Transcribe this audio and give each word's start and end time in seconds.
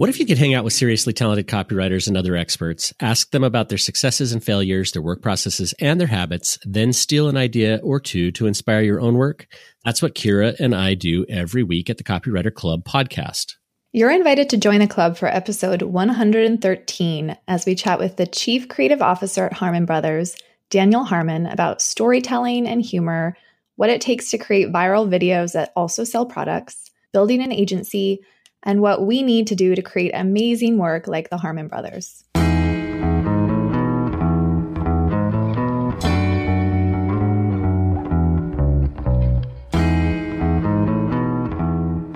What 0.00 0.08
if 0.08 0.18
you 0.18 0.24
could 0.24 0.38
hang 0.38 0.54
out 0.54 0.64
with 0.64 0.72
seriously 0.72 1.12
talented 1.12 1.46
copywriters 1.46 2.08
and 2.08 2.16
other 2.16 2.34
experts, 2.34 2.94
ask 3.00 3.32
them 3.32 3.44
about 3.44 3.68
their 3.68 3.76
successes 3.76 4.32
and 4.32 4.42
failures, 4.42 4.92
their 4.92 5.02
work 5.02 5.20
processes, 5.20 5.74
and 5.78 6.00
their 6.00 6.08
habits, 6.08 6.58
then 6.64 6.94
steal 6.94 7.28
an 7.28 7.36
idea 7.36 7.80
or 7.82 8.00
two 8.00 8.32
to 8.32 8.46
inspire 8.46 8.80
your 8.80 8.98
own 8.98 9.16
work? 9.16 9.46
That's 9.84 10.00
what 10.00 10.14
Kira 10.14 10.58
and 10.58 10.74
I 10.74 10.94
do 10.94 11.26
every 11.28 11.62
week 11.62 11.90
at 11.90 11.98
the 11.98 12.02
Copywriter 12.02 12.50
Club 12.50 12.82
podcast. 12.84 13.56
You're 13.92 14.10
invited 14.10 14.48
to 14.48 14.56
join 14.56 14.78
the 14.78 14.86
club 14.86 15.18
for 15.18 15.28
episode 15.28 15.82
113 15.82 17.36
as 17.46 17.66
we 17.66 17.74
chat 17.74 17.98
with 17.98 18.16
the 18.16 18.26
Chief 18.26 18.68
Creative 18.68 19.02
Officer 19.02 19.44
at 19.44 19.52
Harmon 19.52 19.84
Brothers, 19.84 20.34
Daniel 20.70 21.04
Harmon, 21.04 21.44
about 21.44 21.82
storytelling 21.82 22.66
and 22.66 22.80
humor, 22.80 23.36
what 23.76 23.90
it 23.90 24.00
takes 24.00 24.30
to 24.30 24.38
create 24.38 24.72
viral 24.72 25.06
videos 25.06 25.52
that 25.52 25.74
also 25.76 26.04
sell 26.04 26.24
products, 26.24 26.90
building 27.12 27.42
an 27.42 27.52
agency, 27.52 28.22
and 28.62 28.80
what 28.80 29.06
we 29.06 29.22
need 29.22 29.46
to 29.48 29.54
do 29.54 29.74
to 29.74 29.82
create 29.82 30.12
amazing 30.14 30.78
work 30.78 31.06
like 31.06 31.30
the 31.30 31.38
Harmon 31.38 31.68
Brothers. 31.68 32.24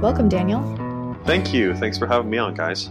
Welcome, 0.00 0.28
Daniel. 0.28 0.62
Thank 1.24 1.54
you. 1.54 1.74
Thanks 1.74 1.96
for 1.96 2.06
having 2.06 2.28
me 2.28 2.36
on, 2.36 2.54
guys. 2.54 2.90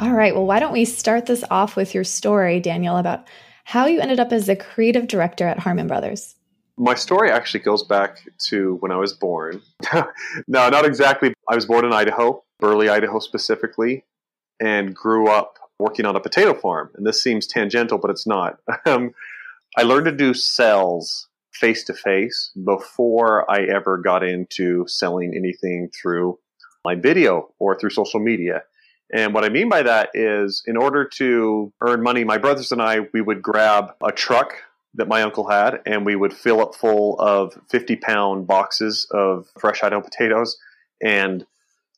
All 0.00 0.12
right. 0.12 0.34
Well, 0.34 0.46
why 0.46 0.60
don't 0.60 0.72
we 0.72 0.86
start 0.86 1.26
this 1.26 1.44
off 1.50 1.76
with 1.76 1.94
your 1.94 2.04
story, 2.04 2.58
Daniel, 2.58 2.96
about 2.96 3.28
how 3.64 3.86
you 3.86 4.00
ended 4.00 4.18
up 4.18 4.32
as 4.32 4.46
the 4.46 4.56
creative 4.56 5.06
director 5.06 5.46
at 5.46 5.58
Harmon 5.58 5.86
Brothers? 5.86 6.36
My 6.76 6.94
story 6.94 7.30
actually 7.30 7.60
goes 7.60 7.82
back 7.84 8.26
to 8.46 8.76
when 8.76 8.90
I 8.90 8.96
was 8.96 9.12
born. 9.12 9.60
no, 9.92 10.68
not 10.68 10.84
exactly. 10.84 11.34
I 11.48 11.54
was 11.54 11.66
born 11.66 11.84
in 11.84 11.92
Idaho, 11.92 12.42
Burley, 12.64 12.88
Idaho 12.88 13.18
specifically, 13.18 14.06
and 14.58 14.96
grew 14.96 15.28
up 15.28 15.58
working 15.78 16.06
on 16.06 16.16
a 16.16 16.20
potato 16.20 16.54
farm. 16.54 16.88
And 16.94 17.06
this 17.06 17.22
seems 17.22 17.46
tangential, 17.46 17.98
but 17.98 18.10
it's 18.10 18.26
not. 18.26 18.58
Um, 18.86 19.14
I 19.76 19.82
learned 19.82 20.06
to 20.06 20.12
do 20.12 20.32
sales 20.32 21.28
face 21.52 21.84
to 21.84 21.94
face 21.94 22.52
before 22.64 23.50
I 23.50 23.64
ever 23.64 23.98
got 23.98 24.22
into 24.22 24.86
selling 24.86 25.34
anything 25.34 25.90
through 25.90 26.38
my 26.86 26.94
video 26.94 27.52
or 27.58 27.78
through 27.78 27.90
social 27.90 28.20
media. 28.20 28.62
And 29.12 29.34
what 29.34 29.44
I 29.44 29.50
mean 29.50 29.68
by 29.68 29.82
that 29.82 30.10
is, 30.14 30.62
in 30.66 30.78
order 30.78 31.04
to 31.16 31.70
earn 31.82 32.02
money, 32.02 32.24
my 32.24 32.38
brothers 32.38 32.72
and 32.72 32.80
I, 32.80 33.00
we 33.12 33.20
would 33.20 33.42
grab 33.42 33.94
a 34.02 34.10
truck 34.10 34.54
that 34.94 35.08
my 35.08 35.20
uncle 35.20 35.50
had 35.50 35.82
and 35.84 36.06
we 36.06 36.16
would 36.16 36.32
fill 36.32 36.62
it 36.62 36.74
full 36.74 37.20
of 37.20 37.58
50 37.68 37.96
pound 37.96 38.46
boxes 38.46 39.06
of 39.10 39.48
fresh 39.58 39.82
Idaho 39.82 40.00
potatoes 40.00 40.56
and 41.02 41.44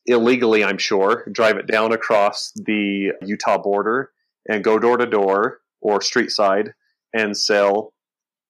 illegally, 0.07 0.63
I'm 0.63 0.77
sure, 0.77 1.25
drive 1.31 1.57
it 1.57 1.67
down 1.67 1.91
across 1.91 2.51
the 2.55 3.11
Utah 3.21 3.57
border 3.57 4.11
and 4.49 4.63
go 4.63 4.79
door 4.79 4.97
to 4.97 5.05
door 5.05 5.59
or 5.81 6.01
street 6.01 6.31
side 6.31 6.73
and 7.13 7.37
sell 7.37 7.93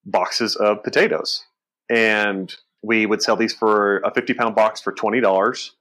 boxes 0.05 0.55
of 0.55 0.83
potatoes. 0.83 1.43
And 1.89 2.55
we 2.83 3.05
would 3.05 3.21
sell 3.21 3.35
these 3.35 3.53
for 3.53 3.97
a 3.99 4.13
50 4.13 4.33
pound 4.35 4.55
box 4.55 4.81
for 4.81 4.93
$20. 4.93 5.71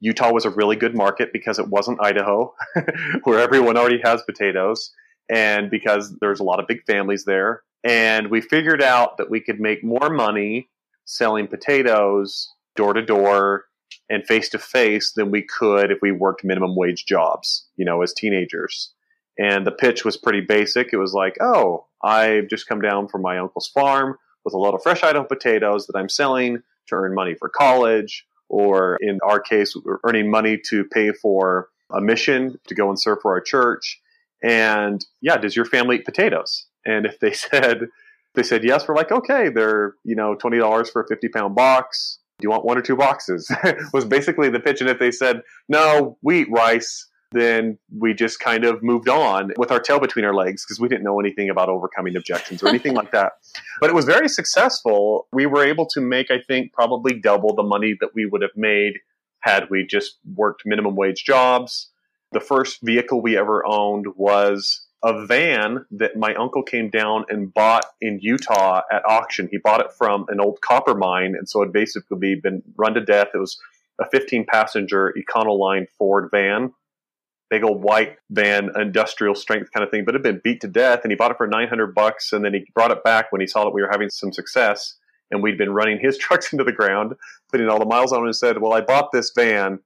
Utah 0.00 0.32
was 0.32 0.44
a 0.44 0.50
really 0.50 0.76
good 0.76 0.94
market 0.94 1.30
because 1.32 1.58
it 1.58 1.68
wasn't 1.68 2.02
Idaho, 2.02 2.54
where 3.24 3.40
everyone 3.40 3.76
already 3.76 4.00
has 4.04 4.22
potatoes, 4.22 4.92
and 5.30 5.70
because 5.70 6.14
there's 6.20 6.40
a 6.40 6.44
lot 6.44 6.60
of 6.60 6.66
big 6.66 6.84
families 6.86 7.24
there. 7.24 7.62
And 7.82 8.30
we 8.30 8.40
figured 8.40 8.82
out 8.82 9.16
that 9.16 9.30
we 9.30 9.40
could 9.40 9.58
make 9.58 9.82
more 9.82 10.10
money 10.10 10.68
selling 11.04 11.46
potatoes 11.46 12.52
door 12.74 12.92
to 12.92 13.02
door 13.02 13.64
and 14.08 14.26
face 14.26 14.48
to 14.50 14.58
face 14.58 15.12
than 15.12 15.30
we 15.30 15.42
could 15.42 15.90
if 15.90 15.98
we 16.00 16.12
worked 16.12 16.44
minimum 16.44 16.76
wage 16.76 17.04
jobs, 17.06 17.66
you 17.76 17.84
know, 17.84 18.02
as 18.02 18.12
teenagers. 18.12 18.92
And 19.38 19.66
the 19.66 19.72
pitch 19.72 20.04
was 20.04 20.16
pretty 20.16 20.40
basic. 20.40 20.92
It 20.92 20.98
was 20.98 21.12
like, 21.12 21.36
oh, 21.40 21.86
I've 22.02 22.48
just 22.48 22.68
come 22.68 22.80
down 22.80 23.08
from 23.08 23.22
my 23.22 23.38
uncle's 23.38 23.68
farm 23.68 24.16
with 24.44 24.54
a 24.54 24.58
lot 24.58 24.74
of 24.74 24.82
fresh 24.82 25.02
Idaho 25.02 25.24
potatoes 25.24 25.86
that 25.86 25.98
I'm 25.98 26.08
selling 26.08 26.62
to 26.88 26.94
earn 26.94 27.14
money 27.14 27.34
for 27.34 27.48
college, 27.48 28.24
or 28.48 28.96
in 29.00 29.18
our 29.26 29.40
case, 29.40 29.76
earning 30.04 30.30
money 30.30 30.58
to 30.68 30.84
pay 30.84 31.12
for 31.12 31.68
a 31.92 32.00
mission 32.00 32.58
to 32.68 32.74
go 32.74 32.88
and 32.88 32.98
serve 32.98 33.18
for 33.22 33.32
our 33.32 33.40
church. 33.40 34.00
And 34.42 35.04
yeah, 35.20 35.36
does 35.36 35.56
your 35.56 35.64
family 35.64 35.96
eat 35.96 36.04
potatoes? 36.04 36.66
And 36.84 37.06
if 37.06 37.18
they 37.18 37.32
said, 37.32 37.88
they 38.34 38.42
said 38.42 38.64
yes, 38.64 38.86
we're 38.86 38.94
like, 38.94 39.12
okay, 39.12 39.48
they're, 39.48 39.94
you 40.04 40.14
know, 40.14 40.36
$20 40.36 40.92
for 40.92 41.02
a 41.02 41.06
50 41.08 41.28
pound 41.28 41.54
box. 41.54 42.18
Do 42.38 42.44
you 42.44 42.50
want 42.50 42.64
one 42.64 42.76
or 42.76 42.82
two 42.82 42.96
boxes? 42.96 43.50
was 43.92 44.04
basically 44.04 44.50
the 44.50 44.60
pitch. 44.60 44.80
And 44.80 44.90
if 44.90 44.98
they 44.98 45.10
said, 45.10 45.42
no, 45.68 46.18
we 46.22 46.42
eat 46.42 46.50
rice, 46.50 47.08
then 47.32 47.78
we 47.98 48.14
just 48.14 48.40
kind 48.40 48.64
of 48.64 48.82
moved 48.82 49.08
on 49.08 49.52
with 49.56 49.70
our 49.70 49.80
tail 49.80 49.98
between 49.98 50.24
our 50.24 50.34
legs 50.34 50.64
because 50.64 50.78
we 50.78 50.88
didn't 50.88 51.02
know 51.02 51.18
anything 51.18 51.50
about 51.50 51.68
overcoming 51.68 52.16
objections 52.16 52.62
or 52.62 52.68
anything 52.68 52.94
like 52.94 53.10
that. 53.12 53.32
But 53.80 53.90
it 53.90 53.94
was 53.94 54.06
very 54.06 54.28
successful. 54.28 55.28
We 55.32 55.44
were 55.44 55.62
able 55.62 55.84
to 55.88 56.00
make, 56.00 56.30
I 56.30 56.40
think, 56.40 56.72
probably 56.72 57.12
double 57.12 57.54
the 57.54 57.62
money 57.62 57.94
that 58.00 58.14
we 58.14 58.24
would 58.24 58.40
have 58.40 58.56
made 58.56 58.94
had 59.40 59.68
we 59.68 59.86
just 59.86 60.18
worked 60.34 60.62
minimum 60.64 60.96
wage 60.96 61.24
jobs. 61.24 61.90
The 62.32 62.40
first 62.40 62.78
vehicle 62.82 63.20
we 63.20 63.36
ever 63.36 63.66
owned 63.66 64.06
was 64.16 64.85
a 65.04 65.26
van 65.26 65.84
that 65.90 66.16
my 66.16 66.34
uncle 66.34 66.62
came 66.62 66.90
down 66.90 67.24
and 67.28 67.52
bought 67.52 67.84
in 68.00 68.18
Utah 68.20 68.82
at 68.90 69.04
auction. 69.04 69.48
He 69.50 69.58
bought 69.58 69.80
it 69.80 69.92
from 69.92 70.26
an 70.28 70.40
old 70.40 70.60
copper 70.60 70.94
mine, 70.94 71.34
and 71.36 71.48
so 71.48 71.62
it 71.62 71.72
basically 71.72 72.34
been 72.34 72.62
run 72.76 72.94
to 72.94 73.04
death. 73.04 73.28
It 73.34 73.38
was 73.38 73.58
a 74.00 74.08
15 74.10 74.46
passenger 74.46 75.14
Econoline 75.16 75.86
Ford 75.98 76.28
van 76.30 76.72
big 77.48 77.62
old 77.62 77.82
white 77.82 78.16
van, 78.30 78.70
industrial 78.76 79.34
strength 79.34 79.70
kind 79.72 79.84
of 79.84 79.90
thing, 79.90 80.04
but 80.04 80.14
it 80.14 80.18
had 80.18 80.22
been 80.22 80.40
beat 80.42 80.60
to 80.60 80.68
death. 80.68 81.00
And 81.02 81.12
he 81.12 81.16
bought 81.16 81.30
it 81.30 81.36
for 81.36 81.46
900 81.46 81.94
bucks. 81.94 82.32
And 82.32 82.44
then 82.44 82.54
he 82.54 82.66
brought 82.74 82.90
it 82.90 83.04
back 83.04 83.30
when 83.30 83.40
he 83.40 83.46
saw 83.46 83.64
that 83.64 83.70
we 83.74 83.82
were 83.82 83.90
having 83.90 84.10
some 84.10 84.32
success. 84.32 84.96
And 85.30 85.42
we'd 85.42 85.58
been 85.58 85.72
running 85.72 85.98
his 86.00 86.18
trucks 86.18 86.52
into 86.52 86.64
the 86.64 86.72
ground, 86.72 87.14
putting 87.50 87.68
all 87.68 87.78
the 87.78 87.86
miles 87.86 88.12
on 88.12 88.22
it, 88.22 88.26
and 88.26 88.36
said, 88.36 88.60
Well, 88.60 88.72
I 88.72 88.80
bought 88.80 89.12
this 89.12 89.32
van 89.34 89.80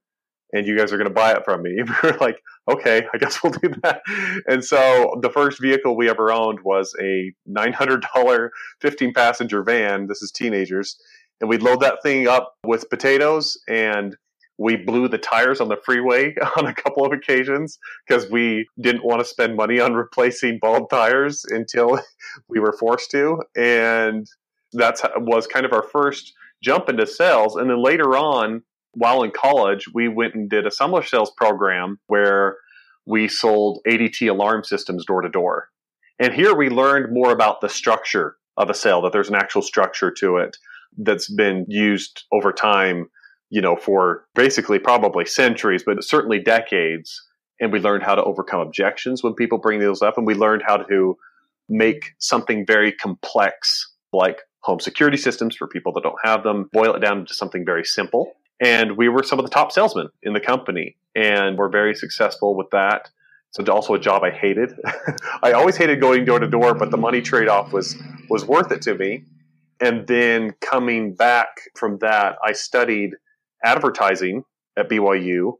and 0.52 0.66
you 0.66 0.76
guys 0.76 0.92
are 0.92 0.96
going 0.96 1.08
to 1.08 1.14
buy 1.14 1.32
it 1.32 1.44
from 1.44 1.62
me. 1.62 1.82
We 2.02 2.10
were 2.10 2.18
like, 2.18 2.42
okay, 2.68 3.06
I 3.12 3.18
guess 3.18 3.42
we'll 3.42 3.52
do 3.52 3.72
that. 3.82 4.02
And 4.46 4.64
so 4.64 5.18
the 5.22 5.30
first 5.30 5.60
vehicle 5.60 5.96
we 5.96 6.08
ever 6.08 6.32
owned 6.32 6.60
was 6.60 6.94
a 7.00 7.32
$900 7.48 8.48
15 8.80 9.12
passenger 9.12 9.62
van. 9.62 10.06
This 10.06 10.22
is 10.22 10.30
teenagers. 10.30 10.96
And 11.40 11.48
we'd 11.48 11.62
load 11.62 11.80
that 11.80 12.02
thing 12.02 12.28
up 12.28 12.54
with 12.64 12.90
potatoes 12.90 13.58
and 13.68 14.16
we 14.58 14.76
blew 14.76 15.08
the 15.08 15.18
tires 15.18 15.60
on 15.60 15.68
the 15.68 15.78
freeway 15.84 16.34
on 16.58 16.66
a 16.66 16.74
couple 16.74 17.04
of 17.04 17.12
occasions 17.12 17.78
because 18.06 18.30
we 18.30 18.68
didn't 18.80 19.04
want 19.04 19.20
to 19.20 19.24
spend 19.24 19.56
money 19.56 19.80
on 19.80 19.94
replacing 19.94 20.58
bald 20.60 20.90
tires 20.90 21.44
until 21.48 21.98
we 22.48 22.60
were 22.60 22.76
forced 22.78 23.10
to. 23.12 23.42
And 23.56 24.26
that 24.74 25.00
was 25.16 25.46
kind 25.46 25.64
of 25.64 25.72
our 25.72 25.82
first 25.82 26.34
jump 26.62 26.90
into 26.90 27.06
sales. 27.06 27.56
And 27.56 27.70
then 27.70 27.82
later 27.82 28.16
on, 28.16 28.62
while 28.92 29.22
in 29.22 29.30
college, 29.30 29.86
we 29.92 30.08
went 30.08 30.34
and 30.34 30.48
did 30.48 30.66
a 30.66 30.70
summer 30.70 31.02
sales 31.02 31.30
program 31.36 31.98
where 32.06 32.56
we 33.06 33.28
sold 33.28 33.80
ADT 33.88 34.28
alarm 34.28 34.64
systems 34.64 35.04
door 35.04 35.22
to 35.22 35.28
door. 35.28 35.68
And 36.18 36.34
here 36.34 36.54
we 36.54 36.68
learned 36.68 37.12
more 37.12 37.32
about 37.32 37.60
the 37.60 37.68
structure 37.68 38.36
of 38.56 38.68
a 38.68 38.74
sale, 38.74 39.00
that 39.02 39.12
there's 39.12 39.30
an 39.30 39.36
actual 39.36 39.62
structure 39.62 40.10
to 40.18 40.36
it 40.36 40.56
that's 40.98 41.32
been 41.32 41.64
used 41.68 42.24
over 42.32 42.52
time 42.52 43.08
you 43.50 43.60
know, 43.60 43.76
for 43.76 44.24
basically 44.34 44.78
probably 44.78 45.26
centuries, 45.26 45.82
but 45.84 46.02
certainly 46.02 46.38
decades. 46.38 47.20
And 47.60 47.72
we 47.72 47.80
learned 47.80 48.04
how 48.04 48.14
to 48.14 48.22
overcome 48.22 48.60
objections 48.60 49.22
when 49.22 49.34
people 49.34 49.58
bring 49.58 49.80
those 49.80 50.00
up. 50.00 50.16
And 50.16 50.26
we 50.26 50.34
learned 50.34 50.62
how 50.64 50.78
to 50.78 51.16
make 51.68 52.14
something 52.18 52.64
very 52.64 52.92
complex, 52.92 53.92
like 54.12 54.38
home 54.60 54.80
security 54.80 55.16
systems 55.16 55.56
for 55.56 55.66
people 55.66 55.92
that 55.92 56.02
don't 56.02 56.18
have 56.24 56.42
them, 56.42 56.70
boil 56.72 56.94
it 56.94 57.00
down 57.00 57.18
into 57.18 57.34
something 57.34 57.64
very 57.64 57.84
simple. 57.84 58.32
And 58.60 58.96
we 58.96 59.08
were 59.08 59.22
some 59.22 59.38
of 59.38 59.44
the 59.44 59.50
top 59.50 59.72
salesmen 59.72 60.08
in 60.22 60.34
the 60.34 60.40
company 60.40 60.96
and 61.14 61.56
we're 61.56 61.68
very 61.68 61.94
successful 61.94 62.56
with 62.56 62.70
that. 62.70 63.10
So 63.52 63.64
also 63.64 63.94
a 63.94 63.98
job 63.98 64.22
I 64.22 64.30
hated. 64.30 64.72
I 65.42 65.52
always 65.52 65.76
hated 65.76 66.00
going 66.00 66.24
door 66.24 66.38
to 66.38 66.46
door, 66.46 66.74
but 66.74 66.90
the 66.90 66.96
money 66.96 67.20
trade 67.20 67.48
off 67.48 67.72
was, 67.72 67.96
was 68.28 68.44
worth 68.44 68.70
it 68.70 68.82
to 68.82 68.94
me. 68.94 69.24
And 69.80 70.06
then 70.06 70.54
coming 70.60 71.14
back 71.14 71.48
from 71.74 71.98
that, 71.98 72.36
I 72.44 72.52
studied 72.52 73.12
advertising 73.64 74.44
at 74.76 74.88
BYU, 74.88 75.54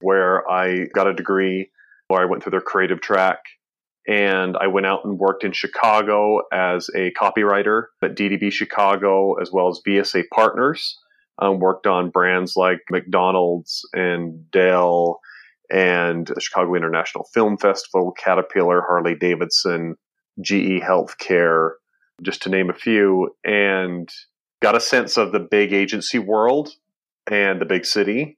where 0.00 0.48
I 0.48 0.86
got 0.94 1.06
a 1.06 1.14
degree, 1.14 1.70
where 2.08 2.20
I 2.20 2.26
went 2.26 2.42
through 2.42 2.52
their 2.52 2.60
creative 2.60 3.00
track. 3.00 3.38
And 4.06 4.56
I 4.56 4.66
went 4.66 4.86
out 4.86 5.04
and 5.04 5.18
worked 5.18 5.44
in 5.44 5.52
Chicago 5.52 6.42
as 6.52 6.90
a 6.94 7.12
copywriter 7.12 7.84
at 8.02 8.16
DDB 8.16 8.52
Chicago, 8.52 9.34
as 9.34 9.50
well 9.52 9.68
as 9.68 9.80
VSA 9.86 10.24
Partners, 10.34 10.98
Um, 11.38 11.58
worked 11.58 11.86
on 11.86 12.10
brands 12.10 12.56
like 12.56 12.80
McDonald's 12.90 13.88
and 13.94 14.50
Dell 14.50 15.20
and 15.70 16.26
the 16.26 16.40
Chicago 16.40 16.74
International 16.74 17.24
Film 17.32 17.56
Festival, 17.56 18.12
Caterpillar, 18.12 18.82
Harley 18.82 19.14
Davidson, 19.14 19.96
GE 20.40 20.80
Healthcare, 20.82 21.72
just 22.22 22.42
to 22.42 22.50
name 22.50 22.68
a 22.68 22.74
few, 22.74 23.34
and 23.44 24.08
got 24.60 24.76
a 24.76 24.80
sense 24.80 25.16
of 25.16 25.32
the 25.32 25.40
big 25.40 25.72
agency 25.72 26.18
world 26.18 26.70
and 27.30 27.60
the 27.60 27.66
big 27.66 27.86
city. 27.86 28.36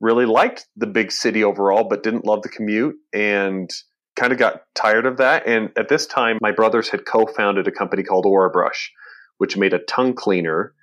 Really 0.00 0.26
liked 0.26 0.66
the 0.76 0.86
big 0.86 1.10
city 1.10 1.42
overall, 1.42 1.84
but 1.84 2.02
didn't 2.02 2.24
love 2.24 2.42
the 2.42 2.48
commute 2.48 2.96
and 3.12 3.70
kind 4.14 4.32
of 4.32 4.38
got 4.38 4.62
tired 4.74 5.06
of 5.06 5.16
that. 5.16 5.46
And 5.46 5.70
at 5.76 5.88
this 5.88 6.06
time, 6.06 6.38
my 6.40 6.52
brothers 6.52 6.88
had 6.88 7.06
co 7.06 7.26
founded 7.26 7.66
a 7.66 7.72
company 7.72 8.02
called 8.02 8.26
Orabrush, 8.26 8.90
which 9.38 9.56
made 9.56 9.74
a 9.74 9.78
tongue 9.78 10.14
cleaner 10.14 10.74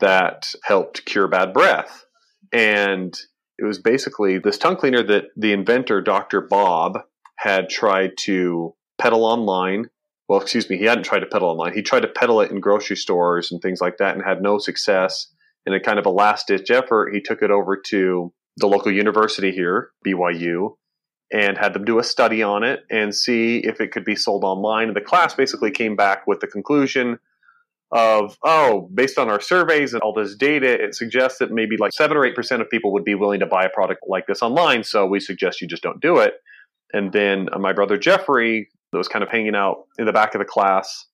that 0.00 0.52
helped 0.64 1.04
cure 1.04 1.28
bad 1.28 1.52
breath. 1.52 2.04
And 2.52 3.18
it 3.58 3.64
was 3.64 3.78
basically 3.78 4.38
this 4.38 4.58
tongue 4.58 4.76
cleaner 4.76 5.02
that 5.02 5.24
the 5.36 5.52
inventor, 5.52 6.00
Dr. 6.00 6.40
Bob, 6.40 6.98
had 7.36 7.68
tried 7.68 8.12
to 8.20 8.74
peddle 8.98 9.24
online. 9.24 9.90
Well, 10.28 10.40
excuse 10.40 10.68
me, 10.68 10.76
he 10.76 10.84
hadn't 10.84 11.04
tried 11.04 11.20
to 11.20 11.26
peddle 11.26 11.48
online. 11.48 11.74
He 11.74 11.82
tried 11.82 12.00
to 12.00 12.08
peddle 12.08 12.40
it 12.40 12.50
in 12.50 12.60
grocery 12.60 12.96
stores 12.96 13.52
and 13.52 13.60
things 13.60 13.80
like 13.80 13.98
that 13.98 14.14
and 14.14 14.24
had 14.24 14.42
no 14.42 14.58
success. 14.58 15.28
In 15.64 15.74
a 15.74 15.80
kind 15.80 15.98
of 15.98 16.06
a 16.06 16.10
last 16.10 16.46
ditch 16.46 16.70
effort, 16.70 17.12
he 17.12 17.20
took 17.20 17.42
it 17.42 17.50
over 17.50 17.76
to 17.88 18.32
the 18.56 18.66
local 18.66 18.92
university 18.92 19.52
here, 19.52 19.90
BYU, 20.06 20.76
and 21.32 21.58
had 21.58 21.74
them 21.74 21.84
do 21.84 21.98
a 21.98 22.04
study 22.04 22.42
on 22.42 22.62
it 22.62 22.84
and 22.90 23.14
see 23.14 23.58
if 23.58 23.80
it 23.80 23.90
could 23.90 24.04
be 24.04 24.16
sold 24.16 24.44
online. 24.44 24.88
And 24.88 24.96
the 24.96 25.00
class 25.00 25.34
basically 25.34 25.70
came 25.70 25.96
back 25.96 26.26
with 26.26 26.40
the 26.40 26.46
conclusion 26.46 27.18
of, 27.92 28.36
oh, 28.42 28.90
based 28.92 29.18
on 29.18 29.28
our 29.28 29.40
surveys 29.40 29.94
and 29.94 30.02
all 30.02 30.12
this 30.12 30.34
data, 30.34 30.72
it 30.72 30.94
suggests 30.94 31.38
that 31.38 31.50
maybe 31.50 31.76
like 31.76 31.92
seven 31.92 32.16
or 32.16 32.26
eight 32.26 32.34
percent 32.34 32.62
of 32.62 32.68
people 32.68 32.92
would 32.92 33.04
be 33.04 33.14
willing 33.14 33.40
to 33.40 33.46
buy 33.46 33.64
a 33.64 33.68
product 33.68 34.00
like 34.08 34.26
this 34.26 34.42
online. 34.42 34.82
So 34.84 35.06
we 35.06 35.20
suggest 35.20 35.60
you 35.60 35.68
just 35.68 35.82
don't 35.82 36.00
do 36.00 36.18
it. 36.18 36.34
And 36.92 37.12
then 37.12 37.48
uh, 37.52 37.58
my 37.58 37.72
brother 37.72 37.96
Jeffrey 37.96 38.68
was 38.92 39.08
kind 39.08 39.22
of 39.22 39.30
hanging 39.30 39.54
out 39.54 39.84
in 39.98 40.06
the 40.06 40.12
back 40.12 40.34
of 40.34 40.38
the 40.40 40.44
class 40.44 41.06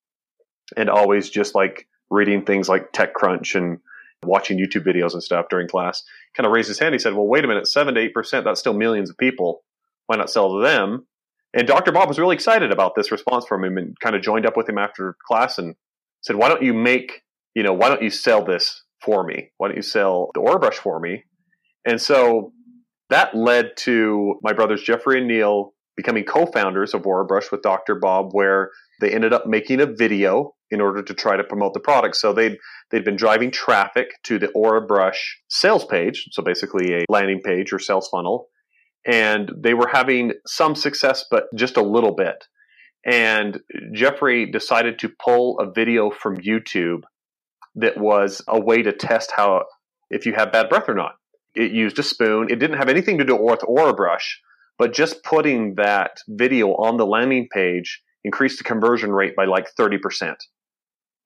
and 0.76 0.88
always 0.88 1.28
just 1.28 1.54
like 1.54 1.88
reading 2.10 2.44
things 2.44 2.68
like 2.68 2.92
TechCrunch 2.92 3.54
and 3.54 3.78
watching 4.22 4.58
YouTube 4.58 4.86
videos 4.86 5.14
and 5.14 5.22
stuff 5.22 5.46
during 5.50 5.68
class, 5.68 6.02
kind 6.36 6.46
of 6.46 6.52
raised 6.52 6.68
his 6.68 6.78
hand. 6.78 6.94
He 6.94 6.98
said, 6.98 7.14
Well, 7.14 7.26
wait 7.26 7.44
a 7.44 7.48
minute, 7.48 7.66
seven 7.66 7.94
to 7.94 8.00
eight 8.00 8.14
percent, 8.14 8.44
that's 8.44 8.60
still 8.60 8.74
millions 8.74 9.10
of 9.10 9.16
people. 9.18 9.62
Why 10.06 10.16
not 10.16 10.30
sell 10.30 10.56
to 10.56 10.62
them? 10.62 11.06
And 11.54 11.66
Dr. 11.66 11.92
Bob 11.92 12.08
was 12.08 12.18
really 12.18 12.34
excited 12.34 12.72
about 12.72 12.94
this 12.94 13.12
response 13.12 13.44
from 13.46 13.62
him 13.64 13.76
and 13.76 13.98
kind 14.00 14.16
of 14.16 14.22
joined 14.22 14.46
up 14.46 14.56
with 14.56 14.68
him 14.68 14.78
after 14.78 15.16
class 15.26 15.58
and 15.58 15.74
said, 16.22 16.36
why 16.36 16.48
don't 16.48 16.62
you 16.62 16.72
make, 16.74 17.22
you 17.54 17.62
know, 17.62 17.72
why 17.72 17.88
don't 17.88 18.02
you 18.02 18.10
sell 18.10 18.44
this 18.44 18.84
for 19.02 19.24
me? 19.24 19.50
Why 19.58 19.68
don't 19.68 19.76
you 19.76 19.82
sell 19.82 20.30
the 20.34 20.40
Orabrush 20.40 20.74
for 20.74 21.00
me? 21.00 21.24
And 21.84 22.00
so 22.00 22.52
that 23.10 23.34
led 23.34 23.76
to 23.78 24.36
my 24.42 24.52
brothers 24.52 24.82
Jeffrey 24.82 25.18
and 25.18 25.28
Neil 25.28 25.74
becoming 25.96 26.24
co-founders 26.24 26.94
of 26.94 27.02
Orabrush 27.02 27.50
with 27.50 27.62
Dr. 27.62 27.96
Bob, 27.96 28.30
where 28.32 28.70
they 29.00 29.10
ended 29.10 29.32
up 29.32 29.46
making 29.46 29.80
a 29.80 29.86
video 29.86 30.54
in 30.70 30.80
order 30.80 31.02
to 31.02 31.12
try 31.12 31.36
to 31.36 31.44
promote 31.44 31.74
the 31.74 31.80
product. 31.80 32.16
So 32.16 32.32
they'd 32.32 32.56
they'd 32.90 33.04
been 33.04 33.16
driving 33.16 33.50
traffic 33.50 34.08
to 34.24 34.38
the 34.38 34.48
Orabrush 34.56 35.18
sales 35.48 35.84
page, 35.84 36.28
so 36.30 36.42
basically 36.42 36.94
a 36.94 37.04
landing 37.10 37.42
page 37.44 37.72
or 37.72 37.78
sales 37.78 38.08
funnel, 38.08 38.48
and 39.06 39.50
they 39.62 39.74
were 39.74 39.88
having 39.88 40.32
some 40.46 40.74
success, 40.74 41.24
but 41.30 41.44
just 41.54 41.76
a 41.76 41.82
little 41.82 42.14
bit. 42.14 42.46
And 43.04 43.60
Jeffrey 43.92 44.50
decided 44.50 45.00
to 45.00 45.08
pull 45.08 45.58
a 45.58 45.70
video 45.70 46.10
from 46.10 46.36
YouTube 46.36 47.02
that 47.74 47.98
was 47.98 48.42
a 48.46 48.60
way 48.60 48.82
to 48.82 48.92
test 48.92 49.32
how 49.34 49.64
if 50.10 50.26
you 50.26 50.34
have 50.34 50.52
bad 50.52 50.68
breath 50.68 50.88
or 50.88 50.94
not. 50.94 51.14
It 51.54 51.72
used 51.72 51.98
a 51.98 52.02
spoon. 52.02 52.48
It 52.50 52.58
didn't 52.58 52.78
have 52.78 52.88
anything 52.88 53.18
to 53.18 53.24
do 53.24 53.36
with 53.36 53.60
Orabrush, 53.60 54.36
but 54.78 54.92
just 54.92 55.24
putting 55.24 55.74
that 55.76 56.18
video 56.28 56.68
on 56.70 56.96
the 56.96 57.06
landing 57.06 57.48
page 57.52 58.02
increased 58.24 58.58
the 58.58 58.64
conversion 58.64 59.10
rate 59.10 59.34
by 59.36 59.46
like 59.46 59.66
30%. 59.78 60.36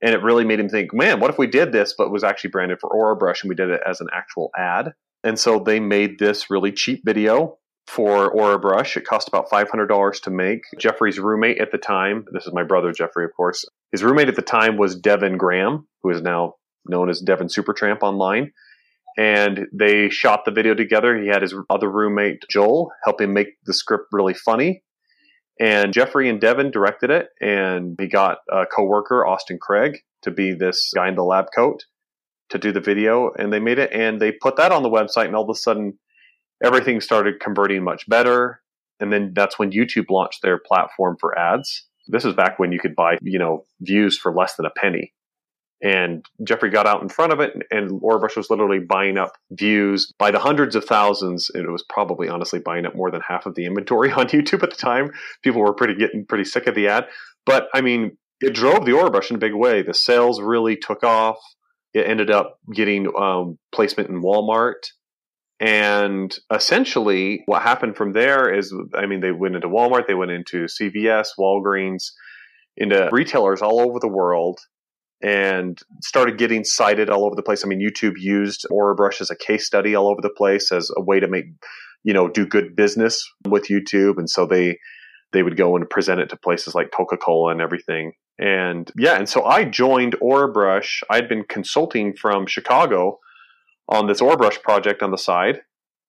And 0.02 0.14
it 0.14 0.22
really 0.22 0.44
made 0.44 0.60
him 0.60 0.68
think, 0.68 0.92
man, 0.92 1.20
what 1.20 1.30
if 1.30 1.38
we 1.38 1.46
did 1.46 1.72
this, 1.72 1.94
but 1.96 2.10
was 2.10 2.24
actually 2.24 2.50
branded 2.50 2.78
for 2.80 2.90
Orabrush 2.90 3.42
and 3.42 3.48
we 3.48 3.54
did 3.54 3.70
it 3.70 3.80
as 3.86 4.00
an 4.00 4.08
actual 4.12 4.50
ad? 4.56 4.94
And 5.24 5.38
so 5.38 5.58
they 5.58 5.80
made 5.80 6.18
this 6.18 6.50
really 6.50 6.72
cheap 6.72 7.02
video 7.04 7.58
for 7.86 8.34
Orabrush. 8.34 8.96
It 8.96 9.06
cost 9.06 9.28
about 9.28 9.48
$500 9.48 10.20
to 10.22 10.30
make. 10.30 10.62
Jeffrey's 10.78 11.18
roommate 11.18 11.58
at 11.58 11.72
the 11.72 11.78
time, 11.78 12.24
this 12.32 12.46
is 12.46 12.52
my 12.52 12.64
brother 12.64 12.92
Jeffrey, 12.92 13.24
of 13.24 13.30
course, 13.36 13.64
his 13.92 14.02
roommate 14.02 14.28
at 14.28 14.36
the 14.36 14.42
time 14.42 14.76
was 14.76 14.96
Devin 14.96 15.36
Graham, 15.38 15.86
who 16.02 16.10
is 16.10 16.20
now 16.20 16.54
known 16.84 17.08
as 17.08 17.20
Devin 17.20 17.48
Supertramp 17.48 18.02
online. 18.02 18.52
And 19.18 19.66
they 19.72 20.10
shot 20.10 20.44
the 20.44 20.50
video 20.50 20.74
together. 20.74 21.16
He 21.16 21.28
had 21.28 21.40
his 21.40 21.54
other 21.70 21.90
roommate, 21.90 22.44
Joel, 22.50 22.90
help 23.04 23.20
him 23.20 23.32
make 23.32 23.48
the 23.64 23.72
script 23.72 24.08
really 24.12 24.34
funny. 24.34 24.82
And 25.58 25.94
Jeffrey 25.94 26.28
and 26.28 26.38
Devin 26.38 26.70
directed 26.70 27.10
it. 27.10 27.28
And 27.40 27.96
he 27.98 28.08
got 28.08 28.38
a 28.50 28.66
coworker, 28.66 29.26
Austin 29.26 29.58
Craig, 29.58 30.00
to 30.22 30.30
be 30.30 30.52
this 30.52 30.92
guy 30.94 31.08
in 31.08 31.14
the 31.14 31.24
lab 31.24 31.46
coat 31.54 31.84
to 32.50 32.58
do 32.58 32.72
the 32.72 32.80
video. 32.80 33.30
And 33.38 33.50
they 33.50 33.60
made 33.60 33.78
it 33.78 33.90
and 33.92 34.20
they 34.20 34.32
put 34.32 34.56
that 34.56 34.72
on 34.72 34.82
the 34.82 34.90
website. 34.90 35.26
And 35.26 35.34
all 35.34 35.44
of 35.44 35.50
a 35.50 35.54
sudden, 35.54 35.98
everything 36.64 37.00
started 37.00 37.40
converting 37.40 37.84
much 37.84 38.08
better. 38.08 38.62
And 39.00 39.12
then 39.12 39.32
that's 39.34 39.58
when 39.58 39.72
YouTube 39.72 40.10
launched 40.10 40.42
their 40.42 40.58
platform 40.58 41.16
for 41.20 41.38
ads. 41.38 41.86
This 42.08 42.24
is 42.24 42.34
back 42.34 42.58
when 42.58 42.72
you 42.72 42.78
could 42.78 42.94
buy, 42.94 43.18
you 43.20 43.38
know, 43.38 43.66
views 43.80 44.18
for 44.18 44.32
less 44.32 44.56
than 44.56 44.66
a 44.66 44.70
penny. 44.70 45.12
And 45.82 46.24
Jeffrey 46.46 46.70
got 46.70 46.86
out 46.86 47.02
in 47.02 47.10
front 47.10 47.32
of 47.32 47.40
it, 47.40 47.52
and 47.70 48.00
Orabrush 48.00 48.36
was 48.36 48.48
literally 48.48 48.78
buying 48.78 49.18
up 49.18 49.32
views 49.50 50.10
by 50.18 50.30
the 50.30 50.38
hundreds 50.38 50.74
of 50.74 50.84
thousands. 50.84 51.50
And 51.52 51.64
it 51.64 51.70
was 51.70 51.84
probably 51.86 52.28
honestly 52.28 52.60
buying 52.60 52.86
up 52.86 52.96
more 52.96 53.10
than 53.10 53.20
half 53.20 53.44
of 53.44 53.54
the 53.54 53.66
inventory 53.66 54.10
on 54.12 54.28
YouTube 54.28 54.62
at 54.62 54.70
the 54.70 54.76
time. 54.76 55.10
People 55.42 55.60
were 55.60 55.74
pretty 55.74 55.94
getting 55.94 56.24
pretty 56.24 56.44
sick 56.44 56.66
of 56.66 56.74
the 56.74 56.88
ad. 56.88 57.06
But 57.44 57.68
I 57.74 57.82
mean, 57.82 58.16
it 58.40 58.54
drove 58.54 58.86
the 58.86 58.92
Orabrush 58.92 59.30
in 59.30 59.36
a 59.36 59.40
big 59.40 59.54
way. 59.54 59.82
The 59.82 59.94
sales 59.94 60.40
really 60.40 60.76
took 60.76 61.04
off. 61.04 61.38
It 61.92 62.06
ended 62.06 62.30
up 62.30 62.58
getting 62.74 63.08
um, 63.16 63.58
placement 63.72 64.10
in 64.10 64.22
Walmart. 64.22 64.90
And 65.58 66.36
essentially, 66.52 67.42
what 67.46 67.62
happened 67.62 67.96
from 67.96 68.12
there 68.12 68.52
is, 68.52 68.74
I 68.94 69.06
mean, 69.06 69.20
they 69.20 69.32
went 69.32 69.54
into 69.54 69.68
Walmart, 69.68 70.06
they 70.06 70.14
went 70.14 70.30
into 70.30 70.66
CVS, 70.66 71.28
Walgreens, 71.38 72.10
into 72.76 73.08
retailers 73.10 73.62
all 73.62 73.80
over 73.80 73.98
the 73.98 74.08
world, 74.08 74.60
and 75.22 75.78
started 76.02 76.36
getting 76.36 76.62
cited 76.62 77.08
all 77.08 77.24
over 77.24 77.34
the 77.34 77.42
place. 77.42 77.64
I 77.64 77.68
mean, 77.68 77.80
YouTube 77.80 78.14
used 78.18 78.66
Orabrush 78.70 79.22
as 79.22 79.30
a 79.30 79.36
case 79.36 79.66
study 79.66 79.94
all 79.94 80.08
over 80.08 80.20
the 80.20 80.28
place 80.28 80.70
as 80.72 80.90
a 80.94 81.00
way 81.00 81.20
to 81.20 81.28
make, 81.28 81.46
you 82.04 82.12
know, 82.12 82.28
do 82.28 82.46
good 82.46 82.76
business 82.76 83.26
with 83.48 83.68
YouTube. 83.68 84.18
And 84.18 84.28
so 84.28 84.46
they 84.46 84.78
they 85.32 85.42
would 85.42 85.56
go 85.56 85.74
and 85.74 85.88
present 85.88 86.20
it 86.20 86.28
to 86.30 86.36
places 86.36 86.74
like 86.74 86.92
Coca 86.94 87.16
Cola 87.16 87.50
and 87.50 87.60
everything. 87.60 88.12
And 88.38 88.90
yeah, 88.98 89.16
and 89.16 89.28
so 89.28 89.44
I 89.44 89.64
joined 89.64 90.16
Orabrush. 90.22 91.02
I'd 91.08 91.28
been 91.28 91.44
consulting 91.44 92.14
from 92.14 92.46
Chicago 92.46 93.18
on 93.88 94.06
this 94.06 94.20
Orabrush 94.20 94.62
project 94.62 95.02
on 95.02 95.10
the 95.10 95.18
side 95.18 95.60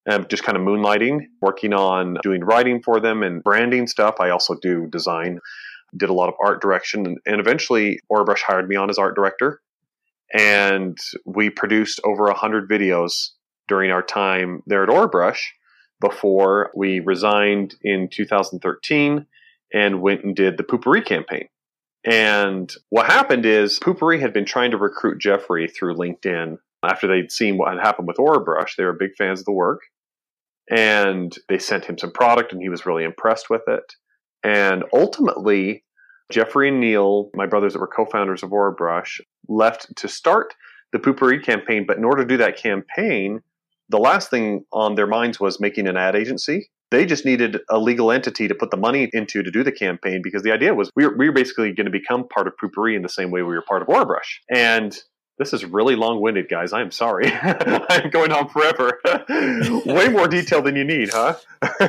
and 0.06 0.30
just 0.30 0.44
kind 0.44 0.58
of 0.58 0.64
moonlighting, 0.64 1.26
working 1.42 1.74
on 1.74 2.18
doing 2.24 2.44
writing 2.44 2.82
for 2.82 3.00
them 3.00 3.24
and 3.24 3.44
branding 3.44 3.88
stuff. 3.88 4.16
I 4.20 4.30
also 4.30 4.56
do 4.62 4.88
design, 4.88 5.40
did 5.96 6.10
a 6.10 6.14
lot 6.14 6.30
of 6.30 6.36
art 6.42 6.62
direction, 6.62 7.06
and, 7.06 7.18
and 7.26 7.40
eventually 7.40 8.00
Orabrush 8.12 8.42
hired 8.42 8.70
me 8.70 8.76
on 8.76 8.90
as 8.90 8.98
art 8.98 9.16
director. 9.16 9.62
And 10.34 10.98
we 11.26 11.50
produced 11.50 12.02
over 12.04 12.24
100 12.26 12.70
videos 12.70 13.30
during 13.68 13.92
our 13.92 14.02
time 14.02 14.64
there 14.66 14.84
at 14.84 14.90
Orabrush 14.90 15.40
before 16.00 16.72
we 16.76 17.00
resigned 17.00 17.76
in 17.82 18.10
2013 18.12 19.26
and 19.74 20.02
went 20.02 20.24
and 20.24 20.36
did 20.36 20.58
the 20.58 20.64
Poo-Pourri 20.64 21.02
campaign. 21.02 21.48
And 22.06 22.74
what 22.90 23.08
happened 23.08 23.46
is 23.46 23.80
Poo-Pourri 23.80 24.22
had 24.22 24.32
been 24.32 24.46
trying 24.46 24.72
to 24.72 24.78
recruit 24.78 25.20
Jeffrey 25.20 25.68
through 25.68 25.96
LinkedIn 25.96 26.58
after 26.84 27.08
they'd 27.08 27.32
seen 27.32 27.58
what 27.58 27.74
had 27.74 27.82
happened 27.82 28.08
with 28.08 28.18
Orabrush, 28.18 28.76
they 28.76 28.84
were 28.84 28.94
big 28.94 29.16
fans 29.18 29.40
of 29.40 29.46
the 29.46 29.52
work. 29.52 29.82
And 30.70 31.34
they 31.48 31.60
sent 31.60 31.86
him 31.86 31.98
some 31.98 32.12
product, 32.12 32.52
and 32.52 32.62
he 32.62 32.70
was 32.70 32.86
really 32.86 33.04
impressed 33.04 33.50
with 33.50 33.62
it. 33.68 33.94
And 34.44 34.84
ultimately, 34.94 35.84
Jeffrey 36.32 36.68
and 36.70 36.80
Neil, 36.80 37.30
my 37.34 37.46
brothers 37.46 37.74
that 37.74 37.80
were 37.80 37.88
co 37.88 38.06
founders 38.06 38.44
of 38.44 38.50
Orabrush, 38.50 39.22
left 39.48 39.96
to 39.96 40.08
start 40.08 40.54
the 40.92 41.00
Poo-Pourri 41.00 41.42
campaign. 41.44 41.86
But 41.88 41.98
in 41.98 42.04
order 42.04 42.24
to 42.24 42.28
do 42.28 42.38
that 42.38 42.58
campaign, 42.58 43.42
the 43.90 43.98
last 43.98 44.30
thing 44.30 44.66
on 44.74 44.96
their 44.96 45.08
minds 45.08 45.40
was 45.40 45.60
making 45.60 45.88
an 45.88 45.96
ad 45.96 46.16
agency. 46.16 46.70
They 46.92 47.06
just 47.06 47.26
needed 47.26 47.60
a 47.70 47.80
legal 47.80 48.12
entity 48.12 48.48
to 48.48 48.56
put 48.56 48.72
the 48.72 48.78
money 48.78 49.10
into 49.12 49.44
to 49.44 49.52
do 49.52 49.64
the 49.64 49.72
campaign 49.72 50.22
because 50.24 50.44
the 50.44 50.54
idea 50.54 50.74
was 50.74 50.90
we 50.96 51.06
were, 51.06 51.18
we 51.18 51.28
were 51.28 51.34
basically 51.34 51.74
going 51.74 51.86
to 51.86 51.92
become 51.92 52.28
part 52.28 52.48
of 52.48 52.58
Poo-Pourri 52.58 52.96
in 52.96 53.02
the 53.02 53.10
same 53.10 53.32
way 53.32 53.42
we 53.42 53.56
were 53.56 53.62
part 53.62 53.82
of 53.82 53.88
Orabrush. 53.88 54.40
And 54.50 54.98
this 55.38 55.53
is 55.53 55.63
really 55.65 55.96
long 55.96 56.20
winded, 56.20 56.50
guys. 56.50 56.74
I'm 56.74 56.91
sorry. 56.91 57.32
I'm 57.32 58.10
going 58.10 58.32
on 58.32 58.50
forever. 58.50 59.00
Way 59.86 60.10
more 60.10 60.27
detail 60.27 60.62
than 60.62 60.75
you 60.75 60.84
need, 60.84 61.10
huh? 61.12 61.36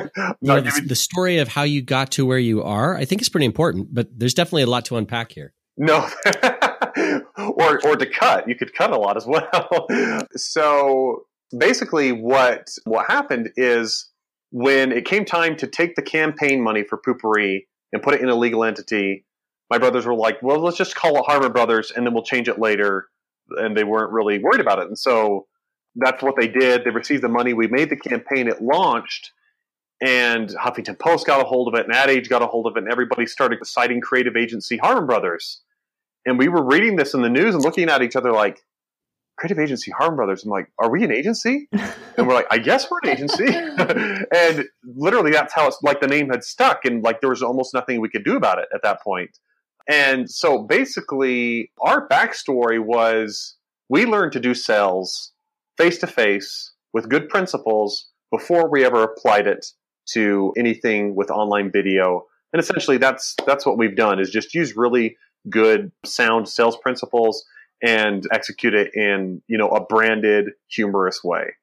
yeah, 0.41 0.59
the, 0.59 0.83
the 0.85 0.95
story 0.95 1.37
of 1.37 1.47
how 1.47 1.63
you 1.63 1.81
got 1.81 2.11
to 2.11 2.25
where 2.25 2.37
you 2.37 2.61
are, 2.63 2.95
I 2.95 3.05
think 3.05 3.21
is 3.21 3.29
pretty 3.29 3.47
important, 3.47 3.93
but 3.93 4.07
there's 4.17 4.33
definitely 4.33 4.63
a 4.63 4.67
lot 4.67 4.85
to 4.85 4.97
unpack 4.97 5.31
here. 5.31 5.53
No, 5.77 6.07
or 7.37 7.79
or 7.85 7.95
to 7.95 8.05
cut. 8.05 8.49
You 8.49 8.55
could 8.55 8.73
cut 8.73 8.91
a 8.91 8.97
lot 8.97 9.15
as 9.15 9.25
well. 9.25 9.87
so 10.35 11.23
basically, 11.57 12.11
what 12.11 12.67
what 12.83 13.05
happened 13.07 13.51
is 13.55 14.09
when 14.51 14.91
it 14.91 15.05
came 15.05 15.23
time 15.23 15.55
to 15.55 15.67
take 15.67 15.95
the 15.95 16.01
campaign 16.01 16.61
money 16.61 16.83
for 16.83 16.97
Poo-Pourri 16.97 17.67
and 17.93 18.03
put 18.03 18.13
it 18.13 18.21
in 18.21 18.29
a 18.29 18.35
legal 18.35 18.63
entity, 18.63 19.25
my 19.69 19.77
brothers 19.77 20.05
were 20.05 20.15
like, 20.15 20.43
"Well, 20.43 20.59
let's 20.59 20.77
just 20.77 20.95
call 20.95 21.17
it 21.17 21.23
Harmon 21.25 21.53
Brothers, 21.53 21.91
and 21.91 22.05
then 22.05 22.13
we'll 22.13 22.23
change 22.23 22.49
it 22.49 22.59
later." 22.59 23.07
And 23.57 23.75
they 23.75 23.83
weren't 23.83 24.11
really 24.11 24.39
worried 24.39 24.61
about 24.61 24.79
it, 24.79 24.87
and 24.87 24.97
so 24.97 25.47
that's 25.95 26.21
what 26.21 26.35
they 26.39 26.47
did. 26.47 26.83
They 26.83 26.91
received 26.91 27.23
the 27.23 27.29
money. 27.29 27.53
We 27.53 27.67
made 27.67 27.89
the 27.89 27.95
campaign. 27.95 28.47
It 28.47 28.61
launched 28.61 29.31
and 30.01 30.49
Huffington 30.49 30.97
Post 30.97 31.27
got 31.27 31.41
a 31.41 31.43
hold 31.43 31.67
of 31.67 31.79
it, 31.79 31.85
and 31.85 31.93
Ad 31.93 32.09
Age 32.09 32.29
got 32.29 32.41
a 32.41 32.47
hold 32.47 32.67
of 32.67 32.77
it, 32.77 32.83
and 32.83 32.91
everybody 32.91 33.25
started 33.25 33.59
citing 33.65 33.99
creative 33.99 34.37
agency 34.37 34.77
Harmon 34.77 35.05
Brothers. 35.05 35.61
And 36.25 36.37
we 36.37 36.47
were 36.47 36.63
reading 36.63 36.95
this 36.95 37.13
in 37.13 37.21
the 37.21 37.29
news 37.29 37.53
and 37.53 37.63
looking 37.63 37.89
at 37.89 38.01
each 38.01 38.15
other 38.15 38.31
like, 38.31 38.61
creative 39.37 39.59
agency 39.59 39.91
Harmon 39.91 40.17
Brothers. 40.17 40.43
I'm 40.43 40.51
like, 40.51 40.69
are 40.79 40.89
we 40.89 41.03
an 41.03 41.11
agency? 41.11 41.69
And 42.17 42.27
we're 42.27 42.33
like, 42.33 42.47
I 42.51 42.57
guess 42.57 42.91
we're 42.91 42.99
an 43.03 43.11
agency. 43.11 43.45
and 44.35 44.65
literally, 44.83 45.31
that's 45.31 45.53
how 45.53 45.67
it's 45.69 45.81
like 45.81 46.01
the 46.01 46.07
name 46.07 46.29
had 46.29 46.43
stuck, 46.43 46.83
and 46.83 47.01
like 47.01 47.21
there 47.21 47.29
was 47.29 47.41
almost 47.41 47.73
nothing 47.73 48.01
we 48.01 48.09
could 48.09 48.25
do 48.25 48.35
about 48.35 48.59
it 48.59 48.67
at 48.75 48.81
that 48.83 49.01
point. 49.01 49.39
And 49.89 50.29
so 50.29 50.59
basically, 50.59 51.71
our 51.81 52.07
backstory 52.07 52.79
was 52.79 53.55
we 53.89 54.05
learned 54.05 54.31
to 54.33 54.39
do 54.39 54.53
sales 54.53 55.31
face 55.77 55.97
to 55.97 56.07
face 56.07 56.71
with 56.93 57.09
good 57.09 57.27
principles 57.27 58.07
before 58.31 58.69
we 58.69 58.85
ever 58.85 59.03
applied 59.03 59.47
it 59.47 59.65
to 60.13 60.53
anything 60.57 61.15
with 61.15 61.31
online 61.31 61.71
video. 61.71 62.25
And 62.53 62.59
essentially 62.59 62.97
that's 62.97 63.35
that's 63.47 63.65
what 63.65 63.77
we've 63.77 63.95
done 63.95 64.19
is 64.19 64.29
just 64.29 64.53
use 64.53 64.75
really 64.75 65.17
good 65.49 65.91
sound 66.05 66.47
sales 66.47 66.77
principles 66.77 67.43
and 67.81 68.27
execute 68.31 68.75
it 68.75 68.93
in, 68.93 69.41
you 69.47 69.57
know, 69.57 69.69
a 69.69 69.83
branded 69.83 70.51
humorous 70.67 71.23
way. 71.23 71.53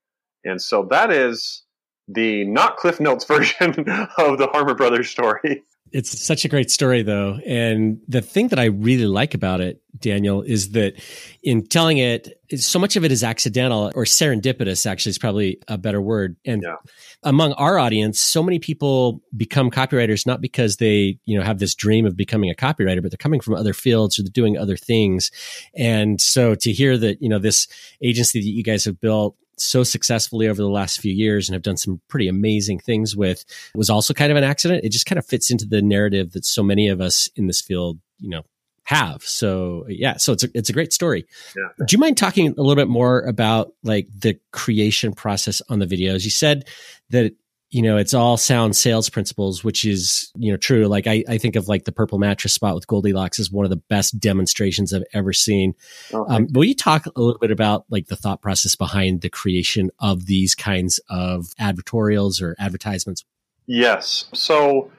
And 0.45 0.61
so 0.61 0.85
that 0.91 1.13
is 1.13 1.63
the 2.09 2.45
not 2.45 2.77
Cliff 2.77 2.99
Notes 2.99 3.25
version 3.29 3.71
of 4.19 4.39
the 4.39 4.49
Harmon 4.53 4.77
Brothers 4.77 5.11
story. 5.11 5.63
It's 5.93 6.21
such 6.21 6.45
a 6.45 6.49
great 6.49 6.71
story, 6.71 7.03
though. 7.03 7.39
And 7.47 8.01
the 8.09 8.21
thing 8.21 8.49
that 8.49 8.59
I 8.59 8.67
really 8.67 9.07
like 9.07 9.35
about 9.35 9.61
it, 9.61 9.81
Daniel, 9.99 10.43
is 10.43 10.71
that 10.73 11.01
in 11.43 11.67
telling 11.67 11.99
it, 11.99 12.41
so 12.57 12.79
much 12.79 12.97
of 12.97 13.05
it 13.05 13.13
is 13.13 13.25
accidental 13.25 13.93
or 13.95 14.05
serendipitous, 14.05 14.85
actually, 14.85 15.11
is 15.11 15.19
probably 15.19 15.59
a 15.69 15.79
better 15.79 16.01
word. 16.01 16.37
And 16.45 16.63
yeah. 16.63 16.77
among 17.23 17.53
our 17.53 17.79
audience, 17.79 18.21
so 18.21 18.43
many 18.43 18.59
people 18.59 19.23
become 19.37 19.71
copywriters 19.71 20.27
not 20.27 20.41
because 20.41 20.77
they, 20.77 21.19
you 21.25 21.39
know, 21.39 21.45
have 21.45 21.61
this 21.61 21.75
dream 21.75 22.05
of 22.05 22.17
becoming 22.17 22.51
a 22.51 22.55
copywriter, 22.55 23.01
but 23.01 23.11
they're 23.11 23.19
coming 23.19 23.41
from 23.41 23.55
other 23.55 23.73
fields 23.73 24.19
or 24.19 24.23
they're 24.23 24.31
doing 24.31 24.59
other 24.59 24.77
things. 24.77 25.31
And 25.75 26.21
so 26.21 26.55
to 26.57 26.73
hear 26.73 26.99
that, 26.99 27.23
you 27.23 27.29
know, 27.29 27.39
this 27.39 27.69
agency 28.03 28.41
that 28.41 28.47
you 28.47 28.65
guys 28.65 28.85
have 28.85 29.01
built 29.01 29.37
so 29.59 29.83
successfully 29.83 30.49
over 30.49 30.61
the 30.61 30.69
last 30.69 31.01
few 31.01 31.13
years 31.13 31.49
and 31.49 31.55
have 31.55 31.63
done 31.63 31.77
some 31.77 32.01
pretty 32.09 32.29
amazing 32.29 32.79
things 32.79 33.17
with 33.17 33.45
was 33.75 33.91
also 33.91 34.15
kind 34.15 34.31
of 34.31 34.37
an 34.37 34.45
accident. 34.45 34.85
It 34.85 34.93
just 34.93 35.07
kind 35.07 35.19
of 35.19 35.27
fits 35.27 35.51
into 35.51 35.67
the 35.67 35.83
narrative 35.83 36.33
that 36.33 36.45
so 36.45 36.63
many 36.63 36.89
of 36.89 37.01
us 37.01 37.29
in 37.37 37.47
this 37.47 37.61
field, 37.61 37.99
you 38.19 38.29
know, 38.29 38.43
have. 38.85 39.23
So 39.23 39.85
yeah, 39.89 40.17
so 40.17 40.33
it's 40.33 40.45
a, 40.45 40.49
it's 40.55 40.71
a 40.71 40.73
great 40.73 40.93
story. 40.93 41.27
Yeah. 41.57 41.85
Do 41.87 41.95
you 41.95 41.99
mind 41.99 42.17
talking 42.17 42.49
a 42.49 42.63
little 42.63 42.77
bit 42.77 42.89
more 42.89 43.21
about 43.23 43.73
like 43.83 44.09
the 44.17 44.39
creation 44.53 45.13
process 45.13 45.61
on 45.69 45.81
the 45.81 45.87
videos? 45.87 46.25
You 46.25 46.31
said 46.31 46.69
that 47.11 47.33
you 47.71 47.83
know, 47.83 47.97
it's 47.97 48.15
all 48.15 48.37
sound 48.37 48.77
sales 48.77 49.11
principles, 49.11 49.65
which 49.65 49.85
is, 49.85 50.31
you 50.37 50.53
know, 50.53 50.57
true. 50.57 50.87
Like 50.87 51.07
I, 51.07 51.25
I 51.29 51.39
think 51.39 51.57
of 51.57 51.67
like 51.67 51.85
the 51.85 51.93
purple 51.93 52.19
mattress 52.19 52.53
spot 52.53 52.75
with 52.77 52.87
Goldilocks 52.87 53.39
is 53.39 53.51
one 53.51 53.65
of 53.65 53.71
the 53.71 53.83
best 53.89 54.21
demonstrations 54.21 54.95
I've 54.95 55.03
ever 55.13 55.33
seen. 55.33 55.75
Oh, 56.13 56.27
um, 56.29 56.47
will 56.53 56.65
you 56.65 56.77
talk 56.77 57.07
a 57.07 57.21
little 57.21 57.41
bit 57.41 57.51
about 57.51 57.85
like 57.91 58.07
the 58.07 58.17
thought 58.17 58.41
process 58.41 58.77
behind 58.77 59.21
the 59.21 59.31
creation 59.31 59.91
of 59.99 60.27
these 60.27 60.55
kinds 60.55 61.01
of 61.11 61.47
advertorials 61.61 62.41
or 62.41 62.55
advertisements? 62.59 63.25
Yes. 63.67 64.27
So 64.33 64.93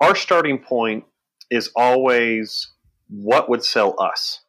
our 0.00 0.14
starting 0.14 0.58
point 0.58 1.04
is 1.50 1.70
always 1.74 2.70
what 3.08 3.48
would 3.48 3.64
sell 3.64 3.94
us. 3.98 4.40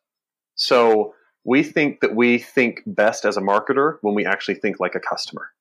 So 0.56 1.14
we 1.46 1.64
think 1.64 2.02
that 2.02 2.14
we 2.14 2.40
think 2.40 2.82
best 2.86 3.24
as 3.24 3.38
a 3.38 3.42
marketer 3.42 4.00
when 4.02 4.16
we 4.16 4.26
actually 4.26 4.56
think 4.56 4.82
like 4.82 4.96
a 4.96 5.00
customer. 5.00 5.53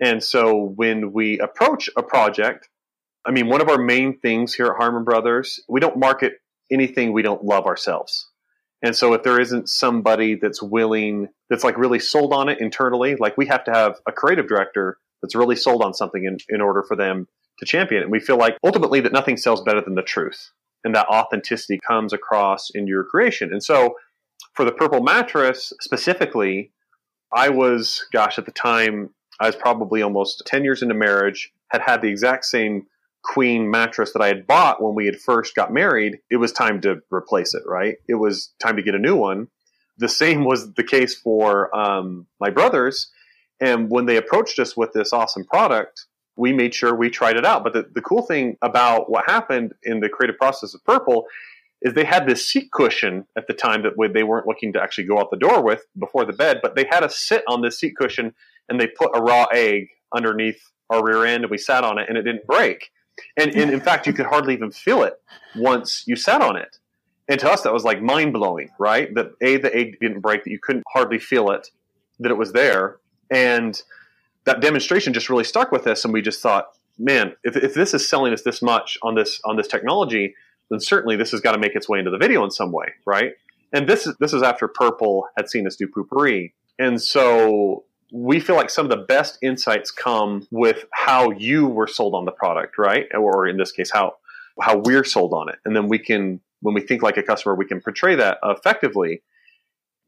And 0.00 0.22
so 0.22 0.72
when 0.76 1.12
we 1.12 1.38
approach 1.38 1.90
a 1.96 2.02
project, 2.02 2.68
I 3.26 3.32
mean, 3.32 3.48
one 3.48 3.60
of 3.60 3.68
our 3.68 3.78
main 3.78 4.18
things 4.18 4.54
here 4.54 4.66
at 4.66 4.76
Harmon 4.78 5.04
Brothers, 5.04 5.60
we 5.68 5.80
don't 5.80 5.98
market 5.98 6.34
anything 6.72 7.12
we 7.12 7.22
don't 7.22 7.44
love 7.44 7.66
ourselves. 7.66 8.28
And 8.82 8.96
so 8.96 9.12
if 9.12 9.22
there 9.22 9.38
isn't 9.38 9.68
somebody 9.68 10.36
that's 10.36 10.62
willing, 10.62 11.28
that's 11.50 11.64
like 11.64 11.76
really 11.76 11.98
sold 11.98 12.32
on 12.32 12.48
it 12.48 12.60
internally, 12.60 13.16
like 13.16 13.36
we 13.36 13.46
have 13.46 13.64
to 13.64 13.72
have 13.72 14.00
a 14.08 14.12
creative 14.12 14.48
director 14.48 14.96
that's 15.20 15.34
really 15.34 15.56
sold 15.56 15.82
on 15.82 15.92
something 15.92 16.24
in, 16.24 16.38
in 16.48 16.62
order 16.62 16.82
for 16.82 16.96
them 16.96 17.28
to 17.58 17.66
champion 17.66 18.00
it. 18.00 18.04
And 18.04 18.12
we 18.12 18.20
feel 18.20 18.38
like 18.38 18.56
ultimately 18.64 19.00
that 19.00 19.12
nothing 19.12 19.36
sells 19.36 19.60
better 19.60 19.82
than 19.82 19.96
the 19.96 20.02
truth. 20.02 20.50
And 20.82 20.94
that 20.94 21.08
authenticity 21.08 21.78
comes 21.86 22.14
across 22.14 22.70
in 22.74 22.86
your 22.86 23.04
creation. 23.04 23.52
And 23.52 23.62
so 23.62 23.96
for 24.54 24.64
the 24.64 24.72
purple 24.72 25.02
mattress 25.02 25.74
specifically, 25.82 26.72
I 27.30 27.50
was, 27.50 28.06
gosh, 28.14 28.38
at 28.38 28.46
the 28.46 28.52
time, 28.52 29.10
I 29.40 29.46
was 29.46 29.56
probably 29.56 30.02
almost 30.02 30.42
10 30.46 30.64
years 30.64 30.82
into 30.82 30.94
marriage, 30.94 31.50
had 31.68 31.80
had 31.80 32.02
the 32.02 32.08
exact 32.08 32.44
same 32.44 32.86
queen 33.22 33.70
mattress 33.70 34.12
that 34.12 34.22
I 34.22 34.28
had 34.28 34.46
bought 34.46 34.82
when 34.82 34.94
we 34.94 35.06
had 35.06 35.18
first 35.18 35.54
got 35.54 35.72
married. 35.72 36.18
It 36.30 36.36
was 36.36 36.52
time 36.52 36.80
to 36.82 37.02
replace 37.10 37.54
it, 37.54 37.62
right? 37.66 37.96
It 38.08 38.14
was 38.14 38.52
time 38.60 38.76
to 38.76 38.82
get 38.82 38.94
a 38.94 38.98
new 38.98 39.16
one. 39.16 39.48
The 39.98 40.08
same 40.08 40.44
was 40.44 40.72
the 40.74 40.84
case 40.84 41.14
for 41.14 41.74
um, 41.76 42.26
my 42.38 42.50
brothers. 42.50 43.10
And 43.60 43.90
when 43.90 44.06
they 44.06 44.16
approached 44.16 44.58
us 44.58 44.76
with 44.76 44.92
this 44.92 45.12
awesome 45.12 45.44
product, 45.44 46.06
we 46.36 46.52
made 46.52 46.74
sure 46.74 46.94
we 46.94 47.10
tried 47.10 47.36
it 47.36 47.44
out. 47.44 47.64
But 47.64 47.74
the, 47.74 47.90
the 47.94 48.00
cool 48.00 48.22
thing 48.22 48.56
about 48.62 49.10
what 49.10 49.28
happened 49.28 49.74
in 49.82 50.00
the 50.00 50.08
creative 50.08 50.38
process 50.38 50.74
of 50.74 50.82
Purple 50.84 51.26
is 51.82 51.94
they 51.94 52.04
had 52.04 52.26
this 52.26 52.46
seat 52.46 52.70
cushion 52.72 53.26
at 53.36 53.46
the 53.46 53.54
time 53.54 53.82
that 53.82 53.92
they 54.14 54.22
weren't 54.22 54.46
looking 54.46 54.72
to 54.72 54.82
actually 54.82 55.04
go 55.04 55.18
out 55.18 55.30
the 55.30 55.36
door 55.36 55.62
with 55.62 55.86
before 55.98 56.24
the 56.24 56.32
bed, 56.32 56.60
but 56.62 56.76
they 56.76 56.86
had 56.90 57.02
us 57.02 57.18
sit 57.18 57.42
on 57.46 57.62
this 57.62 57.78
seat 57.78 57.96
cushion 57.96 58.34
and 58.68 58.80
they 58.80 58.86
put 58.86 59.10
a 59.14 59.20
raw 59.20 59.46
egg 59.52 59.88
underneath 60.14 60.60
our 60.90 61.04
rear 61.04 61.24
end 61.24 61.44
and 61.44 61.50
we 61.50 61.58
sat 61.58 61.84
on 61.84 61.98
it 61.98 62.08
and 62.08 62.18
it 62.18 62.22
didn't 62.22 62.46
break. 62.46 62.90
And, 63.36 63.54
and 63.54 63.70
in 63.70 63.80
fact, 63.80 64.06
you 64.06 64.12
could 64.12 64.26
hardly 64.26 64.54
even 64.54 64.70
feel 64.70 65.02
it 65.02 65.14
once 65.56 66.04
you 66.06 66.16
sat 66.16 66.42
on 66.42 66.56
it. 66.56 66.78
And 67.28 67.38
to 67.40 67.50
us, 67.50 67.62
that 67.62 67.72
was 67.72 67.84
like 67.84 68.02
mind 68.02 68.32
blowing, 68.32 68.70
right? 68.78 69.14
That 69.14 69.32
A, 69.40 69.56
the 69.56 69.74
egg 69.74 69.98
didn't 70.00 70.20
break, 70.20 70.44
that 70.44 70.50
you 70.50 70.58
couldn't 70.58 70.84
hardly 70.92 71.18
feel 71.18 71.50
it, 71.50 71.68
that 72.18 72.30
it 72.30 72.36
was 72.36 72.52
there. 72.52 72.96
And 73.30 73.80
that 74.44 74.60
demonstration 74.60 75.12
just 75.12 75.30
really 75.30 75.44
stuck 75.44 75.70
with 75.70 75.86
us. 75.86 76.04
And 76.04 76.12
we 76.12 76.22
just 76.22 76.42
thought, 76.42 76.66
man, 76.98 77.34
if, 77.44 77.56
if 77.56 77.74
this 77.74 77.94
is 77.94 78.08
selling 78.08 78.32
us 78.32 78.42
this 78.42 78.60
much 78.60 78.98
on 79.02 79.14
this, 79.14 79.40
on 79.44 79.56
this 79.56 79.68
technology, 79.68 80.34
then 80.70 80.80
certainly 80.80 81.16
this 81.16 81.30
has 81.30 81.40
got 81.40 81.52
to 81.52 81.58
make 81.58 81.76
its 81.76 81.88
way 81.88 81.98
into 81.98 82.10
the 82.10 82.18
video 82.18 82.42
in 82.44 82.50
some 82.50 82.72
way, 82.72 82.86
right? 83.06 83.32
And 83.72 83.88
this 83.88 84.06
is, 84.06 84.16
this 84.18 84.32
is 84.32 84.42
after 84.42 84.66
Purple 84.66 85.28
had 85.36 85.48
seen 85.48 85.66
us 85.66 85.76
do 85.76 85.86
Poo-Pourri. 85.86 86.52
And 86.78 87.00
so 87.00 87.84
we 88.12 88.40
feel 88.40 88.56
like 88.56 88.70
some 88.70 88.86
of 88.86 88.90
the 88.90 89.04
best 89.04 89.38
insights 89.42 89.90
come 89.90 90.46
with 90.50 90.84
how 90.92 91.30
you 91.30 91.66
were 91.66 91.86
sold 91.86 92.14
on 92.14 92.24
the 92.24 92.32
product, 92.32 92.78
right? 92.78 93.06
Or 93.14 93.46
in 93.46 93.56
this 93.56 93.72
case, 93.72 93.90
how 93.90 94.14
how 94.60 94.78
we're 94.78 95.04
sold 95.04 95.32
on 95.32 95.48
it, 95.48 95.56
and 95.64 95.74
then 95.74 95.88
we 95.88 95.98
can, 95.98 96.40
when 96.60 96.74
we 96.74 96.80
think 96.80 97.02
like 97.02 97.16
a 97.16 97.22
customer, 97.22 97.54
we 97.54 97.64
can 97.64 97.80
portray 97.80 98.14
that 98.16 98.38
effectively. 98.44 99.22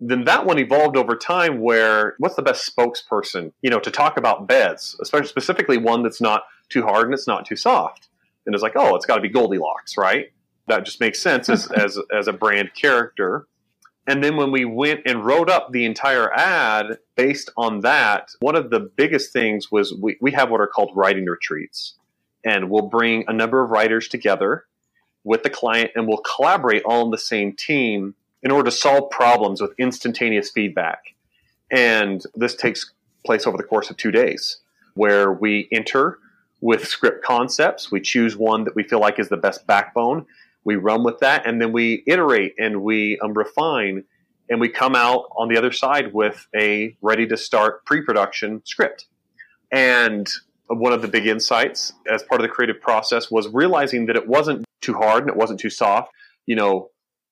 Then 0.01 0.25
that 0.25 0.45
one 0.47 0.59
evolved 0.59 0.97
over 0.97 1.15
time. 1.15 1.61
Where 1.61 2.17
what's 2.19 2.35
the 2.35 2.43
best 2.43 2.71
spokesperson, 2.75 3.53
you 3.63 3.71
know, 3.71 3.81
to 3.81 3.91
talk 3.91 4.17
about 4.17 4.49
beds, 4.49 4.97
especially 5.01 5.29
specifically 5.29 5.79
one 5.79 6.03
that's 6.03 6.21
not 6.21 6.43
too 6.69 6.83
hard 6.83 7.05
and 7.05 7.15
it's 7.15 7.29
not 7.29 7.47
too 7.47 7.57
soft. 7.57 8.09
And 8.45 8.55
it's 8.55 8.63
like, 8.63 8.73
oh, 8.75 8.97
it's 8.97 9.07
got 9.07 9.17
to 9.17 9.21
be 9.21 9.29
Goldilocks, 9.29 9.97
right? 9.97 10.33
That 10.67 10.85
just 10.85 11.01
makes 11.01 11.21
sense 11.21 11.49
as 11.49 11.71
as 11.77 11.99
as 12.13 12.29
a 12.29 12.33
brand 12.33 12.75
character. 12.75 13.47
And 14.07 14.23
then 14.23 14.37
when 14.37 14.51
we 14.51 14.65
went 14.65 15.03
and 15.07 15.25
wrote 15.25 15.49
up 15.49 15.71
the 15.71 15.85
entire 15.85 16.33
ad 16.33 16.99
based 17.17 17.51
on 17.57 17.81
that, 17.81 18.31
one 18.41 18.57
of 18.57 18.71
the 18.71 18.81
biggest 18.81 19.33
things 19.33 19.71
was 19.71 19.95
we, 19.95 20.17
we 20.21 20.33
have 20.33 20.51
what 20.51 20.61
are 20.61 20.67
called 20.67 20.91
writing 20.95 21.27
retreats. 21.27 21.95
And 22.45 22.69
we'll 22.69 22.89
bring 22.89 23.25
a 23.29 23.33
number 23.33 23.63
of 23.63 23.71
writers 23.71 24.09
together 24.09 24.65
with 25.23 25.45
the 25.45 25.51
client 25.51 25.93
and 25.95 26.09
we'll 26.09 26.19
collaborate 26.19 26.83
all 26.85 27.05
in 27.05 27.11
the 27.13 27.19
same 27.19 27.55
team 27.55 28.17
in 28.43 28.51
order 28.51 28.71
to 28.71 28.77
solve 28.77 29.11
problems 29.11 29.61
with 29.61 29.73
instantaneous 29.79 30.51
feedback. 30.51 31.15
And 31.71 32.25
this 32.35 32.57
takes 32.57 32.93
place 33.25 33.47
over 33.47 33.57
the 33.57 33.63
course 33.63 33.89
of 33.89 33.97
two 33.97 34.11
days 34.11 34.59
where 34.95 35.33
we 35.33 35.69
enter 35.71 36.19
with 36.61 36.87
script 36.87 37.25
concepts. 37.25 37.91
We 37.93 38.01
choose 38.01 38.37
one 38.37 38.65
that 38.65 38.75
we 38.75 38.83
feel 38.83 39.01
like 39.01 39.21
is 39.21 39.29
the 39.29 39.37
best 39.37 39.67
backbone 39.67 40.27
we 40.65 40.77
run 40.77 41.05
with 41.05 41.21
that 41.21 41.47
and 41.47 41.61
then 41.61 41.73
we 41.73 42.03
iterate 42.07 42.55
and 42.59 42.83
we 42.83 43.19
um, 43.21 43.35
refine 43.35 44.05
and 44.51 44.61
we 44.61 44.69
come 44.69 44.95
out 44.95 45.27
on 45.37 45.49
the 45.49 45.57
other 45.57 45.73
side 45.73 46.13
with 46.15 46.47
a 46.55 46.97
ready 47.03 47.27
to 47.27 47.37
start 47.37 47.85
pre-production 47.85 48.63
script 48.65 49.07
and 49.71 50.29
one 50.69 50.93
of 50.93 51.03
the 51.03 51.09
big 51.09 51.27
insights 51.27 51.93
as 52.11 52.23
part 52.23 52.41
of 52.41 52.45
the 52.45 52.53
creative 52.53 52.81
process 52.81 53.31
was 53.31 53.49
realizing 53.49 54.07
that 54.07 54.17
it 54.17 54.29
wasn't 54.29 54.65
too 54.81 54.95
hard 54.95 55.23
and 55.23 55.31
it 55.31 55.37
wasn't 55.37 55.61
too 55.61 55.71
soft 55.71 56.13
you 56.47 56.57
know 56.57 56.89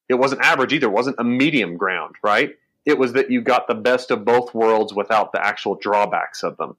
It 0.09 0.19
wasn't 0.19 0.43
average 0.43 0.73
either. 0.73 0.89
It 0.89 0.93
wasn't 0.93 1.17
a 1.21 1.25
medium 1.25 1.77
ground, 1.77 2.17
right? 2.25 2.57
It 2.85 2.99
was 2.99 3.13
that 3.13 3.31
you 3.31 3.43
got 3.43 3.69
the 3.69 3.77
best 3.77 4.11
of 4.11 4.25
both 4.25 4.55
worlds 4.55 4.93
without 4.93 5.31
the 5.33 5.45
actual 5.45 5.77
drawbacks 5.77 6.43
of 6.43 6.57
them. 6.57 6.77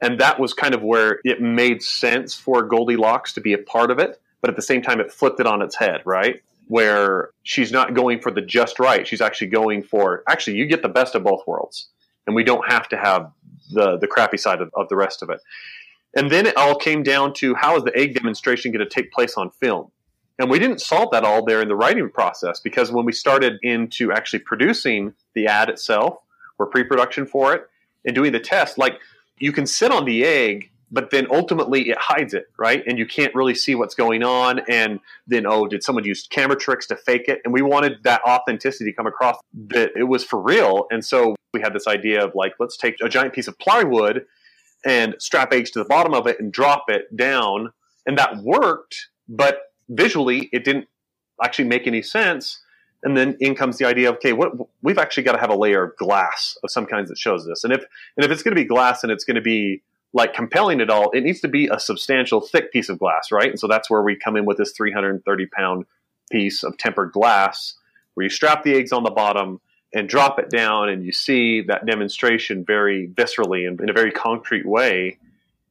And 0.00 0.20
that 0.20 0.40
was 0.40 0.54
kind 0.54 0.74
of 0.74 0.82
where 0.82 1.20
it 1.24 1.42
made 1.42 1.82
sense 1.82 2.34
for 2.34 2.62
Goldilocks 2.62 3.34
to 3.34 3.42
be 3.42 3.52
a 3.52 3.58
part 3.58 3.90
of 3.90 3.98
it. 3.98 4.21
But 4.42 4.50
at 4.50 4.56
the 4.56 4.62
same 4.62 4.82
time, 4.82 5.00
it 5.00 5.10
flipped 5.10 5.40
it 5.40 5.46
on 5.46 5.62
its 5.62 5.76
head, 5.76 6.02
right? 6.04 6.42
Where 6.68 7.30
she's 7.44 7.72
not 7.72 7.94
going 7.94 8.20
for 8.20 8.30
the 8.30 8.42
just 8.42 8.78
right. 8.78 9.06
She's 9.06 9.22
actually 9.22 9.46
going 9.46 9.82
for, 9.82 10.22
actually, 10.28 10.56
you 10.56 10.66
get 10.66 10.82
the 10.82 10.88
best 10.90 11.14
of 11.14 11.24
both 11.24 11.46
worlds. 11.46 11.88
And 12.26 12.36
we 12.36 12.44
don't 12.44 12.70
have 12.70 12.88
to 12.90 12.98
have 12.98 13.32
the, 13.72 13.96
the 13.96 14.06
crappy 14.06 14.36
side 14.36 14.60
of, 14.60 14.70
of 14.74 14.88
the 14.90 14.96
rest 14.96 15.22
of 15.22 15.30
it. 15.30 15.40
And 16.14 16.30
then 16.30 16.44
it 16.44 16.56
all 16.56 16.76
came 16.76 17.02
down 17.02 17.32
to 17.34 17.54
how 17.54 17.76
is 17.76 17.84
the 17.84 17.96
egg 17.96 18.14
demonstration 18.14 18.70
going 18.70 18.86
to 18.86 18.94
take 18.94 19.12
place 19.12 19.36
on 19.36 19.50
film? 19.50 19.90
And 20.38 20.50
we 20.50 20.58
didn't 20.58 20.80
solve 20.80 21.10
that 21.12 21.24
all 21.24 21.44
there 21.44 21.62
in 21.62 21.68
the 21.68 21.76
writing 21.76 22.10
process 22.10 22.60
because 22.60 22.90
when 22.90 23.04
we 23.04 23.12
started 23.12 23.58
into 23.62 24.12
actually 24.12 24.40
producing 24.40 25.14
the 25.34 25.46
ad 25.46 25.68
itself, 25.68 26.18
or 26.58 26.66
pre 26.66 26.84
production 26.84 27.26
for 27.26 27.54
it, 27.54 27.68
and 28.04 28.14
doing 28.14 28.32
the 28.32 28.40
test, 28.40 28.78
like 28.78 28.98
you 29.38 29.52
can 29.52 29.66
sit 29.66 29.92
on 29.92 30.04
the 30.04 30.24
egg, 30.24 30.70
but 30.92 31.10
then 31.10 31.26
ultimately 31.30 31.88
it 31.88 31.96
hides 31.98 32.34
it, 32.34 32.44
right? 32.58 32.84
And 32.86 32.98
you 32.98 33.06
can't 33.06 33.34
really 33.34 33.54
see 33.54 33.74
what's 33.74 33.94
going 33.94 34.22
on. 34.22 34.60
And 34.68 35.00
then, 35.26 35.46
oh, 35.46 35.66
did 35.66 35.82
someone 35.82 36.04
use 36.04 36.28
camera 36.28 36.56
tricks 36.56 36.86
to 36.88 36.96
fake 36.96 37.28
it? 37.28 37.40
And 37.44 37.52
we 37.52 37.62
wanted 37.62 38.04
that 38.04 38.20
authenticity 38.28 38.90
to 38.90 38.96
come 38.96 39.06
across 39.06 39.38
that 39.68 39.92
it 39.96 40.04
was 40.04 40.22
for 40.22 40.38
real. 40.38 40.86
And 40.90 41.02
so 41.02 41.34
we 41.54 41.62
had 41.62 41.72
this 41.72 41.86
idea 41.86 42.22
of 42.22 42.32
like, 42.34 42.52
let's 42.60 42.76
take 42.76 42.96
a 43.02 43.08
giant 43.08 43.32
piece 43.32 43.48
of 43.48 43.58
plywood 43.58 44.26
and 44.84 45.16
strap 45.18 45.52
eggs 45.52 45.70
to 45.70 45.78
the 45.78 45.86
bottom 45.86 46.12
of 46.12 46.26
it 46.26 46.38
and 46.38 46.52
drop 46.52 46.84
it 46.88 47.16
down. 47.16 47.72
And 48.04 48.18
that 48.18 48.36
worked, 48.42 49.08
but 49.28 49.72
visually 49.88 50.50
it 50.52 50.62
didn't 50.62 50.88
actually 51.42 51.68
make 51.68 51.86
any 51.86 52.02
sense. 52.02 52.60
And 53.02 53.16
then 53.16 53.36
in 53.40 53.54
comes 53.54 53.78
the 53.78 53.86
idea 53.86 54.10
of 54.10 54.16
okay, 54.16 54.34
what 54.34 54.52
we've 54.82 54.98
actually 54.98 55.22
got 55.22 55.32
to 55.32 55.38
have 55.38 55.50
a 55.50 55.56
layer 55.56 55.82
of 55.82 55.96
glass 55.96 56.56
of 56.62 56.70
some 56.70 56.84
kinds 56.84 57.08
that 57.08 57.18
shows 57.18 57.46
this. 57.46 57.64
And 57.64 57.72
if 57.72 57.80
and 58.16 58.24
if 58.24 58.30
it's 58.30 58.42
going 58.42 58.54
to 58.54 58.60
be 58.60 58.66
glass 58.66 59.02
and 59.02 59.10
it's 59.10 59.24
going 59.24 59.36
to 59.36 59.40
be 59.40 59.82
like 60.12 60.34
compelling 60.34 60.80
at 60.80 60.90
all, 60.90 61.10
it 61.12 61.22
needs 61.22 61.40
to 61.40 61.48
be 61.48 61.68
a 61.68 61.80
substantial, 61.80 62.40
thick 62.40 62.72
piece 62.72 62.88
of 62.88 62.98
glass, 62.98 63.32
right? 63.32 63.50
And 63.50 63.58
so 63.58 63.66
that's 63.66 63.88
where 63.88 64.02
we 64.02 64.16
come 64.16 64.36
in 64.36 64.44
with 64.44 64.58
this 64.58 64.72
330 64.72 65.46
pound 65.46 65.86
piece 66.30 66.62
of 66.62 66.76
tempered 66.76 67.12
glass, 67.12 67.74
where 68.14 68.24
you 68.24 68.30
strap 68.30 68.62
the 68.62 68.74
eggs 68.74 68.92
on 68.92 69.04
the 69.04 69.10
bottom 69.10 69.60
and 69.94 70.08
drop 70.08 70.38
it 70.38 70.50
down, 70.50 70.88
and 70.88 71.04
you 71.04 71.12
see 71.12 71.62
that 71.62 71.86
demonstration 71.86 72.64
very 72.64 73.08
viscerally 73.08 73.66
and 73.66 73.80
in 73.80 73.90
a 73.90 73.92
very 73.92 74.10
concrete 74.10 74.66
way. 74.66 75.18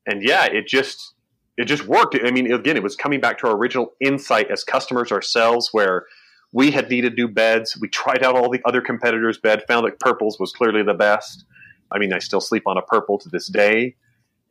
And 0.06 0.24
yeah, 0.24 0.46
it 0.46 0.68
just 0.68 1.14
it 1.58 1.66
just 1.66 1.86
worked. 1.86 2.18
I 2.24 2.32
mean, 2.32 2.52
again, 2.52 2.78
it 2.78 2.84
was 2.84 2.96
coming 2.96 3.20
back 3.20 3.38
to 3.40 3.48
our 3.48 3.56
original 3.56 3.94
insight 4.00 4.50
as 4.50 4.64
customers 4.64 5.12
ourselves, 5.12 5.70
where 5.72 6.06
we 6.54 6.72
had 6.72 6.90
needed 6.90 7.16
new 7.16 7.28
beds. 7.28 7.78
We 7.80 7.88
tried 7.88 8.24
out 8.24 8.36
all 8.36 8.50
the 8.50 8.62
other 8.66 8.82
competitors' 8.82 9.38
bed, 9.38 9.64
found 9.68 9.86
that 9.86 10.00
Purple's 10.00 10.40
was 10.40 10.52
clearly 10.52 10.84
the 10.84 10.94
best. 10.94 11.46
I 11.92 12.00
mean, 12.00 12.14
I 12.14 12.20
still 12.20 12.42
sleep 12.42 12.64
on 12.68 12.78
a 12.78 12.82
Purple 12.82 13.18
to 13.20 13.30
this 13.30 13.48
day, 13.48 13.96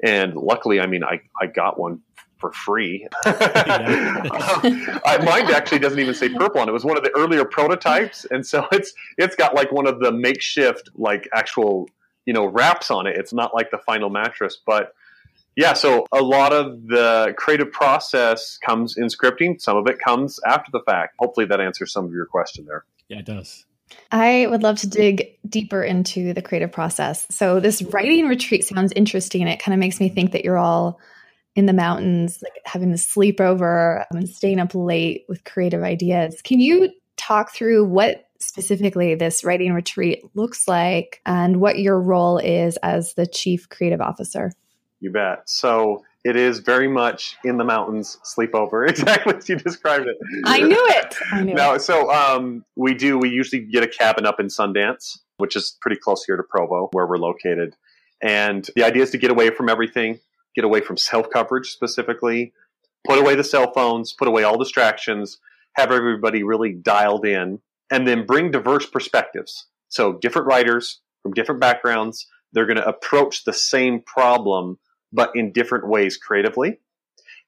and 0.03 0.35
luckily, 0.35 0.81
I 0.81 0.87
mean, 0.87 1.05
I 1.05 1.21
I 1.41 1.47
got 1.47 1.79
one 1.79 2.01
for 2.41 2.53
free. 2.53 3.07
I, 3.25 5.19
mine 5.25 5.55
actually 5.55 5.79
doesn't 5.79 5.99
even 5.99 6.15
say 6.15 6.31
purple 6.31 6.61
on 6.61 6.69
it. 6.69 6.71
It 6.71 6.75
was 6.75 6.85
one 6.85 6.97
of 6.97 7.05
the 7.05 7.15
earlier 7.17 7.45
prototypes, 7.45 8.27
and 8.31 8.45
so 8.45 8.67
it's 8.73 8.93
it's 9.19 9.37
got 9.37 9.55
like 9.55 9.71
one 9.71 9.87
of 9.87 10.01
the 10.01 10.11
makeshift 10.11 10.91
like 10.95 11.29
actual 11.35 11.89
you 12.27 12.33
know 12.33 12.47
wraps 12.47 12.91
on 12.91 13.07
it. 13.07 13.17
It's 13.17 13.33
not 13.33 13.55
like 13.55 13.71
the 13.71 13.79
final 13.79 14.11
mattress, 14.11 14.59
but 14.67 14.95
yeah. 15.57 15.75
So 15.75 16.07
a 16.13 16.23
lot 16.23 16.53
of 16.53 16.87
the 16.87 17.35
creative 17.37 17.71
process 17.71 18.59
comes 18.59 18.97
in 18.97 19.07
scripting. 19.07 19.61
Some 19.61 19.77
of 19.77 19.87
it 19.87 19.99
comes 19.99 20.41
after 20.47 20.71
the 20.73 20.81
fact. 20.81 21.15
Hopefully, 21.19 21.47
that 21.47 21.61
answers 21.61 21.93
some 21.93 22.07
of 22.07 22.13
your 22.13 22.27
question 22.27 22.65
there. 22.65 22.85
Yeah, 23.09 23.19
it 23.19 23.27
does. 23.27 23.67
I 24.13 24.47
would 24.49 24.63
love 24.63 24.79
to 24.79 24.89
dig 24.89 25.30
deeper 25.51 25.83
into 25.83 26.33
the 26.33 26.43
creative 26.43 26.73
process. 26.73 27.27
So, 27.31 27.61
this 27.61 27.83
writing 27.83 28.27
retreat 28.27 28.65
sounds 28.65 28.93
interesting. 28.95 29.47
It 29.47 29.61
kind 29.61 29.75
of 29.75 29.81
makes 29.81 30.01
me 30.01 30.09
think 30.09 30.33
that 30.33 30.45
you're 30.45 30.59
all 30.59 30.99
in 31.57 31.67
the 31.67 31.73
mountains, 31.73 32.39
like 32.43 32.63
having 32.65 32.91
the 32.91 32.97
sleepover 32.97 34.05
and 34.11 34.29
staying 34.29 34.61
up 34.61 34.75
late 34.75 35.25
with 35.29 35.45
creative 35.45 35.83
ideas. 35.83 36.41
Can 36.43 36.61
you 36.61 36.91
talk 37.17 37.53
through 37.53 37.85
what 37.85 38.29
specifically 38.39 39.15
this 39.15 39.45
writing 39.45 39.75
retreat 39.75 40.25
looks 40.35 40.67
like 40.67 41.21
and 41.27 41.61
what 41.61 41.79
your 41.79 42.01
role 42.01 42.39
is 42.39 42.79
as 42.83 43.15
the 43.15 43.27
chief 43.27 43.69
creative 43.69 44.01
officer? 44.01 44.53
You 45.01 45.11
bet. 45.11 45.49
So 45.49 46.05
it 46.25 46.37
is 46.37 46.59
very 46.59 46.89
much 46.89 47.37
in 47.45 47.57
the 47.57 47.65
mountains 47.65 48.19
sleepover, 48.25 48.89
exactly 48.89 49.35
as 49.35 49.49
you 49.49 49.57
described 49.57 50.07
it. 50.07 50.17
I 50.45 50.61
knew 50.61 50.87
it. 50.91 51.15
I 51.33 51.43
knew 51.43 51.55
no, 51.55 51.75
it. 51.75 51.81
so 51.81 52.11
um, 52.13 52.65
we 52.77 52.95
do. 52.95 53.19
We 53.19 53.31
usually 53.31 53.63
get 53.63 53.83
a 53.83 53.89
cabin 53.89 54.27
up 54.27 54.41
in 54.41 54.47
Sundance, 54.47 55.19
which 55.41 55.57
is 55.57 55.77
pretty 55.81 56.01
close 56.01 56.25
here 56.25 56.37
to 56.37 56.43
Provo, 56.43 56.89
where 56.93 57.07
we're 57.07 57.19
located. 57.19 57.77
And 58.23 58.69
the 58.77 58.85
idea 58.85 59.03
is 59.03 59.11
to 59.11 59.19
get 59.19 59.31
away 59.31 59.51
from 59.51 59.69
everything, 59.69 60.21
get 60.55 60.65
away 60.65 60.81
from 60.81 60.97
self 61.11 61.31
coverage 61.31 61.71
specifically, 61.71 62.53
put 63.07 63.19
away 63.19 63.35
the 63.35 63.45
cell 63.45 63.73
phones, 63.73 64.13
put 64.13 64.29
away 64.29 64.43
all 64.43 64.59
distractions, 64.59 65.39
have 65.75 65.91
everybody 65.91 66.43
really 66.43 66.73
dialed 66.73 67.25
in, 67.25 67.61
and 67.91 68.07
then 68.07 68.27
bring 68.27 68.51
diverse 68.51 68.87
perspectives. 68.87 69.67
So 69.89 70.13
different 70.13 70.47
writers 70.47 71.01
from 71.23 71.33
different 71.33 71.61
backgrounds, 71.61 72.27
they're 72.53 72.67
going 72.67 72.77
to 72.77 72.87
approach 72.87 73.45
the 73.45 73.53
same 73.53 74.01
problem, 74.01 74.79
but 75.13 75.31
in 75.35 75.53
different 75.53 75.89
ways 75.89 76.17
creatively. 76.17 76.79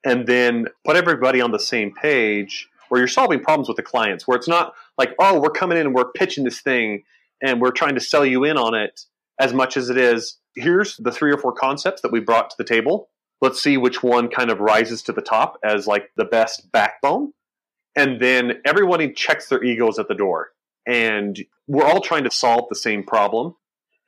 And 0.05 0.27
then 0.27 0.67
put 0.85 0.97
everybody 0.97 1.41
on 1.41 1.53
the 1.53 1.61
same 1.61 1.95
page 1.95 2.69
where 2.89 3.01
you're 3.01 3.09
solving 3.09 3.41
problems 3.41 3.69
with 3.69 3.77
the 3.77 3.83
clients, 3.83 4.27
where 4.27 4.37
it's 4.37 4.49
not 4.49 4.75
like, 4.99 5.15
oh, 5.19 5.41
we're 5.41 5.51
coming 5.51 5.79
in 5.79 5.87
and 5.87 5.95
we're 5.95 6.11
pitching 6.13 6.45
this 6.45 6.61
thing 6.61 7.05
and 7.43 7.61
we're 7.61 7.73
trying 7.73 7.95
to 7.95 8.01
sell 8.01 8.25
you 8.25 8.45
in 8.45 8.57
on 8.57 8.75
it 8.75 9.01
as 9.39 9.53
much 9.53 9.77
as 9.77 9.91
it 9.91 9.99
is 9.99 10.39
here's 10.55 10.97
the 10.99 11.13
three 11.13 11.33
or 11.33 11.39
four 11.39 11.53
concepts 11.53 12.03
that 12.03 12.13
we 12.13 12.21
brought 12.21 12.51
to 12.51 12.57
the 12.59 12.65
table. 12.65 13.09
Let's 13.41 13.63
see 13.63 13.77
which 13.77 14.03
one 14.03 14.29
kind 14.29 14.51
of 14.51 14.61
rises 14.61 15.03
to 15.05 15.13
the 15.13 15.23
top 15.23 15.59
as 15.65 15.87
like 15.87 16.11
the 16.17 16.25
best 16.25 16.71
backbone. 16.73 17.33
And 17.97 18.21
then 18.21 18.61
everybody 18.65 19.13
checks 19.13 19.49
their 19.49 19.63
egos 19.63 19.99
at 19.99 20.09
the 20.09 20.15
door. 20.15 20.51
And 20.87 21.39
we're 21.67 21.85
all 21.85 22.01
trying 22.01 22.25
to 22.25 22.31
solve 22.31 22.67
the 22.69 22.77
same 22.77 23.05
problem. 23.05 23.55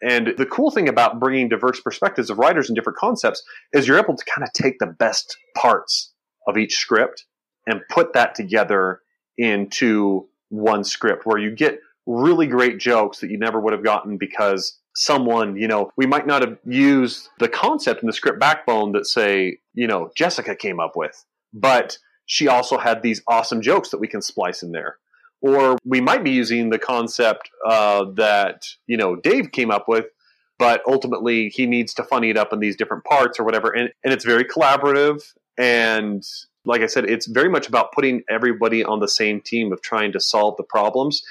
And 0.03 0.35
the 0.37 0.47
cool 0.47 0.71
thing 0.71 0.89
about 0.89 1.21
bringing 1.21 1.49
diverse 1.49 1.81
perspectives 1.81 2.31
of 2.31 2.39
writers 2.39 2.69
and 2.69 2.77
different 2.77 2.99
concepts 2.99 3.43
is 3.73 3.87
you're 3.87 3.99
able 3.99 4.17
to 4.17 4.25
kind 4.25 4.47
of 4.47 4.53
take 4.53 4.79
the 4.79 4.87
best 4.87 5.37
parts 5.57 6.13
of 6.47 6.57
each 6.57 6.77
script 6.77 7.25
and 7.67 7.81
put 7.89 8.13
that 8.13 8.35
together 8.35 9.01
into 9.39 10.29
one 10.51 10.85
script 10.85 11.25
where 11.25 11.39
you 11.39 11.51
get 11.51 11.79
really 12.07 12.47
great 12.47 12.79
jokes 12.79 13.21
that 13.21 13.31
you 13.31 13.39
never 13.39 13.61
would 13.61 13.73
have 13.73 13.85
gotten 13.85 14.17
because 14.17 14.79
someone, 14.95 15.57
you 15.57 15.67
know, 15.67 15.91
we 15.97 16.07
might 16.07 16.27
not 16.27 16.43
have 16.43 16.59
used 16.65 17.29
the 17.39 17.49
concept 17.49 18.03
in 18.03 18.07
the 18.07 18.13
script 18.13 18.39
backbone 18.39 18.93
that 18.93 19.07
say, 19.07 19.59
you 19.75 19.87
know, 19.87 20.11
Jessica 20.17 20.55
came 20.55 20.81
up 20.81 20.97
with, 20.97 21.25
but 21.53 21.99
she 22.27 22.49
also 22.49 22.79
had 22.79 23.03
these 23.03 23.23
awesome 23.27 23.61
jokes 23.61 23.91
that 23.91 23.99
we 23.99 24.09
can 24.09 24.23
splice 24.23 24.63
in 24.63 24.73
there. 24.73 24.97
Or 25.41 25.77
we 25.85 26.01
might 26.01 26.25
be 26.25 26.31
using 26.31 26.71
the 26.71 26.79
concept 26.79 27.51
uh, 27.67 28.07
that, 28.15 28.65
you 28.87 28.97
know, 28.97 29.17
Dave 29.17 29.53
came 29.53 29.71
up 29.71 29.89
with, 29.89 30.07
but 30.59 30.83
ultimately 30.87 31.49
he 31.49 31.67
needs 31.67 31.93
to 31.95 32.05
funny 32.05 32.31
it 32.31 32.39
up 32.39 32.53
in 32.53 32.61
these 32.61 32.77
different 32.77 33.05
parts 33.05 33.39
or 33.39 33.45
whatever. 33.45 33.71
And, 33.71 33.91
and 34.03 34.13
it's 34.13 34.25
very 34.25 34.45
collaborative. 34.45 35.23
And 35.59 36.25
like 36.65 36.81
I 36.81 36.87
said, 36.87 37.05
it's 37.05 37.27
very 37.27 37.51
much 37.51 37.69
about 37.69 37.93
putting 37.93 38.23
everybody 38.31 38.83
on 38.83 39.01
the 39.01 39.09
same 39.09 39.41
team 39.41 39.73
of 39.73 39.83
trying 39.83 40.13
to 40.13 40.21
solve 40.21 40.57
the 40.57 40.63
problems. 40.63 41.23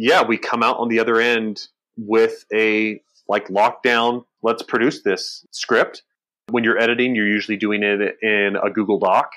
Yeah, 0.00 0.22
we 0.22 0.38
come 0.38 0.62
out 0.62 0.78
on 0.78 0.86
the 0.88 1.00
other 1.00 1.20
end 1.20 1.66
with 1.96 2.44
a 2.54 3.00
like 3.28 3.48
lockdown, 3.48 4.24
let's 4.44 4.62
produce 4.62 5.02
this 5.02 5.44
script. 5.50 6.04
When 6.50 6.62
you're 6.62 6.78
editing, 6.78 7.16
you're 7.16 7.26
usually 7.26 7.56
doing 7.56 7.82
it 7.82 8.16
in 8.22 8.56
a 8.56 8.70
Google 8.70 9.00
Doc 9.00 9.32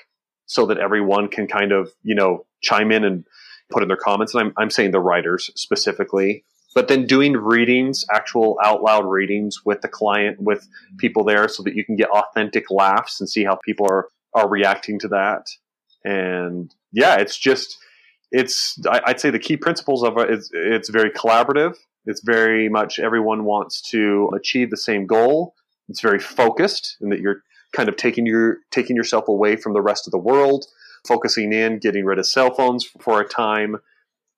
so 0.46 0.66
that 0.66 0.78
everyone 0.78 1.26
can 1.26 1.48
kind 1.48 1.72
of, 1.72 1.90
you 2.04 2.14
know, 2.14 2.46
chime 2.60 2.92
in 2.92 3.02
and 3.02 3.24
put 3.72 3.82
in 3.82 3.88
their 3.88 3.96
comments. 3.96 4.34
And 4.34 4.44
I'm, 4.44 4.52
I'm 4.56 4.70
saying 4.70 4.92
the 4.92 5.00
writers 5.00 5.50
specifically. 5.56 6.44
But 6.76 6.86
then 6.86 7.08
doing 7.08 7.32
readings, 7.32 8.04
actual 8.14 8.56
out 8.62 8.84
loud 8.84 9.04
readings 9.04 9.64
with 9.64 9.80
the 9.80 9.88
client, 9.88 10.40
with 10.40 10.68
people 10.96 11.24
there 11.24 11.48
so 11.48 11.64
that 11.64 11.74
you 11.74 11.84
can 11.84 11.96
get 11.96 12.08
authentic 12.08 12.70
laughs 12.70 13.20
and 13.20 13.28
see 13.28 13.42
how 13.42 13.58
people 13.64 13.88
are, 13.90 14.10
are 14.32 14.48
reacting 14.48 15.00
to 15.00 15.08
that. 15.08 15.48
And 16.04 16.72
yeah, 16.92 17.16
it's 17.16 17.36
just, 17.36 17.78
it's, 18.32 18.78
I'd 18.88 19.20
say 19.20 19.30
the 19.30 19.38
key 19.38 19.56
principles 19.56 20.02
of 20.02 20.18
it 20.18 20.30
is 20.30 20.50
it's 20.52 20.88
very 20.88 21.10
collaborative 21.10 21.76
it's 22.06 22.20
very 22.20 22.68
much 22.68 22.98
everyone 22.98 23.44
wants 23.44 23.80
to 23.90 24.30
achieve 24.34 24.70
the 24.70 24.76
same 24.76 25.06
goal. 25.06 25.54
It's 25.88 26.00
very 26.00 26.18
focused 26.18 26.96
in 27.00 27.10
that 27.10 27.20
you're 27.20 27.42
kind 27.72 27.88
of 27.88 27.96
taking 27.96 28.26
your 28.26 28.58
taking 28.70 28.96
yourself 28.96 29.28
away 29.28 29.56
from 29.56 29.72
the 29.72 29.80
rest 29.80 30.06
of 30.06 30.10
the 30.10 30.18
world, 30.18 30.66
focusing 31.06 31.52
in, 31.52 31.78
getting 31.78 32.04
rid 32.04 32.18
of 32.18 32.26
cell 32.26 32.52
phones 32.52 32.84
for 32.84 33.20
a 33.20 33.28
time, 33.28 33.76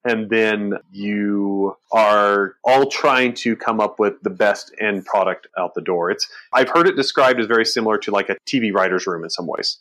and 0.05 0.29
then 0.29 0.75
you 0.91 1.77
are 1.93 2.57
all 2.65 2.87
trying 2.87 3.33
to 3.35 3.57
come 3.57 3.81
up 3.81 3.99
with 3.99 4.15
the 4.23 4.31
best 4.31 4.75
end 4.81 5.07
product 5.07 5.47
out 5.59 5.75
the 5.75 5.81
door. 5.81 6.11
It's 6.11 6.29
I've 6.53 6.69
heard 6.69 6.87
it 6.87 6.97
described 6.97 7.41
as 7.41 7.47
very 7.47 7.65
similar 7.65 7.99
to 7.99 8.11
like 8.11 8.29
a 8.29 8.37
TV 8.47 8.73
writer's 8.75 9.07
room 9.07 9.25
in 9.25 9.31
some 9.31 9.47
ways. 9.47 9.79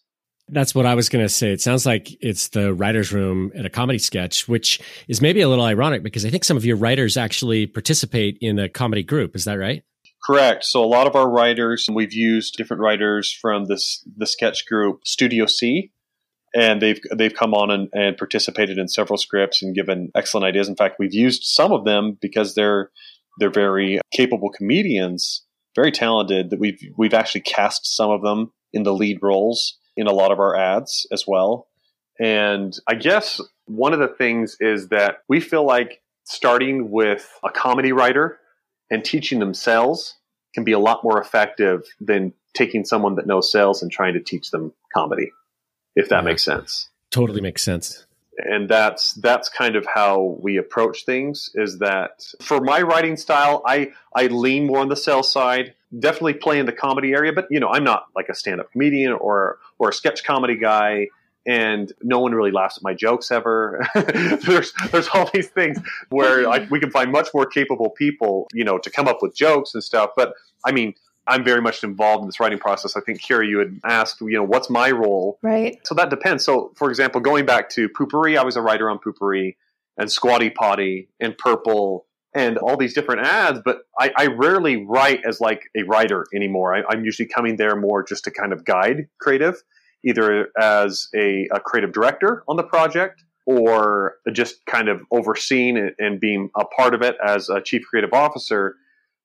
That's 0.50 0.76
what 0.76 0.86
I 0.86 0.96
was 0.96 1.10
going 1.10 1.24
to 1.24 1.30
say. 1.30 1.52
It 1.52 1.62
sounds 1.62 1.86
like 1.86 2.16
it's 2.22 2.50
the 2.50 2.74
writer's 2.74 3.14
room 3.14 3.52
at 3.56 3.66
a 3.66 3.70
comedy 3.70 4.00
sketch, 4.00 4.48
which 4.48 4.80
is 5.08 5.22
maybe 5.22 5.42
a 5.42 5.48
little 5.48 5.64
ironic 5.64 6.04
because 6.04 6.26
I 6.26 6.30
think 6.30 6.44
some 6.44 6.58
of 6.58 6.66
your 6.66 6.76
writers 6.76 7.16
actually 7.16 7.66
participate 7.66 8.38
in 8.42 8.60
a 8.60 8.68
comedy 8.68 9.04
group. 9.04 9.36
Is 9.36 9.46
that 9.46 9.56
right? 9.56 9.84
Correct. 10.26 10.64
So 10.64 10.84
a 10.84 10.88
lot 10.88 11.08
of 11.08 11.16
our 11.16 11.30
writers, 11.30 11.88
we've 11.92 12.14
used 12.14 12.56
different 12.56 12.82
writers 12.82 13.32
from 13.32 13.66
this 13.66 14.06
the 14.18 14.26
sketch 14.26 14.66
group 14.66 15.02
Studio 15.06 15.46
C, 15.46 15.92
and 16.56 16.82
they've 16.82 17.00
they've 17.16 17.34
come 17.34 17.54
on 17.54 17.72
and, 17.72 17.90
and 17.94 18.18
participated 18.18 18.78
in 18.78 18.88
several 18.88 19.18
scripts 19.18 19.62
and 19.62 19.76
given 19.76 20.12
excellent 20.16 20.46
ideas. 20.46 20.70
In 20.70 20.76
fact, 20.76 20.96
we've 21.00 21.14
used 21.14 21.44
some 21.44 21.72
of 21.72 21.84
them 21.84 22.18
because 22.22 22.56
they're 22.56 22.90
they're 23.40 23.50
very 23.50 24.00
capable 24.12 24.50
comedians, 24.50 25.44
very 25.76 25.92
talented. 25.92 26.52
That 26.52 26.60
we've 26.60 26.80
we've 26.98 27.14
actually 27.14 27.42
cast 27.42 27.86
some 27.86 28.10
of 28.10 28.22
them 28.22 28.52
in 28.72 28.84
the 28.84 28.94
lead 28.94 29.20
roles 29.22 29.78
in 29.98 30.08
a 30.08 30.12
lot 30.12 30.32
of 30.32 30.40
our 30.40 30.56
ads 30.56 31.06
as 31.12 31.26
well. 31.28 31.68
And 32.20 32.78
I 32.88 32.96
guess 32.96 33.42
one 33.66 33.94
of 33.94 34.00
the 34.00 34.08
things 34.08 34.58
is 34.60 34.90
that 34.90 35.20
we 35.28 35.40
feel 35.40 35.66
like 35.66 36.02
starting 36.26 36.92
with 36.92 37.30
a 37.44 37.50
comedy 37.50 37.92
writer 37.92 38.40
and 38.90 39.04
teaching 39.04 39.40
them 39.40 39.54
sales 39.54 40.16
can 40.54 40.64
be 40.64 40.72
a 40.72 40.80
lot 40.80 41.04
more 41.04 41.20
effective 41.20 41.84
than 42.00 42.34
taking 42.54 42.86
someone 42.86 43.16
that 43.16 43.26
knows 43.26 43.52
sales 43.52 43.82
and 43.82 43.92
trying 43.92 44.14
to 44.14 44.20
teach 44.20 44.52
them 44.52 44.72
comedy, 44.94 45.32
if 45.96 46.10
that 46.10 46.18
yeah. 46.18 46.30
makes 46.30 46.44
sense. 46.44 46.90
Totally 47.10 47.42
makes 47.42 47.64
sense. 47.64 48.06
And 48.38 48.68
that's 48.68 49.14
that's 49.14 49.48
kind 49.48 49.76
of 49.76 49.86
how 49.86 50.38
we 50.42 50.58
approach 50.58 51.06
things 51.06 51.52
is 51.54 51.78
that 51.80 52.26
for 52.42 52.60
my 52.62 52.82
writing 52.82 53.16
style, 53.16 53.62
I 53.66 53.92
I 54.16 54.28
lean 54.28 54.66
more 54.66 54.80
on 54.80 54.90
the 54.90 54.96
sales 54.96 55.32
side 55.32 55.76
definitely 56.00 56.34
play 56.34 56.60
in 56.60 56.66
the 56.66 56.72
comedy 56.72 57.14
area, 57.14 57.34
but 57.34 57.48
you 57.50 57.60
know, 57.60 57.70
I'm 57.70 57.84
not 57.84 58.08
like 58.16 58.30
a 58.30 58.36
stand-up 58.36 58.72
comedian 58.72 59.14
or 59.14 59.60
or 59.80 59.90
a 59.90 59.94
sketch 59.94 60.24
comedy 60.24 60.58
guy, 60.58 61.08
and 61.46 61.92
no 62.02 62.20
one 62.20 62.34
really 62.34 62.52
laughs 62.52 62.78
at 62.78 62.84
my 62.84 62.94
jokes 62.94 63.32
ever. 63.32 63.86
there's 64.46 64.74
there's 64.92 65.08
all 65.10 65.30
these 65.34 65.50
things 65.50 65.80
where 66.10 66.48
like 66.48 66.70
we 66.72 66.80
can 66.80 66.90
find 66.90 67.12
much 67.12 67.30
more 67.34 67.46
capable 67.46 67.90
people, 67.92 68.48
you 68.54 68.64
know, 68.64 68.78
to 68.78 68.90
come 68.90 69.08
up 69.08 69.20
with 69.22 69.36
jokes 69.36 69.74
and 69.74 69.84
stuff. 69.84 70.12
But 70.16 70.34
I 70.66 70.72
mean, 70.72 70.96
I'm 71.28 71.44
very 71.44 71.62
much 71.62 71.84
involved 71.84 72.24
in 72.24 72.28
this 72.28 72.40
writing 72.40 72.60
process. 72.60 72.98
I 72.98 73.02
think 73.02 73.22
Kira, 73.22 73.48
you 73.48 73.60
had 73.60 73.80
asked, 73.86 74.20
you 74.22 74.34
know, 74.34 74.44
what's 74.44 74.70
my 74.70 74.92
role? 74.92 75.40
Right. 75.42 75.80
So 75.86 75.96
that 75.96 76.10
depends. 76.10 76.44
So, 76.44 76.74
for 76.76 76.90
example, 76.90 77.22
going 77.22 77.46
back 77.46 77.70
to 77.72 77.88
Poo-Pourri, 77.90 78.38
I 78.38 78.44
was 78.44 78.56
a 78.56 78.62
writer 78.62 78.90
on 78.90 79.00
Poo-Pourri 79.00 79.56
and 79.98 80.12
Squatty 80.12 80.50
Potty 80.50 81.10
and 81.20 81.38
Purple 81.38 82.06
and 82.36 82.58
all 82.58 82.78
these 82.78 82.94
different 82.94 83.22
ads, 83.22 83.60
but 83.64 83.82
I, 84.00 84.12
I 84.18 84.28
rarely 84.28 84.84
write 84.84 85.22
as 85.26 85.40
like 85.40 85.70
a 85.78 85.84
writer 85.84 86.26
anymore. 86.34 86.74
I, 86.74 86.94
am 86.94 87.06
usually 87.06 87.28
coming 87.28 87.58
there 87.58 87.76
more 87.76 88.04
just 88.04 88.24
to 88.24 88.32
kind 88.32 88.52
of 88.52 88.66
guide 88.66 89.08
creative, 89.20 89.62
either 90.04 90.50
as 90.60 91.10
a, 91.16 91.48
a 91.54 91.60
creative 91.60 91.94
director 91.94 92.44
on 92.48 92.58
the 92.58 92.64
project 92.64 93.24
or 93.46 94.16
just 94.32 94.66
kind 94.66 94.90
of 94.90 95.02
overseeing 95.12 95.78
it 95.78 95.96
and 96.00 96.20
being 96.20 96.50
a 96.56 96.66
part 96.66 96.94
of 96.94 97.02
it 97.02 97.18
as 97.24 97.50
a 97.50 97.62
chief 97.62 97.84
creative 97.88 98.14
officer. 98.14 98.76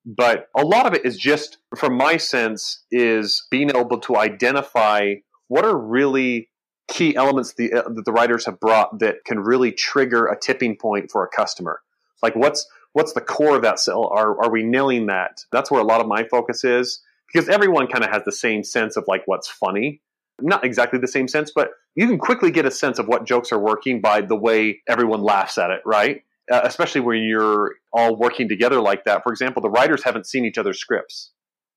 But 0.09 0.49
a 0.57 0.65
lot 0.65 0.87
of 0.87 0.95
it 0.95 1.05
is 1.05 1.19
just, 1.19 1.59
from 1.77 1.95
my 1.95 2.17
sense, 2.17 2.83
is 2.91 3.47
being 3.51 3.69
able 3.69 4.01
to 4.01 4.17
identify 4.17 5.17
what 5.49 5.67
are 5.67 5.77
really 5.77 6.49
key 6.89 7.15
elements 7.15 7.53
the, 7.59 7.71
uh, 7.75 7.83
that 7.91 8.07
the 8.07 8.13
writers 8.13 8.47
have 8.47 8.59
brought 8.59 9.01
that 9.01 9.17
can 9.27 9.41
really 9.41 9.71
trigger 9.71 10.27
a 10.27 10.39
tipping 10.39 10.77
point 10.77 11.11
for 11.11 11.23
a 11.23 11.29
customer. 11.29 11.83
Like 12.23 12.35
what's 12.35 12.67
what's 12.95 13.13
the 13.13 13.21
core 13.21 13.57
of 13.57 13.63
that 13.63 13.79
sell? 13.79 14.07
Are, 14.07 14.43
are 14.43 14.51
we 14.51 14.63
nailing 14.63 15.07
that? 15.07 15.45
That's 15.53 15.71
where 15.71 15.81
a 15.81 15.85
lot 15.85 16.01
of 16.01 16.07
my 16.07 16.25
focus 16.25 16.65
is 16.65 17.03
because 17.31 17.51
everyone 17.51 17.87
kind 17.87 18.03
of 18.03 18.11
has 18.11 18.23
the 18.25 18.33
same 18.33 18.65
sense 18.65 18.97
of 18.97 19.05
like 19.07 19.23
what's 19.27 19.47
funny. 19.47 20.01
Not 20.41 20.65
exactly 20.65 20.99
the 20.99 21.07
same 21.07 21.29
sense, 21.29 21.53
but 21.55 21.73
you 21.95 22.07
can 22.07 22.19
quickly 22.19 22.51
get 22.51 22.65
a 22.65 22.71
sense 22.71 22.99
of 22.99 23.09
what 23.09 23.27
jokes 23.27 23.53
are 23.53 23.59
working 23.59 24.01
by 24.01 24.23
the 24.23 24.37
way 24.37 24.81
everyone 24.89 25.21
laughs 25.21 25.59
at 25.59 25.71
it, 25.71 25.83
right? 25.85 26.23
Uh, 26.51 26.61
especially 26.65 27.03
when 27.03 27.19
you're 27.23 27.75
all 27.93 28.17
working 28.17 28.49
together 28.49 28.81
like 28.81 29.05
that. 29.05 29.23
For 29.23 29.33
example, 29.33 29.61
the 29.61 29.71
writers 29.71 30.03
haven't 30.05 30.27
seen 30.27 30.45
each 30.45 30.57
other's 30.59 30.81
scripts 30.81 31.33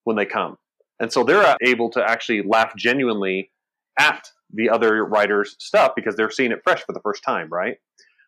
when 0.05 0.15
they 0.15 0.25
come. 0.25 0.57
And 0.99 1.11
so 1.11 1.23
they're 1.23 1.55
able 1.61 1.89
to 1.91 2.03
actually 2.03 2.43
laugh 2.43 2.73
genuinely 2.77 3.51
at 3.99 4.27
the 4.53 4.69
other 4.69 5.03
writer's 5.05 5.55
stuff 5.59 5.93
because 5.95 6.15
they're 6.15 6.31
seeing 6.31 6.51
it 6.51 6.61
fresh 6.63 6.83
for 6.83 6.93
the 6.93 7.01
first 7.01 7.23
time, 7.23 7.49
right? 7.49 7.77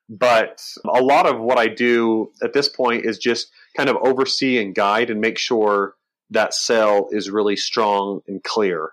But 0.09 0.61
a 0.85 1.01
lot 1.01 1.27
of 1.27 1.39
what 1.39 1.57
I 1.57 1.67
do 1.67 2.31
at 2.43 2.53
this 2.53 2.67
point 2.67 3.05
is 3.05 3.17
just 3.17 3.51
kind 3.77 3.89
of 3.89 3.97
oversee 4.03 4.61
and 4.61 4.75
guide 4.75 5.09
and 5.09 5.21
make 5.21 5.37
sure 5.37 5.95
that 6.29 6.53
sell 6.53 7.07
is 7.11 7.29
really 7.29 7.55
strong 7.55 8.21
and 8.27 8.43
clear. 8.43 8.91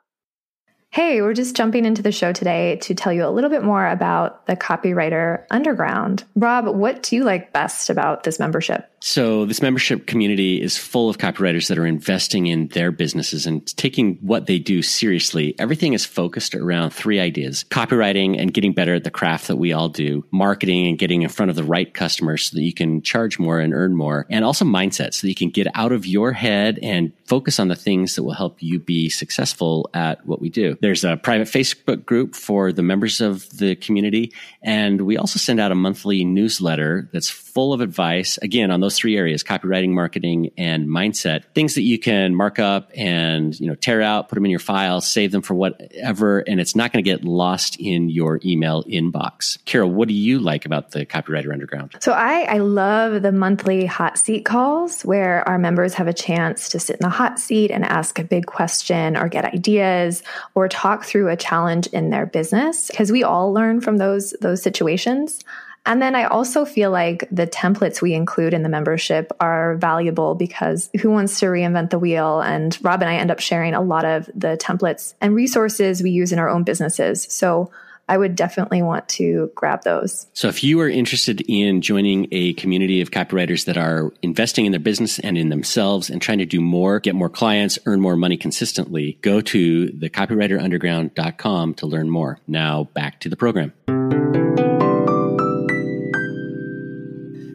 Hey, 0.92 1.22
we're 1.22 1.34
just 1.34 1.54
jumping 1.54 1.84
into 1.84 2.02
the 2.02 2.10
show 2.10 2.32
today 2.32 2.74
to 2.78 2.96
tell 2.96 3.12
you 3.12 3.24
a 3.24 3.30
little 3.30 3.48
bit 3.48 3.62
more 3.62 3.86
about 3.86 4.44
the 4.46 4.56
Copywriter 4.56 5.44
Underground. 5.48 6.24
Rob, 6.34 6.66
what 6.66 7.04
do 7.04 7.14
you 7.14 7.22
like 7.22 7.52
best 7.52 7.90
about 7.90 8.24
this 8.24 8.40
membership? 8.40 8.89
So, 9.02 9.46
this 9.46 9.62
membership 9.62 10.06
community 10.06 10.60
is 10.60 10.76
full 10.76 11.08
of 11.08 11.16
copywriters 11.16 11.68
that 11.68 11.78
are 11.78 11.86
investing 11.86 12.48
in 12.48 12.68
their 12.68 12.92
businesses 12.92 13.46
and 13.46 13.66
taking 13.78 14.18
what 14.20 14.46
they 14.46 14.58
do 14.58 14.82
seriously. 14.82 15.54
Everything 15.58 15.94
is 15.94 16.04
focused 16.04 16.54
around 16.54 16.90
three 16.90 17.18
ideas 17.18 17.64
copywriting 17.70 18.38
and 18.38 18.52
getting 18.52 18.74
better 18.74 18.94
at 18.94 19.04
the 19.04 19.10
craft 19.10 19.48
that 19.48 19.56
we 19.56 19.72
all 19.72 19.88
do, 19.88 20.26
marketing 20.30 20.86
and 20.86 20.98
getting 20.98 21.22
in 21.22 21.30
front 21.30 21.48
of 21.48 21.56
the 21.56 21.64
right 21.64 21.94
customers 21.94 22.50
so 22.50 22.56
that 22.56 22.62
you 22.62 22.74
can 22.74 23.00
charge 23.00 23.38
more 23.38 23.58
and 23.58 23.72
earn 23.72 23.96
more, 23.96 24.26
and 24.28 24.44
also 24.44 24.66
mindset 24.66 25.14
so 25.14 25.22
that 25.22 25.30
you 25.30 25.34
can 25.34 25.48
get 25.48 25.66
out 25.74 25.92
of 25.92 26.04
your 26.04 26.32
head 26.32 26.78
and 26.82 27.10
focus 27.24 27.58
on 27.58 27.68
the 27.68 27.76
things 27.76 28.16
that 28.16 28.22
will 28.22 28.34
help 28.34 28.62
you 28.62 28.78
be 28.78 29.08
successful 29.08 29.88
at 29.94 30.26
what 30.26 30.42
we 30.42 30.50
do. 30.50 30.76
There's 30.82 31.04
a 31.04 31.16
private 31.16 31.48
Facebook 31.48 32.04
group 32.04 32.34
for 32.34 32.70
the 32.70 32.82
members 32.82 33.22
of 33.22 33.48
the 33.56 33.76
community, 33.76 34.34
and 34.62 35.00
we 35.00 35.16
also 35.16 35.38
send 35.38 35.58
out 35.58 35.72
a 35.72 35.76
monthly 35.76 36.22
newsletter 36.22 37.08
that's 37.14 37.30
full 37.30 37.72
of 37.72 37.80
advice, 37.80 38.38
again, 38.42 38.70
on 38.70 38.80
those 38.80 38.89
three 38.96 39.16
areas, 39.16 39.42
copywriting, 39.42 39.90
marketing, 39.90 40.50
and 40.56 40.88
mindset, 40.88 41.44
things 41.54 41.74
that 41.74 41.82
you 41.82 41.98
can 41.98 42.34
mark 42.34 42.58
up 42.58 42.90
and, 42.94 43.58
you 43.58 43.66
know, 43.66 43.74
tear 43.74 44.02
out, 44.02 44.28
put 44.28 44.34
them 44.34 44.44
in 44.44 44.50
your 44.50 44.60
files, 44.60 45.06
save 45.06 45.32
them 45.32 45.42
for 45.42 45.54
whatever, 45.54 46.40
and 46.40 46.60
it's 46.60 46.76
not 46.76 46.92
going 46.92 47.02
to 47.04 47.10
get 47.10 47.24
lost 47.24 47.76
in 47.80 48.08
your 48.08 48.40
email 48.44 48.84
inbox. 48.84 49.58
Kira, 49.64 49.88
what 49.88 50.08
do 50.08 50.14
you 50.14 50.38
like 50.38 50.66
about 50.66 50.92
the 50.92 51.06
Copywriter 51.06 51.52
Underground? 51.52 51.96
So 52.00 52.12
I, 52.12 52.42
I 52.42 52.58
love 52.58 53.22
the 53.22 53.32
monthly 53.32 53.86
hot 53.86 54.18
seat 54.18 54.44
calls 54.44 55.02
where 55.02 55.48
our 55.48 55.58
members 55.58 55.94
have 55.94 56.08
a 56.08 56.12
chance 56.12 56.68
to 56.70 56.80
sit 56.80 56.96
in 56.96 57.02
the 57.02 57.08
hot 57.08 57.38
seat 57.38 57.70
and 57.70 57.84
ask 57.84 58.18
a 58.18 58.24
big 58.24 58.46
question 58.46 59.16
or 59.16 59.28
get 59.28 59.44
ideas 59.44 60.22
or 60.54 60.68
talk 60.68 61.04
through 61.04 61.28
a 61.28 61.36
challenge 61.36 61.86
in 61.88 62.10
their 62.10 62.26
business 62.26 62.88
because 62.88 63.12
we 63.12 63.22
all 63.22 63.52
learn 63.52 63.80
from 63.80 63.96
those 63.96 64.34
those 64.40 64.62
situations. 64.62 65.44
And 65.86 66.00
then 66.00 66.14
I 66.14 66.24
also 66.24 66.64
feel 66.64 66.90
like 66.90 67.26
the 67.30 67.46
templates 67.46 68.02
we 68.02 68.12
include 68.14 68.52
in 68.52 68.62
the 68.62 68.68
membership 68.68 69.32
are 69.40 69.76
valuable 69.76 70.34
because 70.34 70.90
who 71.00 71.10
wants 71.10 71.40
to 71.40 71.46
reinvent 71.46 71.90
the 71.90 71.98
wheel? 71.98 72.40
And 72.40 72.76
Rob 72.82 73.00
and 73.00 73.10
I 73.10 73.16
end 73.16 73.30
up 73.30 73.40
sharing 73.40 73.74
a 73.74 73.80
lot 73.80 74.04
of 74.04 74.26
the 74.34 74.58
templates 74.60 75.14
and 75.20 75.34
resources 75.34 76.02
we 76.02 76.10
use 76.10 76.32
in 76.32 76.38
our 76.38 76.48
own 76.48 76.64
businesses. 76.64 77.26
So 77.30 77.70
I 78.10 78.18
would 78.18 78.34
definitely 78.34 78.82
want 78.82 79.08
to 79.10 79.52
grab 79.54 79.84
those. 79.84 80.26
So, 80.32 80.48
if 80.48 80.64
you 80.64 80.80
are 80.80 80.88
interested 80.88 81.42
in 81.42 81.80
joining 81.80 82.26
a 82.32 82.54
community 82.54 83.00
of 83.00 83.12
copywriters 83.12 83.66
that 83.66 83.76
are 83.76 84.12
investing 84.20 84.66
in 84.66 84.72
their 84.72 84.80
business 84.80 85.20
and 85.20 85.38
in 85.38 85.48
themselves 85.48 86.10
and 86.10 86.20
trying 86.20 86.38
to 86.38 86.44
do 86.44 86.60
more, 86.60 86.98
get 86.98 87.14
more 87.14 87.28
clients, 87.28 87.78
earn 87.86 88.00
more 88.00 88.16
money 88.16 88.36
consistently, 88.36 89.16
go 89.22 89.40
to 89.40 89.86
thecopywriterunderground.com 89.90 91.74
to 91.74 91.86
learn 91.86 92.10
more. 92.10 92.40
Now, 92.48 92.84
back 92.94 93.20
to 93.20 93.28
the 93.28 93.36
program. 93.36 93.72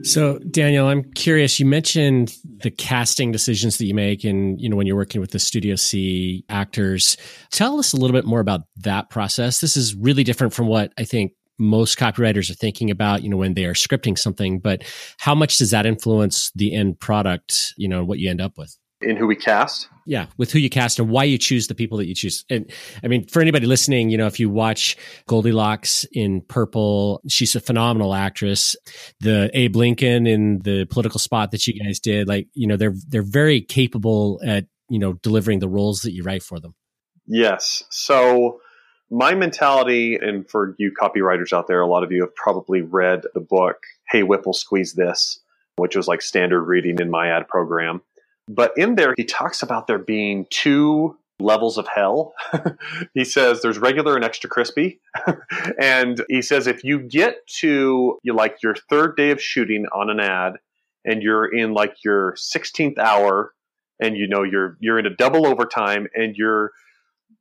So, 0.05 0.37
Daniel, 0.37 0.87
I'm 0.87 1.03
curious. 1.13 1.59
You 1.59 1.65
mentioned 1.65 2.35
the 2.61 2.69
casting 2.69 3.31
decisions 3.31 3.79
that 3.79 3.85
you 3.85 3.95
make, 3.95 4.23
and 4.23 4.61
you 4.61 4.69
know 4.69 4.75
when 4.75 4.85
you're 4.85 4.95
working 4.95 5.19
with 5.19 5.31
the 5.31 5.39
Studio 5.39 5.75
C 5.75 6.45
actors. 6.47 7.17
Tell 7.49 7.79
us 7.79 7.91
a 7.91 7.97
little 7.97 8.13
bit 8.13 8.23
more 8.23 8.39
about 8.39 8.61
that 8.77 9.09
process. 9.09 9.61
This 9.61 9.75
is 9.75 9.95
really 9.95 10.23
different 10.23 10.53
from 10.53 10.67
what 10.67 10.93
I 10.99 11.05
think 11.05 11.31
most 11.57 11.97
copywriters 11.97 12.51
are 12.51 12.55
thinking 12.55 12.91
about. 12.91 13.23
You 13.23 13.29
know 13.29 13.37
when 13.37 13.55
they 13.55 13.65
are 13.65 13.73
scripting 13.73 14.15
something, 14.15 14.59
but 14.59 14.83
how 15.17 15.33
much 15.33 15.57
does 15.57 15.71
that 15.71 15.87
influence 15.87 16.51
the 16.53 16.75
end 16.75 16.99
product? 16.99 17.73
You 17.75 17.87
know 17.87 18.05
what 18.05 18.19
you 18.19 18.29
end 18.29 18.41
up 18.41 18.59
with 18.59 18.77
in 19.05 19.15
who 19.15 19.27
we 19.27 19.35
cast. 19.35 19.87
Yeah, 20.07 20.27
with 20.37 20.51
who 20.51 20.59
you 20.59 20.69
cast 20.69 20.99
and 20.99 21.09
why 21.09 21.23
you 21.23 21.37
choose 21.37 21.67
the 21.67 21.75
people 21.75 21.97
that 21.97 22.07
you 22.07 22.13
choose. 22.13 22.45
And 22.49 22.71
I 23.03 23.07
mean, 23.07 23.27
for 23.27 23.41
anybody 23.41 23.65
listening, 23.65 24.09
you 24.09 24.17
know, 24.17 24.27
if 24.27 24.39
you 24.39 24.49
watch 24.49 24.97
Goldilocks 25.27 26.05
in 26.11 26.41
Purple, 26.41 27.21
she's 27.27 27.55
a 27.55 27.59
phenomenal 27.59 28.13
actress. 28.13 28.75
The 29.19 29.49
Abe 29.53 29.75
Lincoln 29.75 30.27
in 30.27 30.59
the 30.59 30.85
political 30.85 31.19
spot 31.19 31.51
that 31.51 31.65
you 31.65 31.83
guys 31.83 31.99
did, 31.99 32.27
like, 32.27 32.47
you 32.53 32.67
know, 32.67 32.77
they're 32.77 32.93
they're 33.07 33.23
very 33.23 33.61
capable 33.61 34.39
at, 34.45 34.65
you 34.89 34.99
know, 34.99 35.13
delivering 35.13 35.59
the 35.59 35.69
roles 35.69 36.01
that 36.01 36.11
you 36.11 36.23
write 36.23 36.43
for 36.43 36.59
them. 36.59 36.75
Yes. 37.25 37.83
So 37.89 38.59
my 39.09 39.33
mentality, 39.33 40.17
and 40.21 40.47
for 40.49 40.75
you 40.77 40.91
copywriters 40.91 41.53
out 41.53 41.67
there, 41.67 41.81
a 41.81 41.87
lot 41.87 42.03
of 42.03 42.11
you 42.11 42.21
have 42.21 42.35
probably 42.35 42.81
read 42.81 43.21
the 43.33 43.39
book 43.39 43.77
Hey 44.09 44.21
Whipple 44.21 44.53
Squeeze 44.53 44.93
This, 44.93 45.39
which 45.77 45.95
was 45.95 46.07
like 46.07 46.21
standard 46.21 46.63
reading 46.63 46.99
in 46.99 47.09
my 47.09 47.29
ad 47.29 47.47
program 47.47 48.01
but 48.47 48.77
in 48.77 48.95
there, 48.95 49.13
he 49.17 49.23
talks 49.23 49.63
about 49.63 49.87
there 49.87 49.99
being 49.99 50.45
two 50.49 51.17
levels 51.39 51.77
of 51.77 51.87
hell. 51.87 52.33
he 53.13 53.25
says 53.25 53.61
there's 53.61 53.77
regular 53.77 54.15
and 54.15 54.23
extra 54.23 54.49
crispy. 54.49 54.99
and 55.79 56.23
he 56.29 56.41
says 56.41 56.67
if 56.67 56.83
you 56.83 56.99
get 56.99 57.45
to 57.59 58.19
you 58.23 58.33
like 58.33 58.57
your 58.63 58.75
third 58.89 59.17
day 59.17 59.31
of 59.31 59.41
shooting 59.41 59.85
on 59.93 60.09
an 60.09 60.19
ad 60.19 60.53
and 61.03 61.21
you're 61.21 61.45
in 61.45 61.73
like 61.73 61.95
your 62.03 62.33
16th 62.33 62.97
hour 62.97 63.53
and 64.01 64.15
you 64.17 64.27
know 64.27 64.43
you're 64.43 64.77
you're 64.79 64.99
in 64.99 65.05
a 65.05 65.15
double 65.15 65.45
overtime 65.45 66.07
and 66.15 66.35
you're 66.35 66.71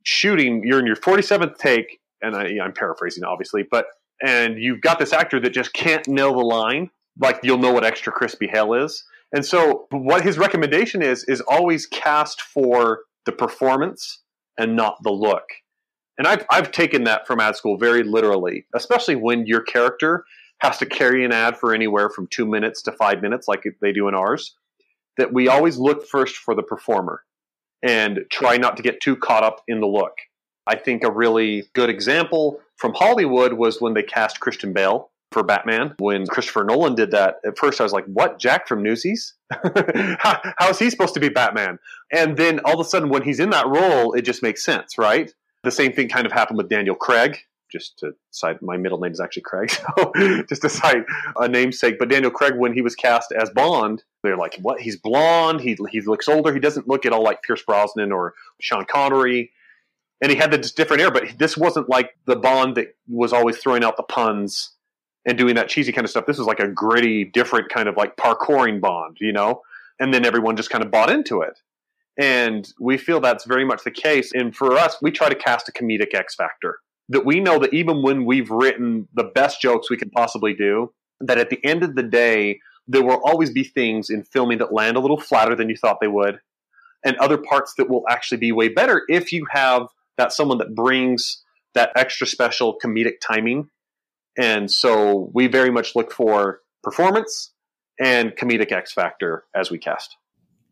shooting 0.02 0.62
you're 0.64 0.80
in 0.80 0.86
your 0.86 0.96
47th 0.96 1.56
take 1.56 2.00
and 2.20 2.34
I, 2.34 2.58
I'm 2.62 2.72
paraphrasing 2.72 3.24
obviously, 3.24 3.64
but 3.68 3.86
and 4.24 4.58
you've 4.58 4.80
got 4.80 4.98
this 4.98 5.12
actor 5.12 5.38
that 5.40 5.50
just 5.50 5.72
can't 5.72 6.06
nail 6.08 6.32
the 6.32 6.44
line, 6.44 6.90
like 7.20 7.40
you'll 7.42 7.58
know 7.58 7.72
what 7.72 7.84
extra 7.84 8.12
crispy 8.12 8.46
hell 8.46 8.74
is. 8.74 9.04
And 9.34 9.44
so 9.44 9.86
what 9.90 10.22
his 10.22 10.38
recommendation 10.38 11.02
is 11.02 11.24
is 11.24 11.40
always 11.42 11.86
cast 11.86 12.40
for 12.40 13.00
the 13.26 13.32
performance 13.32 14.22
and 14.56 14.76
not 14.76 15.02
the 15.02 15.10
look. 15.10 15.44
And 16.16 16.28
I've 16.28 16.46
I've 16.50 16.70
taken 16.70 17.04
that 17.04 17.26
from 17.26 17.40
ad 17.40 17.56
school 17.56 17.76
very 17.76 18.04
literally, 18.04 18.66
especially 18.74 19.16
when 19.16 19.46
your 19.46 19.60
character 19.60 20.24
has 20.60 20.78
to 20.78 20.86
carry 20.86 21.24
an 21.24 21.32
ad 21.32 21.58
for 21.58 21.74
anywhere 21.74 22.08
from 22.08 22.28
two 22.28 22.46
minutes 22.46 22.80
to 22.82 22.92
five 22.92 23.20
minutes, 23.20 23.48
like 23.48 23.64
they 23.82 23.92
do 23.92 24.06
in 24.06 24.14
ours. 24.14 24.54
That 25.16 25.32
we 25.32 25.48
always 25.48 25.78
look 25.78 26.06
first 26.06 26.36
for 26.36 26.54
the 26.54 26.62
performer 26.62 27.22
and 27.82 28.20
try 28.30 28.56
not 28.56 28.76
to 28.76 28.82
get 28.82 29.00
too 29.00 29.16
caught 29.16 29.42
up 29.42 29.62
in 29.68 29.80
the 29.80 29.86
look. 29.86 30.12
I 30.66 30.76
think 30.76 31.04
a 31.04 31.10
really 31.10 31.64
good 31.74 31.90
example 31.90 32.60
from 32.76 32.94
Hollywood 32.94 33.54
was 33.54 33.80
when 33.80 33.94
they 33.94 34.02
cast 34.02 34.40
Christian 34.40 34.72
Bale 34.72 35.10
for 35.34 35.42
Batman. 35.42 35.94
When 35.98 36.26
Christopher 36.26 36.64
Nolan 36.64 36.94
did 36.94 37.10
that, 37.10 37.36
at 37.44 37.58
first 37.58 37.80
I 37.80 37.84
was 37.84 37.92
like, 37.92 38.06
what, 38.06 38.38
Jack 38.38 38.66
from 38.66 38.82
Newsies? 38.82 39.34
how, 39.52 40.40
how 40.58 40.70
is 40.70 40.78
he 40.78 40.88
supposed 40.88 41.12
to 41.14 41.20
be 41.20 41.28
Batman? 41.28 41.78
And 42.10 42.38
then 42.38 42.60
all 42.64 42.74
of 42.74 42.80
a 42.80 42.88
sudden, 42.88 43.10
when 43.10 43.22
he's 43.22 43.40
in 43.40 43.50
that 43.50 43.66
role, 43.66 44.14
it 44.14 44.22
just 44.22 44.42
makes 44.42 44.64
sense, 44.64 44.96
right? 44.96 45.30
The 45.64 45.70
same 45.70 45.92
thing 45.92 46.08
kind 46.08 46.24
of 46.24 46.32
happened 46.32 46.56
with 46.56 46.70
Daniel 46.70 46.94
Craig. 46.94 47.38
Just 47.72 47.98
to 47.98 48.12
cite, 48.30 48.62
my 48.62 48.76
middle 48.76 49.00
name 49.00 49.10
is 49.10 49.18
actually 49.18 49.42
Craig, 49.42 49.70
so 49.96 50.12
just 50.48 50.62
to 50.62 50.68
cite 50.68 51.04
a 51.36 51.48
namesake. 51.48 51.98
But 51.98 52.08
Daniel 52.08 52.30
Craig, 52.30 52.54
when 52.56 52.72
he 52.72 52.82
was 52.82 52.94
cast 52.94 53.32
as 53.32 53.50
Bond, 53.50 54.04
they're 54.22 54.36
like, 54.36 54.56
"What? 54.62 54.80
He's 54.80 54.96
blonde. 54.96 55.60
He 55.60 55.76
he 55.90 56.00
looks 56.02 56.28
older. 56.28 56.54
He 56.54 56.60
doesn't 56.60 56.86
look 56.86 57.04
at 57.04 57.12
all 57.12 57.24
like 57.24 57.42
Pierce 57.42 57.64
Brosnan 57.64 58.12
or 58.12 58.34
Sean 58.60 58.84
Connery." 58.84 59.50
and 60.22 60.30
he 60.30 60.38
had 60.38 60.50
this 60.50 60.72
different 60.72 61.02
air, 61.02 61.10
but 61.10 61.24
this 61.38 61.56
wasn't 61.56 61.88
like 61.90 62.16
the 62.26 62.36
Bond 62.36 62.76
that 62.76 62.96
was 63.08 63.32
always 63.32 63.58
throwing 63.58 63.84
out 63.84 63.96
the 63.96 64.02
puns 64.02 64.73
and 65.26 65.38
doing 65.38 65.54
that 65.54 65.68
cheesy 65.68 65.92
kind 65.92 66.04
of 66.04 66.10
stuff. 66.10 66.26
This 66.26 66.38
is 66.38 66.46
like 66.46 66.60
a 66.60 66.68
gritty, 66.68 67.24
different 67.24 67.68
kind 67.70 67.88
of 67.88 67.96
like 67.96 68.16
parkouring 68.16 68.80
Bond, 68.80 69.16
you 69.20 69.32
know? 69.32 69.62
And 70.00 70.12
then 70.12 70.24
everyone 70.24 70.56
just 70.56 70.70
kind 70.70 70.84
of 70.84 70.90
bought 70.90 71.10
into 71.10 71.40
it. 71.40 71.58
And 72.18 72.68
we 72.78 72.98
feel 72.98 73.20
that's 73.20 73.44
very 73.44 73.64
much 73.64 73.84
the 73.84 73.90
case. 73.90 74.32
And 74.32 74.54
for 74.54 74.76
us, 74.76 74.96
we 75.02 75.10
try 75.10 75.28
to 75.28 75.34
cast 75.34 75.68
a 75.68 75.72
comedic 75.72 76.14
X 76.14 76.34
factor 76.34 76.78
that 77.08 77.26
we 77.26 77.40
know 77.40 77.58
that 77.58 77.74
even 77.74 78.02
when 78.02 78.24
we've 78.24 78.50
written 78.50 79.08
the 79.14 79.24
best 79.24 79.60
jokes 79.60 79.90
we 79.90 79.96
can 79.96 80.10
possibly 80.10 80.54
do, 80.54 80.92
that 81.20 81.38
at 81.38 81.50
the 81.50 81.64
end 81.64 81.82
of 81.82 81.94
the 81.94 82.02
day, 82.02 82.60
there 82.86 83.02
will 83.02 83.20
always 83.24 83.50
be 83.50 83.64
things 83.64 84.10
in 84.10 84.22
filming 84.22 84.58
that 84.58 84.72
land 84.72 84.96
a 84.96 85.00
little 85.00 85.20
flatter 85.20 85.54
than 85.54 85.68
you 85.68 85.76
thought 85.76 85.98
they 86.00 86.08
would, 86.08 86.38
and 87.04 87.16
other 87.16 87.38
parts 87.38 87.74
that 87.76 87.88
will 87.88 88.04
actually 88.08 88.38
be 88.38 88.52
way 88.52 88.68
better 88.68 89.02
if 89.08 89.32
you 89.32 89.46
have 89.50 89.86
that 90.16 90.32
someone 90.32 90.58
that 90.58 90.74
brings 90.74 91.42
that 91.74 91.90
extra 91.96 92.26
special 92.26 92.78
comedic 92.78 93.20
timing. 93.20 93.68
And 94.36 94.70
so 94.70 95.30
we 95.32 95.46
very 95.46 95.70
much 95.70 95.94
look 95.94 96.12
for 96.12 96.60
performance 96.82 97.52
and 98.00 98.32
comedic 98.32 98.72
X 98.72 98.92
factor 98.92 99.44
as 99.54 99.70
we 99.70 99.78
cast. 99.78 100.16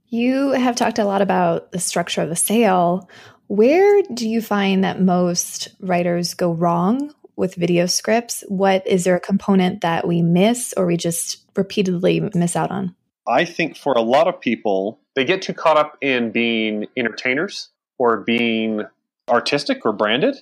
You 0.09 0.51
have 0.51 0.77
talked 0.77 0.99
a 0.99 1.05
lot 1.05 1.23
about 1.23 1.73
the 1.73 1.79
structure 1.79 2.21
of 2.21 2.29
the 2.29 2.37
sale. 2.37 3.09
Where 3.47 4.03
do 4.13 4.29
you 4.29 4.43
find 4.43 4.85
that 4.85 5.01
most 5.01 5.69
writers 5.81 6.35
go 6.35 6.53
wrong 6.53 7.15
with 7.37 7.55
video 7.55 7.87
scripts? 7.87 8.45
What 8.49 8.87
is 8.87 9.05
there 9.05 9.17
a 9.17 9.21
component 9.21 9.81
that 9.81 10.07
we 10.07 10.21
miss 10.23 10.75
or 10.77 10.87
we 10.87 10.97
just 10.97 11.47
repeatedly 11.57 12.29
miss 12.35 12.57
out 12.57 12.71
on? 12.71 12.95
I 13.27 13.45
think 13.45 13.77
for 13.77 13.93
a 13.93 14.03
lot 14.03 14.29
of 14.29 14.41
people, 14.41 15.01
they 15.15 15.25
get 15.25 15.43
too 15.43 15.55
caught 15.55 15.77
up 15.77 15.97
in 16.01 16.31
being 16.31 16.87
entertainers 16.97 17.71
or 17.99 18.19
being 18.19 18.83
artistic 19.29 19.87
or 19.87 19.93
branded 19.93 20.37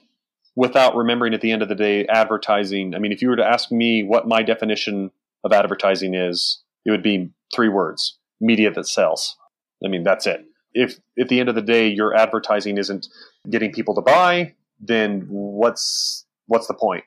without 0.57 0.97
remembering 0.97 1.35
at 1.35 1.41
the 1.41 1.53
end 1.53 1.63
of 1.63 1.69
the 1.69 1.75
day 1.75 2.07
advertising. 2.07 2.95
I 2.95 2.99
mean, 2.99 3.13
if 3.13 3.23
you 3.23 3.29
were 3.29 3.37
to 3.37 3.47
ask 3.47 3.71
me 3.71 4.03
what 4.03 4.29
my 4.29 4.43
definition 4.43 5.11
of 5.45 5.53
advertising 5.53 6.15
is, 6.15 6.63
it 6.85 6.91
would 6.91 7.03
be 7.03 7.31
three 7.55 7.69
words 7.69 8.19
media 8.41 8.71
that 8.71 8.87
sells. 8.87 9.37
I 9.85 9.89
mean, 9.89 10.03
that's 10.03 10.27
it. 10.27 10.45
If 10.73 10.99
at 11.19 11.29
the 11.29 11.41
end 11.41 11.49
of 11.49 11.55
the 11.55 11.63
day 11.63 11.89
your 11.89 12.15
advertising 12.15 12.79
isn't 12.79 13.07
getting 13.49 13.73
people 13.73 13.95
to 13.95 14.01
buy, 14.01 14.55
then 14.81 15.27
what's 15.29 16.25
what's 16.47 16.67
the 16.67 16.75
point? 16.75 17.05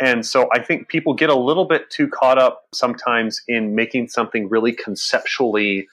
And 0.00 0.24
so 0.24 0.48
I 0.52 0.62
think 0.62 0.88
people 0.88 1.12
get 1.12 1.28
a 1.28 1.34
little 1.34 1.66
bit 1.66 1.90
too 1.90 2.08
caught 2.08 2.38
up 2.38 2.62
sometimes 2.72 3.42
in 3.46 3.74
making 3.74 4.08
something 4.08 4.48
really 4.48 4.72
conceptually 4.72 5.86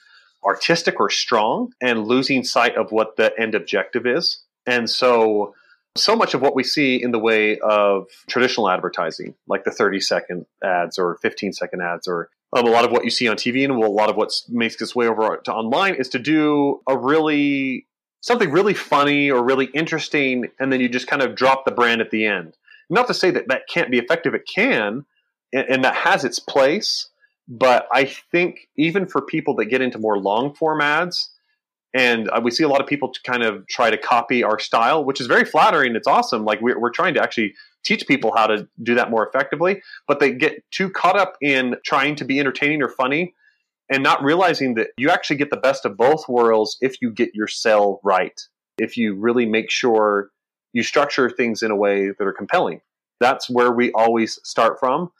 artistic 0.44 0.98
or 0.98 1.10
strong 1.10 1.72
and 1.82 2.06
losing 2.06 2.42
sight 2.42 2.76
of 2.76 2.90
what 2.90 3.16
the 3.16 3.38
end 3.38 3.54
objective 3.54 4.06
is. 4.06 4.42
And 4.66 4.88
so, 4.88 5.54
so 6.02 6.16
much 6.16 6.34
of 6.34 6.40
what 6.40 6.54
we 6.54 6.64
see 6.64 7.02
in 7.02 7.10
the 7.10 7.18
way 7.18 7.58
of 7.58 8.06
traditional 8.26 8.70
advertising, 8.70 9.34
like 9.46 9.64
the 9.64 9.70
30 9.70 10.00
second 10.00 10.46
ads 10.62 10.98
or 10.98 11.16
15 11.22 11.52
second 11.52 11.82
ads, 11.82 12.08
or 12.08 12.30
um, 12.52 12.66
a 12.66 12.70
lot 12.70 12.84
of 12.84 12.90
what 12.90 13.04
you 13.04 13.10
see 13.10 13.28
on 13.28 13.36
TV 13.36 13.64
and 13.64 13.72
a 13.72 13.88
lot 13.88 14.08
of 14.08 14.16
what 14.16 14.32
makes 14.48 14.80
its 14.80 14.94
way 14.94 15.06
over 15.06 15.36
to 15.44 15.52
online 15.52 15.94
is 15.94 16.08
to 16.10 16.18
do 16.18 16.80
a 16.88 16.96
really 16.96 17.86
something 18.20 18.50
really 18.50 18.74
funny 18.74 19.30
or 19.30 19.44
really 19.44 19.66
interesting, 19.66 20.48
and 20.58 20.72
then 20.72 20.80
you 20.80 20.88
just 20.88 21.06
kind 21.06 21.22
of 21.22 21.34
drop 21.34 21.64
the 21.64 21.70
brand 21.70 22.00
at 22.00 22.10
the 22.10 22.26
end. 22.26 22.56
Not 22.90 23.06
to 23.08 23.14
say 23.14 23.30
that 23.30 23.48
that 23.48 23.68
can't 23.68 23.90
be 23.90 23.98
effective; 23.98 24.34
it 24.34 24.48
can, 24.52 25.04
and, 25.52 25.66
and 25.68 25.84
that 25.84 25.94
has 25.94 26.24
its 26.24 26.38
place. 26.38 27.08
But 27.46 27.88
I 27.92 28.04
think 28.04 28.68
even 28.76 29.06
for 29.06 29.22
people 29.22 29.54
that 29.56 29.66
get 29.66 29.80
into 29.80 29.98
more 29.98 30.18
long 30.18 30.54
form 30.54 30.80
ads, 30.80 31.30
and 31.98 32.30
uh, 32.30 32.40
we 32.42 32.50
see 32.50 32.62
a 32.62 32.68
lot 32.68 32.80
of 32.80 32.86
people 32.86 33.08
to 33.12 33.20
kind 33.22 33.42
of 33.42 33.66
try 33.66 33.90
to 33.90 33.96
copy 33.96 34.42
our 34.44 34.58
style 34.58 35.04
which 35.04 35.20
is 35.20 35.26
very 35.26 35.44
flattering. 35.44 35.96
It's 35.96 36.06
awesome. 36.06 36.44
Like 36.44 36.60
we're, 36.60 36.78
we're 36.78 36.90
trying 36.90 37.14
to 37.14 37.22
actually 37.22 37.54
teach 37.84 38.06
people 38.06 38.32
how 38.36 38.46
to 38.46 38.68
do 38.82 38.94
that 38.94 39.10
more 39.10 39.26
effectively 39.26 39.82
but 40.06 40.20
they 40.20 40.32
get 40.32 40.62
too 40.70 40.90
caught 40.90 41.18
up 41.18 41.36
in 41.40 41.76
trying 41.84 42.14
to 42.16 42.24
be 42.24 42.40
entertaining 42.40 42.82
or 42.82 42.88
funny 42.88 43.34
and 43.90 44.02
not 44.02 44.22
realizing 44.22 44.74
that 44.74 44.88
you 44.98 45.10
actually 45.10 45.36
get 45.36 45.50
the 45.50 45.56
best 45.56 45.84
of 45.84 45.96
both 45.96 46.28
worlds 46.28 46.76
if 46.80 47.00
you 47.00 47.10
get 47.10 47.30
your 47.34 47.46
sell 47.46 48.00
right 48.02 48.40
if 48.78 48.96
you 48.96 49.14
really 49.14 49.46
make 49.46 49.70
sure 49.70 50.30
you 50.72 50.82
structure 50.82 51.30
things 51.30 51.62
in 51.62 51.70
a 51.70 51.76
way 51.76 52.08
that 52.08 52.26
are 52.26 52.32
compelling. 52.32 52.80
That's 53.20 53.48
where 53.48 53.72
we 53.72 53.90
always 53.92 54.38
start 54.44 54.78
from 54.78 55.10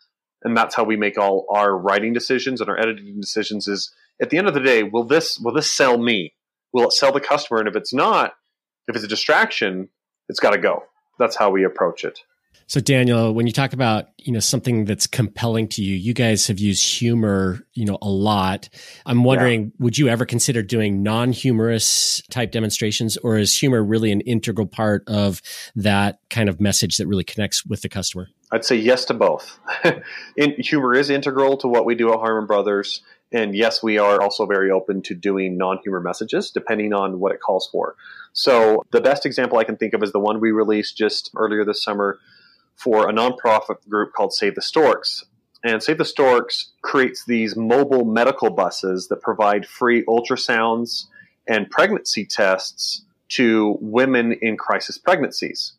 and 0.42 0.56
that's 0.56 0.74
how 0.74 0.84
we 0.84 0.96
make 0.96 1.18
all 1.18 1.46
our 1.50 1.76
writing 1.76 2.12
decisions 2.12 2.60
and 2.60 2.70
our 2.70 2.78
editing 2.78 3.20
decisions 3.20 3.66
is 3.66 3.92
at 4.20 4.30
the 4.30 4.38
end 4.38 4.46
of 4.46 4.54
the 4.54 4.60
day 4.60 4.82
will 4.82 5.04
this 5.04 5.38
will 5.38 5.52
this 5.52 5.70
sell 5.70 5.98
me 5.98 6.32
will 6.72 6.84
it 6.84 6.92
sell 6.92 7.12
the 7.12 7.20
customer? 7.20 7.60
And 7.60 7.68
if 7.68 7.76
it's 7.76 7.92
not, 7.92 8.34
if 8.86 8.96
it's 8.96 9.04
a 9.04 9.08
distraction, 9.08 9.88
it's 10.28 10.40
got 10.40 10.50
to 10.50 10.58
go. 10.58 10.84
That's 11.18 11.36
how 11.36 11.50
we 11.50 11.64
approach 11.64 12.04
it. 12.04 12.20
So 12.68 12.80
Daniel, 12.80 13.32
when 13.32 13.46
you 13.46 13.52
talk 13.52 13.72
about, 13.72 14.08
you 14.18 14.30
know, 14.30 14.40
something 14.40 14.84
that's 14.84 15.06
compelling 15.06 15.68
to 15.68 15.82
you, 15.82 15.94
you 15.94 16.12
guys 16.12 16.48
have 16.48 16.58
used 16.58 16.84
humor, 16.84 17.60
you 17.72 17.86
know, 17.86 17.96
a 18.02 18.10
lot. 18.10 18.68
I'm 19.06 19.24
wondering, 19.24 19.64
yeah. 19.64 19.70
would 19.78 19.96
you 19.96 20.08
ever 20.08 20.26
consider 20.26 20.62
doing 20.62 21.02
non-humorous 21.02 22.22
type 22.30 22.52
demonstrations 22.52 23.16
or 23.16 23.38
is 23.38 23.56
humor 23.56 23.82
really 23.82 24.12
an 24.12 24.20
integral 24.20 24.66
part 24.66 25.02
of 25.06 25.40
that 25.76 26.18
kind 26.28 26.50
of 26.50 26.60
message 26.60 26.98
that 26.98 27.06
really 27.06 27.24
connects 27.24 27.64
with 27.64 27.80
the 27.80 27.88
customer? 27.88 28.28
I'd 28.52 28.66
say 28.66 28.76
yes 28.76 29.06
to 29.06 29.14
both. 29.14 29.58
humor 30.36 30.94
is 30.94 31.08
integral 31.08 31.56
to 31.58 31.68
what 31.68 31.86
we 31.86 31.94
do 31.94 32.12
at 32.12 32.18
Harmon 32.18 32.46
Brothers. 32.46 33.00
And 33.30 33.54
yes, 33.54 33.82
we 33.82 33.98
are 33.98 34.22
also 34.22 34.46
very 34.46 34.70
open 34.70 35.02
to 35.02 35.14
doing 35.14 35.58
non 35.58 35.78
humor 35.82 36.00
messages 36.00 36.50
depending 36.50 36.92
on 36.92 37.20
what 37.20 37.32
it 37.32 37.40
calls 37.40 37.68
for. 37.70 37.94
So, 38.32 38.84
the 38.90 39.00
best 39.00 39.26
example 39.26 39.58
I 39.58 39.64
can 39.64 39.76
think 39.76 39.94
of 39.94 40.02
is 40.02 40.12
the 40.12 40.20
one 40.20 40.40
we 40.40 40.50
released 40.50 40.96
just 40.96 41.30
earlier 41.36 41.64
this 41.64 41.82
summer 41.82 42.18
for 42.76 43.08
a 43.08 43.12
nonprofit 43.12 43.86
group 43.88 44.12
called 44.12 44.32
Save 44.32 44.54
the 44.54 44.62
Storks. 44.62 45.24
And 45.64 45.82
Save 45.82 45.98
the 45.98 46.04
Storks 46.04 46.72
creates 46.82 47.24
these 47.26 47.56
mobile 47.56 48.04
medical 48.04 48.50
buses 48.50 49.08
that 49.08 49.20
provide 49.20 49.66
free 49.66 50.04
ultrasounds 50.04 51.06
and 51.48 51.68
pregnancy 51.70 52.24
tests 52.24 53.02
to 53.30 53.76
women 53.80 54.32
in 54.40 54.56
crisis 54.56 54.96
pregnancies. 54.96 55.72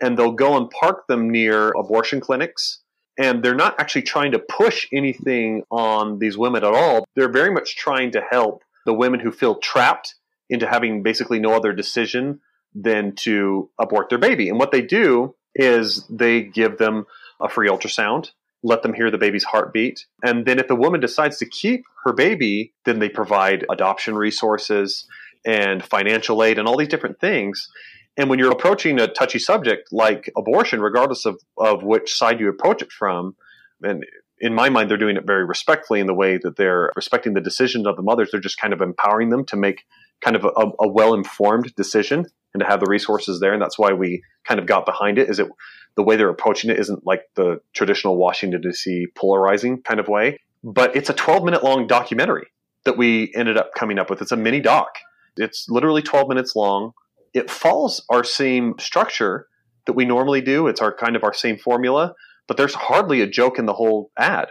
And 0.00 0.18
they'll 0.18 0.32
go 0.32 0.56
and 0.56 0.68
park 0.68 1.06
them 1.06 1.30
near 1.30 1.70
abortion 1.70 2.20
clinics 2.20 2.80
and 3.18 3.42
they're 3.42 3.54
not 3.54 3.78
actually 3.78 4.02
trying 4.02 4.32
to 4.32 4.38
push 4.38 4.86
anything 4.92 5.62
on 5.70 6.18
these 6.18 6.36
women 6.36 6.64
at 6.64 6.74
all. 6.74 7.06
They're 7.14 7.30
very 7.30 7.50
much 7.50 7.76
trying 7.76 8.12
to 8.12 8.20
help 8.20 8.62
the 8.86 8.94
women 8.94 9.20
who 9.20 9.30
feel 9.30 9.56
trapped 9.56 10.14
into 10.50 10.66
having 10.66 11.02
basically 11.02 11.38
no 11.38 11.54
other 11.54 11.72
decision 11.72 12.40
than 12.74 13.14
to 13.16 13.70
abort 13.78 14.08
their 14.08 14.18
baby. 14.18 14.48
And 14.48 14.58
what 14.58 14.72
they 14.72 14.82
do 14.82 15.34
is 15.54 16.04
they 16.08 16.42
give 16.42 16.78
them 16.78 17.06
a 17.40 17.48
free 17.48 17.68
ultrasound, 17.68 18.32
let 18.62 18.82
them 18.82 18.94
hear 18.94 19.10
the 19.10 19.18
baby's 19.18 19.44
heartbeat. 19.44 20.06
And 20.22 20.44
then 20.44 20.58
if 20.58 20.68
the 20.68 20.74
woman 20.74 21.00
decides 21.00 21.38
to 21.38 21.46
keep 21.46 21.84
her 22.04 22.12
baby, 22.12 22.72
then 22.84 22.98
they 22.98 23.08
provide 23.08 23.64
adoption 23.70 24.16
resources. 24.16 25.06
and 25.44 25.84
financial 25.84 26.42
aid 26.42 26.58
and 26.58 26.66
all 26.66 26.76
these 26.76 26.88
different 26.88 27.20
things. 27.20 27.68
And 28.16 28.30
when 28.30 28.38
you're 28.38 28.52
approaching 28.52 29.00
a 29.00 29.08
touchy 29.08 29.38
subject 29.38 29.92
like 29.92 30.30
abortion, 30.36 30.80
regardless 30.80 31.24
of, 31.26 31.40
of 31.58 31.82
which 31.82 32.14
side 32.14 32.40
you 32.40 32.48
approach 32.48 32.80
it 32.80 32.92
from, 32.92 33.34
and 33.82 34.04
in 34.40 34.54
my 34.54 34.68
mind, 34.68 34.90
they're 34.90 34.96
doing 34.96 35.16
it 35.16 35.26
very 35.26 35.44
respectfully 35.44 36.00
in 36.00 36.06
the 36.06 36.14
way 36.14 36.38
that 36.38 36.56
they're 36.56 36.92
respecting 36.96 37.34
the 37.34 37.40
decisions 37.40 37.86
of 37.86 37.96
the 37.96 38.02
mothers. 38.02 38.30
They're 38.30 38.40
just 38.40 38.60
kind 38.60 38.72
of 38.72 38.80
empowering 38.80 39.30
them 39.30 39.44
to 39.46 39.56
make 39.56 39.84
kind 40.20 40.36
of 40.36 40.44
a, 40.44 40.70
a 40.80 40.88
well 40.88 41.14
informed 41.14 41.74
decision 41.74 42.26
and 42.52 42.60
to 42.60 42.66
have 42.66 42.80
the 42.80 42.86
resources 42.86 43.40
there. 43.40 43.52
And 43.52 43.60
that's 43.60 43.78
why 43.78 43.92
we 43.92 44.22
kind 44.46 44.60
of 44.60 44.66
got 44.66 44.86
behind 44.86 45.18
it. 45.18 45.28
Is 45.28 45.38
it 45.38 45.48
the 45.96 46.02
way 46.02 46.16
they're 46.16 46.28
approaching 46.28 46.70
it 46.70 46.78
isn't 46.78 47.06
like 47.06 47.22
the 47.34 47.60
traditional 47.72 48.16
Washington 48.16 48.60
D.C. 48.60 49.08
polarizing 49.14 49.82
kind 49.82 50.00
of 50.00 50.08
way, 50.08 50.38
but 50.62 50.94
it's 50.96 51.10
a 51.10 51.14
12 51.14 51.44
minute 51.44 51.62
long 51.62 51.86
documentary 51.86 52.46
that 52.84 52.96
we 52.96 53.32
ended 53.34 53.56
up 53.56 53.70
coming 53.74 53.98
up 53.98 54.10
with. 54.10 54.22
It's 54.22 54.32
a 54.32 54.36
mini 54.36 54.60
doc. 54.60 54.88
It's 55.36 55.66
literally 55.68 56.02
12 56.02 56.28
minutes 56.28 56.54
long. 56.54 56.92
It 57.34 57.50
follows 57.50 58.02
our 58.08 58.24
same 58.24 58.74
structure 58.78 59.48
that 59.86 59.92
we 59.94 60.04
normally 60.04 60.40
do. 60.40 60.68
It's 60.68 60.80
our 60.80 60.94
kind 60.94 61.16
of 61.16 61.24
our 61.24 61.34
same 61.34 61.58
formula, 61.58 62.14
but 62.46 62.56
there's 62.56 62.74
hardly 62.74 63.20
a 63.20 63.26
joke 63.26 63.58
in 63.58 63.66
the 63.66 63.74
whole 63.74 64.10
ad. 64.16 64.48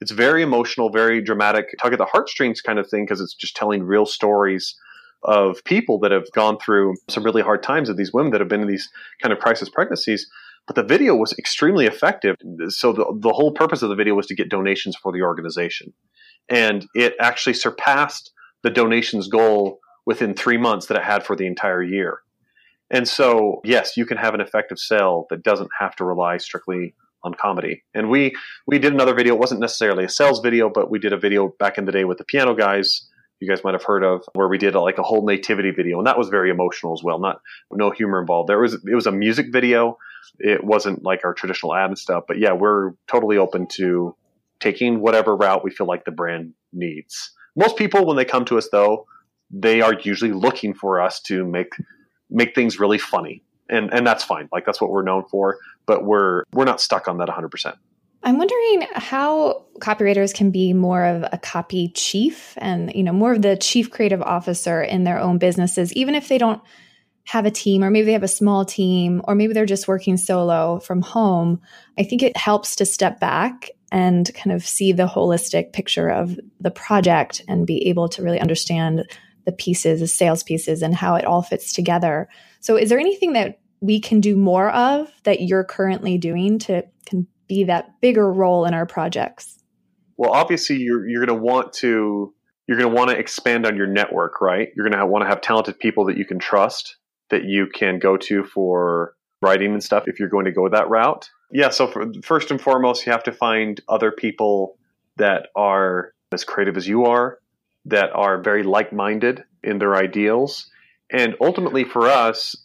It's 0.00 0.10
very 0.10 0.42
emotional, 0.42 0.90
very 0.90 1.22
dramatic, 1.22 1.74
tug 1.80 1.94
at 1.94 1.98
the 1.98 2.04
heartstrings 2.04 2.60
kind 2.60 2.78
of 2.78 2.88
thing 2.88 3.04
because 3.04 3.20
it's 3.20 3.34
just 3.34 3.56
telling 3.56 3.82
real 3.82 4.04
stories 4.04 4.76
of 5.22 5.64
people 5.64 5.98
that 6.00 6.12
have 6.12 6.30
gone 6.32 6.58
through 6.58 6.94
some 7.08 7.24
really 7.24 7.42
hard 7.42 7.62
times 7.62 7.88
of 7.88 7.96
these 7.96 8.12
women 8.12 8.30
that 8.32 8.40
have 8.40 8.48
been 8.48 8.60
in 8.60 8.68
these 8.68 8.90
kind 9.22 9.32
of 9.32 9.38
crisis 9.38 9.70
pregnancies. 9.70 10.28
But 10.66 10.76
the 10.76 10.82
video 10.82 11.14
was 11.14 11.32
extremely 11.38 11.86
effective. 11.86 12.36
So 12.68 12.92
the, 12.92 13.06
the 13.20 13.32
whole 13.32 13.52
purpose 13.52 13.82
of 13.82 13.88
the 13.88 13.94
video 13.94 14.14
was 14.14 14.26
to 14.26 14.34
get 14.34 14.50
donations 14.50 14.96
for 14.96 15.12
the 15.12 15.22
organization. 15.22 15.94
And 16.48 16.86
it 16.94 17.14
actually 17.18 17.54
surpassed 17.54 18.32
the 18.62 18.70
donations 18.70 19.28
goal 19.28 19.80
within 20.04 20.34
three 20.34 20.58
months 20.58 20.86
that 20.86 20.96
it 20.96 21.04
had 21.04 21.24
for 21.24 21.34
the 21.34 21.46
entire 21.46 21.82
year. 21.82 22.20
And 22.90 23.08
so, 23.08 23.60
yes, 23.64 23.96
you 23.96 24.06
can 24.06 24.16
have 24.16 24.34
an 24.34 24.40
effective 24.40 24.78
sale 24.78 25.26
that 25.30 25.42
doesn't 25.42 25.70
have 25.78 25.96
to 25.96 26.04
rely 26.04 26.36
strictly 26.38 26.94
on 27.22 27.34
comedy. 27.34 27.82
And 27.94 28.08
we 28.08 28.34
we 28.66 28.78
did 28.78 28.92
another 28.92 29.14
video. 29.14 29.34
It 29.34 29.40
wasn't 29.40 29.60
necessarily 29.60 30.04
a 30.04 30.08
sales 30.08 30.40
video, 30.40 30.70
but 30.70 30.90
we 30.90 30.98
did 30.98 31.12
a 31.12 31.18
video 31.18 31.48
back 31.58 31.78
in 31.78 31.84
the 31.84 31.92
day 31.92 32.04
with 32.04 32.18
the 32.18 32.24
piano 32.24 32.54
guys. 32.54 33.08
You 33.40 33.48
guys 33.48 33.62
might 33.64 33.74
have 33.74 33.82
heard 33.82 34.02
of 34.02 34.22
where 34.32 34.48
we 34.48 34.56
did 34.56 34.74
a, 34.74 34.80
like 34.80 34.96
a 34.96 35.02
whole 35.02 35.26
nativity 35.26 35.70
video, 35.70 35.98
and 35.98 36.06
that 36.06 36.16
was 36.16 36.28
very 36.28 36.48
emotional 36.48 36.94
as 36.94 37.02
well. 37.02 37.18
Not 37.18 37.40
no 37.70 37.90
humor 37.90 38.20
involved. 38.20 38.48
There 38.48 38.60
was 38.60 38.74
it 38.74 38.94
was 38.94 39.06
a 39.06 39.12
music 39.12 39.46
video. 39.52 39.98
It 40.38 40.64
wasn't 40.64 41.02
like 41.02 41.24
our 41.24 41.34
traditional 41.34 41.74
ad 41.74 41.90
and 41.90 41.98
stuff. 41.98 42.24
But 42.28 42.38
yeah, 42.38 42.52
we're 42.52 42.92
totally 43.08 43.36
open 43.36 43.66
to 43.72 44.14
taking 44.60 45.00
whatever 45.00 45.36
route 45.36 45.64
we 45.64 45.70
feel 45.70 45.86
like 45.86 46.04
the 46.04 46.12
brand 46.12 46.54
needs. 46.72 47.32
Most 47.56 47.76
people, 47.76 48.06
when 48.06 48.16
they 48.16 48.24
come 48.24 48.44
to 48.46 48.58
us, 48.58 48.68
though, 48.70 49.06
they 49.50 49.80
are 49.80 49.94
usually 49.94 50.32
looking 50.32 50.74
for 50.74 51.00
us 51.00 51.20
to 51.22 51.44
make 51.44 51.72
make 52.30 52.54
things 52.54 52.78
really 52.78 52.98
funny, 52.98 53.42
and 53.68 53.92
and 53.92 54.06
that's 54.06 54.24
fine. 54.24 54.48
Like 54.52 54.64
that's 54.64 54.80
what 54.80 54.90
we're 54.90 55.02
known 55.02 55.24
for. 55.30 55.58
But 55.86 56.04
we're 56.04 56.44
we're 56.52 56.64
not 56.64 56.80
stuck 56.80 57.08
on 57.08 57.18
that 57.18 57.28
100. 57.28 57.48
percent 57.48 57.76
I'm 58.22 58.38
wondering 58.38 58.88
how 58.94 59.66
copywriters 59.78 60.34
can 60.34 60.50
be 60.50 60.72
more 60.72 61.04
of 61.04 61.24
a 61.30 61.38
copy 61.38 61.88
chief 61.88 62.54
and 62.56 62.92
you 62.92 63.04
know 63.04 63.12
more 63.12 63.32
of 63.32 63.42
the 63.42 63.56
chief 63.56 63.90
creative 63.90 64.22
officer 64.22 64.82
in 64.82 65.04
their 65.04 65.20
own 65.20 65.38
businesses, 65.38 65.92
even 65.92 66.14
if 66.14 66.28
they 66.28 66.38
don't 66.38 66.60
have 67.26 67.44
a 67.44 67.50
team 67.50 67.82
or 67.82 67.90
maybe 67.90 68.06
they 68.06 68.12
have 68.12 68.22
a 68.22 68.28
small 68.28 68.64
team 68.64 69.20
or 69.24 69.34
maybe 69.34 69.52
they're 69.52 69.66
just 69.66 69.88
working 69.88 70.16
solo 70.16 70.78
from 70.80 71.02
home. 71.02 71.60
I 71.98 72.04
think 72.04 72.22
it 72.22 72.36
helps 72.36 72.76
to 72.76 72.86
step 72.86 73.20
back 73.20 73.70
and 73.90 74.32
kind 74.34 74.54
of 74.54 74.64
see 74.64 74.92
the 74.92 75.06
holistic 75.06 75.72
picture 75.72 76.08
of 76.08 76.38
the 76.60 76.70
project 76.70 77.42
and 77.48 77.66
be 77.66 77.88
able 77.88 78.08
to 78.10 78.22
really 78.22 78.40
understand 78.40 79.04
the 79.46 79.52
pieces, 79.52 80.00
the 80.00 80.06
sales 80.06 80.42
pieces, 80.42 80.82
and 80.82 80.94
how 80.94 81.14
it 81.14 81.24
all 81.24 81.40
fits 81.40 81.72
together. 81.72 82.28
So, 82.60 82.76
is 82.76 82.90
there 82.90 82.98
anything 82.98 83.32
that 83.32 83.60
we 83.80 84.00
can 84.00 84.20
do 84.20 84.36
more 84.36 84.70
of 84.70 85.10
that 85.24 85.40
you're 85.40 85.64
currently 85.64 86.18
doing 86.18 86.58
to 86.60 86.82
can 87.06 87.26
be 87.48 87.64
that 87.64 88.00
bigger 88.00 88.30
role 88.30 88.66
in 88.66 88.74
our 88.74 88.86
projects? 88.86 89.62
Well, 90.18 90.32
obviously, 90.32 90.76
you're 90.76 91.08
you're 91.08 91.24
going 91.24 91.38
to 91.38 91.42
want 91.42 91.72
to 91.74 92.34
you're 92.66 92.78
going 92.78 92.90
to 92.90 92.94
want 92.94 93.10
to 93.10 93.16
expand 93.16 93.64
on 93.64 93.76
your 93.76 93.86
network, 93.86 94.40
right? 94.40 94.68
You're 94.76 94.88
going 94.88 94.98
to 94.98 95.06
want 95.06 95.22
to 95.24 95.28
have 95.28 95.40
talented 95.40 95.78
people 95.78 96.04
that 96.06 96.16
you 96.16 96.24
can 96.24 96.38
trust, 96.38 96.96
that 97.30 97.44
you 97.44 97.66
can 97.66 97.98
go 97.98 98.16
to 98.16 98.44
for 98.44 99.14
writing 99.40 99.72
and 99.72 99.82
stuff 99.82 100.04
if 100.08 100.18
you're 100.18 100.28
going 100.28 100.46
to 100.46 100.52
go 100.52 100.68
that 100.68 100.88
route. 100.88 101.30
Yeah, 101.52 101.68
so 101.68 101.86
for, 101.86 102.06
first 102.24 102.50
and 102.50 102.60
foremost, 102.60 103.06
you 103.06 103.12
have 103.12 103.22
to 103.24 103.32
find 103.32 103.80
other 103.88 104.10
people 104.10 104.78
that 105.16 105.48
are 105.54 106.12
as 106.32 106.44
creative 106.44 106.76
as 106.76 106.88
you 106.88 107.04
are, 107.04 107.38
that 107.86 108.10
are 108.12 108.40
very 108.40 108.62
like 108.62 108.92
minded 108.92 109.44
in 109.62 109.78
their 109.78 109.96
ideals. 109.96 110.70
And 111.10 111.36
ultimately, 111.40 111.84
for 111.84 112.08
us, 112.08 112.56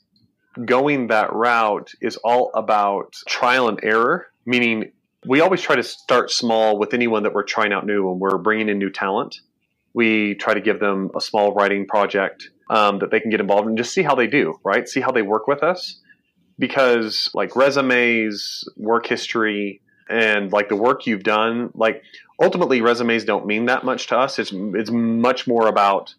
going 0.66 1.08
that 1.08 1.34
route 1.34 1.92
is 2.02 2.18
all 2.18 2.52
about 2.54 3.16
trial 3.28 3.70
and 3.70 3.80
error, 3.84 4.28
meaning 4.46 4.92
we 5.26 5.42
always 5.42 5.62
try 5.62 5.76
to 5.76 5.84
start 5.84 6.32
small 6.32 6.78
with 6.78 6.94
anyone 6.94 7.24
that 7.24 7.34
we're 7.34 7.44
trying 7.44 7.72
out 7.72 7.86
new 7.86 8.12
and 8.12 8.20
we're 8.20 8.38
bringing 8.38 8.70
in 8.70 8.80
new 8.80 8.90
talent. 8.90 9.40
We 9.94 10.36
try 10.36 10.54
to 10.54 10.62
give 10.62 10.80
them 10.80 11.12
a 11.16 11.22
small 11.22 11.54
writing 11.54 11.86
project 11.86 12.50
um, 12.70 13.00
that 13.00 13.12
they 13.12 13.20
can 13.20 13.30
get 13.30 13.42
involved 13.42 13.70
in, 13.70 13.78
just 13.78 13.94
see 13.94 14.02
how 14.02 14.16
they 14.16 14.28
do, 14.28 14.60
right? 14.64 14.88
See 14.88 15.02
how 15.02 15.12
they 15.12 15.22
work 15.22 15.48
with 15.48 15.62
us 15.62 16.00
because 16.58 17.30
like 17.34 17.56
resumes, 17.56 18.64
work 18.78 19.06
history, 19.06 19.82
and 20.10 20.52
like 20.52 20.70
the 20.70 20.76
work 20.76 21.06
you've 21.08 21.24
done, 21.24 21.72
like 21.74 22.04
ultimately 22.42 22.82
resumes 22.82 23.24
don't 23.24 23.46
mean 23.46 23.66
that 23.66 23.86
much 23.86 24.08
to 24.08 24.18
us. 24.18 24.40
It's 24.40 24.52
it's 24.52 24.92
much 24.92 25.48
more 25.48 25.68
about 25.68 26.14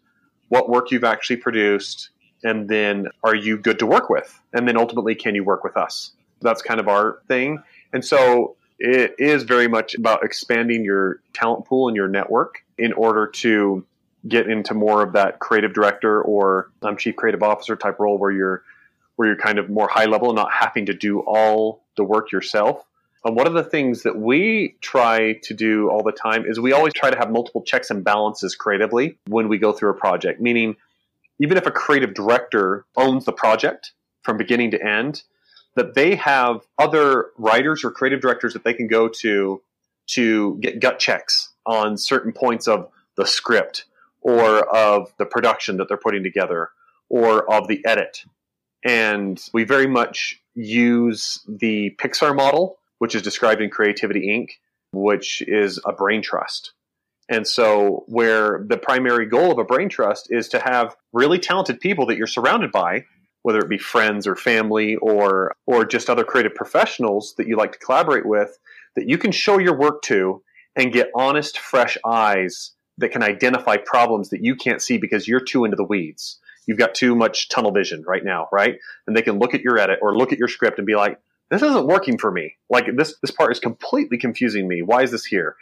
what 0.49 0.69
work 0.69 0.91
you've 0.91 1.03
actually 1.03 1.37
produced, 1.37 2.09
and 2.43 2.69
then 2.69 3.07
are 3.23 3.35
you 3.35 3.57
good 3.57 3.79
to 3.79 3.85
work 3.85 4.09
with, 4.09 4.39
and 4.53 4.67
then 4.67 4.77
ultimately 4.77 5.15
can 5.15 5.35
you 5.35 5.43
work 5.43 5.63
with 5.63 5.77
us? 5.77 6.11
That's 6.41 6.61
kind 6.61 6.79
of 6.79 6.87
our 6.87 7.19
thing, 7.27 7.61
and 7.91 8.03
so 8.03 8.55
it 8.79 9.15
is 9.17 9.43
very 9.43 9.67
much 9.67 9.95
about 9.95 10.23
expanding 10.23 10.83
your 10.83 11.21
talent 11.33 11.65
pool 11.65 11.87
and 11.87 11.95
your 11.95 12.07
network 12.07 12.63
in 12.77 12.91
order 12.93 13.27
to 13.27 13.85
get 14.27 14.49
into 14.49 14.73
more 14.73 15.03
of 15.03 15.13
that 15.13 15.39
creative 15.39 15.73
director 15.73 16.21
or 16.21 16.71
um, 16.81 16.97
chief 16.97 17.15
creative 17.15 17.43
officer 17.43 17.75
type 17.75 17.99
role 17.99 18.17
where 18.17 18.31
you're 18.31 18.63
where 19.15 19.27
you're 19.27 19.37
kind 19.37 19.59
of 19.59 19.69
more 19.69 19.87
high 19.87 20.05
level, 20.05 20.29
and 20.29 20.37
not 20.37 20.51
having 20.51 20.85
to 20.87 20.93
do 20.93 21.19
all 21.19 21.83
the 21.97 22.03
work 22.03 22.31
yourself. 22.31 22.83
And 23.25 23.35
one 23.35 23.47
of 23.47 23.53
the 23.53 23.63
things 23.63 24.03
that 24.03 24.17
we 24.17 24.75
try 24.81 25.39
to 25.43 25.53
do 25.53 25.89
all 25.89 26.03
the 26.03 26.11
time 26.11 26.45
is 26.45 26.59
we 26.59 26.73
always 26.73 26.93
try 26.93 27.09
to 27.09 27.17
have 27.17 27.31
multiple 27.31 27.63
checks 27.63 27.89
and 27.89 28.03
balances 28.03 28.55
creatively 28.55 29.17
when 29.27 29.47
we 29.47 29.57
go 29.57 29.71
through 29.71 29.91
a 29.91 29.95
project, 29.95 30.41
meaning 30.41 30.75
even 31.39 31.57
if 31.57 31.65
a 31.65 31.71
creative 31.71 32.13
director 32.13 32.85
owns 32.97 33.25
the 33.25 33.31
project 33.31 33.93
from 34.23 34.37
beginning 34.37 34.71
to 34.71 34.85
end, 34.85 35.23
that 35.75 35.95
they 35.95 36.15
have 36.15 36.61
other 36.77 37.27
writers 37.37 37.83
or 37.83 37.91
creative 37.91 38.21
directors 38.21 38.53
that 38.53 38.63
they 38.63 38.73
can 38.73 38.87
go 38.87 39.07
to 39.07 39.61
to 40.05 40.57
get 40.61 40.81
gut 40.81 40.99
checks 40.99 41.53
on 41.65 41.97
certain 41.97 42.33
points 42.33 42.67
of 42.67 42.89
the 43.15 43.25
script 43.25 43.85
or 44.21 44.67
of 44.75 45.13
the 45.17 45.25
production 45.25 45.77
that 45.77 45.87
they're 45.87 45.97
putting 45.97 46.23
together 46.23 46.69
or 47.09 47.51
of 47.51 47.67
the 47.67 47.83
edit. 47.85 48.23
And 48.83 49.41
we 49.53 49.63
very 49.63 49.87
much 49.87 50.41
use 50.55 51.39
the 51.47 51.95
Pixar 52.01 52.35
model, 52.35 52.77
which 53.03 53.15
is 53.15 53.21
described 53.21 53.59
in 53.59 53.69
Creativity 53.69 54.29
Inc., 54.29 54.51
which 54.93 55.41
is 55.45 55.77
a 55.85 55.91
brain 55.91 56.21
trust. 56.21 56.71
And 57.27 57.45
so, 57.45 58.05
where 58.07 58.63
the 58.65 58.77
primary 58.77 59.25
goal 59.25 59.51
of 59.51 59.57
a 59.57 59.65
brain 59.65 59.89
trust 59.89 60.29
is 60.29 60.47
to 60.47 60.59
have 60.61 60.95
really 61.11 61.37
talented 61.37 61.81
people 61.81 62.05
that 62.05 62.15
you're 62.15 62.27
surrounded 62.27 62.71
by, 62.71 63.03
whether 63.41 63.59
it 63.59 63.67
be 63.67 63.77
friends 63.77 64.25
or 64.25 64.37
family 64.37 64.95
or 64.95 65.53
or 65.67 65.83
just 65.83 66.09
other 66.09 66.23
creative 66.23 66.55
professionals 66.55 67.33
that 67.37 67.45
you 67.45 67.57
like 67.57 67.73
to 67.73 67.79
collaborate 67.79 68.25
with, 68.25 68.57
that 68.95 69.09
you 69.09 69.17
can 69.17 69.33
show 69.33 69.57
your 69.57 69.77
work 69.77 70.01
to 70.03 70.41
and 70.77 70.93
get 70.93 71.11
honest, 71.13 71.59
fresh 71.59 71.97
eyes 72.05 72.71
that 72.99 73.11
can 73.11 73.21
identify 73.21 73.75
problems 73.75 74.29
that 74.29 74.41
you 74.41 74.55
can't 74.55 74.81
see 74.81 74.97
because 74.97 75.27
you're 75.27 75.41
too 75.41 75.65
into 75.65 75.75
the 75.75 75.83
weeds 75.83 76.39
you've 76.65 76.77
got 76.77 76.95
too 76.95 77.13
much 77.13 77.49
tunnel 77.49 77.73
vision 77.73 78.05
right 78.07 78.23
now, 78.23 78.47
right? 78.49 78.77
And 79.05 79.17
they 79.17 79.21
can 79.21 79.37
look 79.37 79.53
at 79.53 79.59
your 79.59 79.77
edit 79.77 79.99
or 80.01 80.15
look 80.15 80.31
at 80.31 80.39
your 80.39 80.47
script 80.47 80.77
and 80.77 80.87
be 80.87 80.95
like, 80.95 81.19
this 81.53 81.61
isn't 81.61 81.87
working 81.87 82.17
for 82.17 82.31
me. 82.31 82.55
Like 82.69 82.85
this, 82.95 83.15
this 83.21 83.31
part 83.31 83.51
is 83.51 83.59
completely 83.59 84.17
confusing 84.17 84.67
me. 84.67 84.81
Why 84.81 85.03
is 85.03 85.11
this 85.11 85.25
here? 85.25 85.55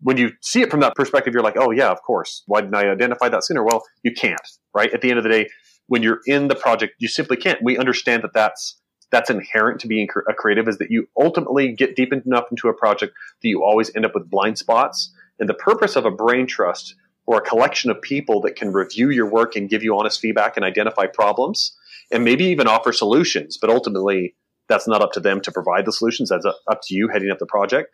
When 0.00 0.16
you 0.16 0.32
see 0.42 0.60
it 0.60 0.70
from 0.70 0.80
that 0.80 0.94
perspective, 0.94 1.32
you're 1.32 1.42
like, 1.42 1.56
oh 1.58 1.70
yeah, 1.70 1.90
of 1.90 2.02
course. 2.02 2.42
Why 2.46 2.60
didn't 2.60 2.74
I 2.74 2.90
identify 2.90 3.28
that 3.28 3.44
sooner? 3.44 3.64
Well, 3.64 3.84
you 4.02 4.12
can't, 4.12 4.40
right? 4.74 4.92
At 4.92 5.00
the 5.00 5.10
end 5.10 5.18
of 5.18 5.24
the 5.24 5.30
day, 5.30 5.48
when 5.86 6.02
you're 6.02 6.20
in 6.26 6.48
the 6.48 6.54
project, 6.54 6.94
you 6.98 7.08
simply 7.08 7.36
can't. 7.36 7.62
We 7.62 7.78
understand 7.78 8.22
that 8.24 8.34
that's 8.34 8.80
that's 9.12 9.30
inherent 9.30 9.80
to 9.80 9.86
being 9.86 10.08
a 10.28 10.34
creative 10.34 10.66
is 10.66 10.78
that 10.78 10.90
you 10.90 11.08
ultimately 11.18 11.72
get 11.72 11.94
deep 11.94 12.12
enough 12.12 12.46
into 12.50 12.68
a 12.68 12.74
project 12.74 13.14
that 13.40 13.48
you 13.48 13.62
always 13.62 13.94
end 13.94 14.04
up 14.04 14.14
with 14.14 14.28
blind 14.28 14.58
spots. 14.58 15.12
And 15.38 15.48
the 15.48 15.54
purpose 15.54 15.94
of 15.94 16.04
a 16.04 16.10
brain 16.10 16.46
trust 16.46 16.96
or 17.24 17.38
a 17.38 17.40
collection 17.40 17.90
of 17.90 18.02
people 18.02 18.40
that 18.40 18.56
can 18.56 18.72
review 18.72 19.10
your 19.10 19.30
work 19.30 19.54
and 19.54 19.70
give 19.70 19.82
you 19.82 19.96
honest 19.96 20.20
feedback 20.20 20.56
and 20.56 20.64
identify 20.64 21.06
problems 21.06 21.76
and 22.10 22.24
maybe 22.24 22.44
even 22.46 22.66
offer 22.66 22.92
solutions. 22.92 23.58
But 23.60 23.70
ultimately, 23.70 24.34
that's 24.68 24.88
not 24.88 25.02
up 25.02 25.12
to 25.12 25.20
them 25.20 25.40
to 25.42 25.52
provide 25.52 25.86
the 25.86 25.92
solutions. 25.92 26.30
That's 26.30 26.46
up 26.46 26.80
to 26.84 26.94
you 26.94 27.08
heading 27.08 27.30
up 27.30 27.38
the 27.38 27.46
project. 27.46 27.92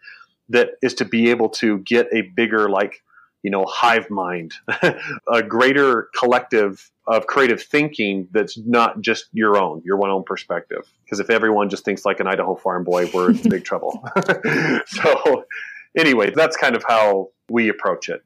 That 0.48 0.70
is 0.82 0.94
to 0.94 1.04
be 1.04 1.30
able 1.30 1.48
to 1.50 1.78
get 1.78 2.08
a 2.12 2.22
bigger, 2.34 2.68
like, 2.68 3.02
you 3.42 3.50
know, 3.50 3.64
hive 3.68 4.10
mind, 4.10 4.54
a 5.32 5.42
greater 5.42 6.08
collective 6.16 6.90
of 7.06 7.26
creative 7.26 7.62
thinking 7.62 8.28
that's 8.30 8.58
not 8.58 9.00
just 9.00 9.26
your 9.32 9.56
own, 9.56 9.82
your 9.84 9.96
one 9.96 10.10
own 10.10 10.22
perspective. 10.24 10.88
Because 11.04 11.20
if 11.20 11.30
everyone 11.30 11.68
just 11.68 11.84
thinks 11.84 12.04
like 12.04 12.20
an 12.20 12.26
Idaho 12.26 12.54
farm 12.54 12.84
boy, 12.84 13.10
we're 13.12 13.30
in 13.30 13.48
big 13.48 13.64
trouble. 13.64 14.04
so, 14.86 15.44
anyway, 15.96 16.32
that's 16.34 16.56
kind 16.56 16.76
of 16.76 16.84
how 16.86 17.30
we 17.48 17.68
approach 17.68 18.08
it. 18.08 18.22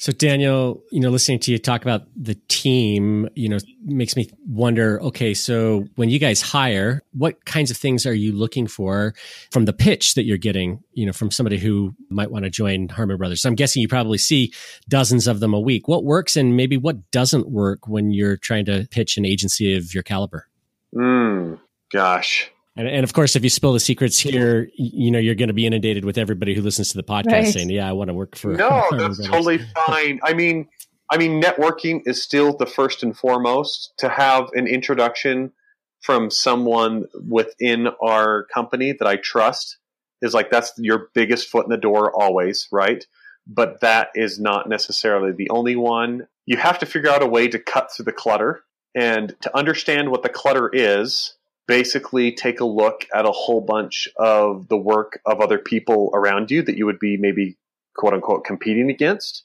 So 0.00 0.12
Daniel, 0.12 0.82
you 0.90 0.98
know, 0.98 1.10
listening 1.10 1.40
to 1.40 1.52
you 1.52 1.58
talk 1.58 1.82
about 1.82 2.04
the 2.16 2.34
team, 2.48 3.28
you 3.34 3.50
know, 3.50 3.58
makes 3.84 4.16
me 4.16 4.30
wonder, 4.46 4.98
okay, 5.02 5.34
so 5.34 5.84
when 5.96 6.08
you 6.08 6.18
guys 6.18 6.40
hire, 6.40 7.02
what 7.12 7.44
kinds 7.44 7.70
of 7.70 7.76
things 7.76 8.06
are 8.06 8.14
you 8.14 8.32
looking 8.32 8.66
for 8.66 9.12
from 9.50 9.66
the 9.66 9.74
pitch 9.74 10.14
that 10.14 10.24
you're 10.24 10.38
getting, 10.38 10.82
you 10.94 11.04
know, 11.04 11.12
from 11.12 11.30
somebody 11.30 11.58
who 11.58 11.94
might 12.08 12.30
want 12.30 12.46
to 12.46 12.50
join 12.50 12.88
Harmon 12.88 13.18
Brothers? 13.18 13.42
So 13.42 13.50
I'm 13.50 13.54
guessing 13.54 13.82
you 13.82 13.88
probably 13.88 14.16
see 14.16 14.54
dozens 14.88 15.26
of 15.26 15.38
them 15.38 15.52
a 15.52 15.60
week. 15.60 15.86
What 15.86 16.02
works 16.02 16.34
and 16.34 16.56
maybe 16.56 16.78
what 16.78 17.10
doesn't 17.10 17.50
work 17.50 17.86
when 17.86 18.10
you're 18.10 18.38
trying 18.38 18.64
to 18.64 18.88
pitch 18.90 19.18
an 19.18 19.26
agency 19.26 19.76
of 19.76 19.92
your 19.92 20.02
caliber? 20.02 20.48
Hmm, 20.94 21.56
gosh. 21.92 22.50
And, 22.76 22.86
and, 22.86 23.02
of 23.02 23.12
course, 23.12 23.34
if 23.34 23.42
you 23.42 23.50
spill 23.50 23.72
the 23.72 23.80
secrets 23.80 24.18
here, 24.18 24.70
you 24.74 25.10
know 25.10 25.18
you're 25.18 25.34
going 25.34 25.48
to 25.48 25.54
be 25.54 25.66
inundated 25.66 26.04
with 26.04 26.16
everybody 26.16 26.54
who 26.54 26.62
listens 26.62 26.90
to 26.90 26.96
the 26.96 27.02
podcast 27.02 27.32
right. 27.32 27.46
saying, 27.46 27.70
"Yeah, 27.70 27.88
I 27.88 27.92
want 27.92 28.08
to 28.08 28.14
work 28.14 28.36
for." 28.36 28.54
No, 28.54 28.86
that's 28.92 29.26
totally 29.26 29.58
fine. 29.86 30.20
I 30.22 30.34
mean, 30.34 30.68
I 31.10 31.18
mean, 31.18 31.42
networking 31.42 32.02
is 32.06 32.22
still 32.22 32.56
the 32.56 32.66
first 32.66 33.02
and 33.02 33.16
foremost. 33.16 33.92
To 33.98 34.08
have 34.08 34.50
an 34.54 34.68
introduction 34.68 35.52
from 36.00 36.30
someone 36.30 37.06
within 37.28 37.88
our 38.02 38.44
company 38.54 38.92
that 38.92 39.06
I 39.06 39.16
trust 39.16 39.78
is 40.22 40.32
like 40.32 40.50
that's 40.50 40.72
your 40.76 41.08
biggest 41.14 41.48
foot 41.48 41.66
in 41.66 41.70
the 41.70 41.76
door 41.76 42.12
always, 42.14 42.68
right? 42.70 43.04
But 43.46 43.80
that 43.80 44.10
is 44.14 44.38
not 44.38 44.68
necessarily 44.68 45.32
the 45.32 45.50
only 45.50 45.76
one. 45.76 46.28
You 46.46 46.56
have 46.56 46.78
to 46.78 46.86
figure 46.86 47.10
out 47.10 47.22
a 47.22 47.26
way 47.26 47.48
to 47.48 47.58
cut 47.58 47.92
through 47.92 48.04
the 48.04 48.12
clutter 48.12 48.62
and 48.94 49.34
to 49.42 49.56
understand 49.56 50.10
what 50.10 50.22
the 50.22 50.28
clutter 50.28 50.70
is 50.72 51.34
basically 51.70 52.32
take 52.32 52.58
a 52.58 52.64
look 52.64 53.06
at 53.14 53.24
a 53.24 53.30
whole 53.30 53.60
bunch 53.60 54.08
of 54.16 54.66
the 54.66 54.76
work 54.76 55.20
of 55.24 55.40
other 55.40 55.56
people 55.56 56.10
around 56.12 56.50
you 56.50 56.62
that 56.62 56.76
you 56.76 56.84
would 56.84 56.98
be 56.98 57.16
maybe 57.16 57.56
quote 57.96 58.12
unquote 58.12 58.44
competing 58.44 58.90
against 58.90 59.44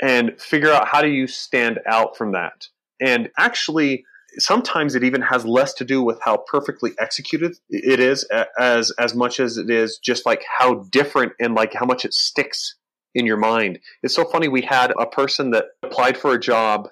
and 0.00 0.40
figure 0.40 0.72
out 0.72 0.88
how 0.88 1.02
do 1.02 1.08
you 1.08 1.26
stand 1.26 1.78
out 1.86 2.16
from 2.16 2.32
that. 2.32 2.68
And 3.02 3.28
actually, 3.36 4.06
sometimes 4.38 4.94
it 4.94 5.04
even 5.04 5.20
has 5.20 5.44
less 5.44 5.74
to 5.74 5.84
do 5.84 6.02
with 6.02 6.18
how 6.24 6.38
perfectly 6.38 6.92
executed 6.98 7.54
it 7.68 8.00
is 8.00 8.26
as 8.58 8.90
as 8.98 9.14
much 9.14 9.38
as 9.38 9.58
it 9.58 9.68
is 9.68 9.98
just 10.02 10.24
like 10.24 10.42
how 10.58 10.86
different 10.90 11.32
and 11.38 11.54
like 11.54 11.74
how 11.74 11.84
much 11.84 12.06
it 12.06 12.14
sticks 12.14 12.76
in 13.14 13.26
your 13.26 13.36
mind. 13.36 13.78
It's 14.02 14.14
so 14.14 14.24
funny 14.24 14.48
we 14.48 14.62
had 14.62 14.90
a 14.98 15.04
person 15.04 15.50
that 15.50 15.66
applied 15.82 16.16
for 16.16 16.32
a 16.32 16.40
job 16.40 16.88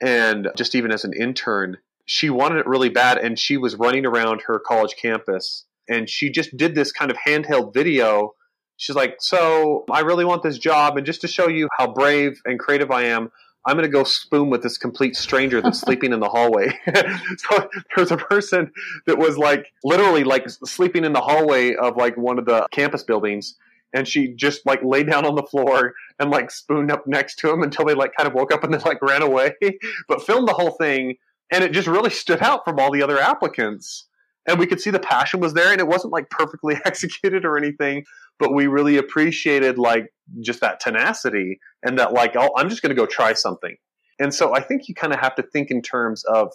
and 0.00 0.46
just 0.56 0.76
even 0.76 0.92
as 0.92 1.02
an 1.02 1.12
intern 1.12 1.78
she 2.06 2.30
wanted 2.30 2.60
it 2.60 2.66
really 2.66 2.88
bad 2.88 3.18
and 3.18 3.38
she 3.38 3.56
was 3.56 3.74
running 3.74 4.06
around 4.06 4.42
her 4.46 4.58
college 4.58 4.94
campus 4.96 5.64
and 5.88 6.08
she 6.08 6.30
just 6.30 6.56
did 6.56 6.74
this 6.74 6.92
kind 6.92 7.10
of 7.10 7.16
handheld 7.18 7.74
video. 7.74 8.34
She's 8.76 8.96
like, 8.96 9.16
So 9.18 9.84
I 9.90 10.00
really 10.00 10.24
want 10.24 10.42
this 10.42 10.58
job. 10.58 10.96
And 10.96 11.04
just 11.04 11.20
to 11.22 11.28
show 11.28 11.48
you 11.48 11.68
how 11.76 11.92
brave 11.92 12.40
and 12.44 12.58
creative 12.58 12.90
I 12.90 13.04
am, 13.04 13.30
I'm 13.66 13.74
going 13.74 13.84
to 13.84 13.92
go 13.92 14.04
spoon 14.04 14.50
with 14.50 14.62
this 14.62 14.78
complete 14.78 15.16
stranger 15.16 15.60
that's 15.60 15.80
sleeping 15.86 16.12
in 16.12 16.20
the 16.20 16.28
hallway. 16.28 16.78
so 17.38 17.68
there's 17.96 18.12
a 18.12 18.16
person 18.16 18.70
that 19.06 19.18
was 19.18 19.36
like 19.36 19.66
literally 19.82 20.22
like 20.22 20.48
sleeping 20.48 21.04
in 21.04 21.12
the 21.12 21.20
hallway 21.20 21.74
of 21.74 21.96
like 21.96 22.16
one 22.16 22.38
of 22.38 22.44
the 22.44 22.66
campus 22.70 23.02
buildings. 23.02 23.56
And 23.92 24.06
she 24.06 24.34
just 24.34 24.66
like 24.66 24.80
lay 24.82 25.04
down 25.04 25.24
on 25.24 25.36
the 25.36 25.42
floor 25.42 25.94
and 26.18 26.30
like 26.30 26.50
spooned 26.50 26.92
up 26.92 27.06
next 27.06 27.36
to 27.40 27.50
him 27.50 27.62
until 27.62 27.84
they 27.84 27.94
like 27.94 28.12
kind 28.16 28.28
of 28.28 28.34
woke 28.34 28.52
up 28.52 28.62
and 28.62 28.72
then 28.72 28.82
like 28.82 29.00
ran 29.02 29.22
away, 29.22 29.54
but 30.08 30.22
filmed 30.22 30.46
the 30.46 30.52
whole 30.52 30.72
thing 30.72 31.16
and 31.52 31.62
it 31.62 31.72
just 31.72 31.88
really 31.88 32.10
stood 32.10 32.42
out 32.42 32.64
from 32.64 32.78
all 32.78 32.90
the 32.90 33.02
other 33.02 33.18
applicants. 33.18 34.08
And 34.48 34.58
we 34.58 34.66
could 34.66 34.80
see 34.80 34.90
the 34.90 35.00
passion 35.00 35.40
was 35.40 35.54
there 35.54 35.72
and 35.72 35.80
it 35.80 35.88
wasn't 35.88 36.12
like 36.12 36.30
perfectly 36.30 36.76
executed 36.84 37.44
or 37.44 37.58
anything 37.58 38.04
but 38.38 38.52
we 38.52 38.66
really 38.66 38.96
appreciated 38.96 39.78
like 39.78 40.12
just 40.40 40.60
that 40.60 40.80
tenacity 40.80 41.58
and 41.82 41.98
that 41.98 42.12
like 42.12 42.36
oh 42.36 42.50
i'm 42.56 42.68
just 42.68 42.82
going 42.82 42.94
to 42.94 43.00
go 43.00 43.06
try 43.06 43.32
something. 43.32 43.76
And 44.18 44.32
so 44.34 44.54
i 44.54 44.60
think 44.60 44.88
you 44.88 44.94
kind 44.94 45.12
of 45.12 45.20
have 45.20 45.34
to 45.36 45.42
think 45.42 45.70
in 45.70 45.82
terms 45.82 46.24
of 46.24 46.52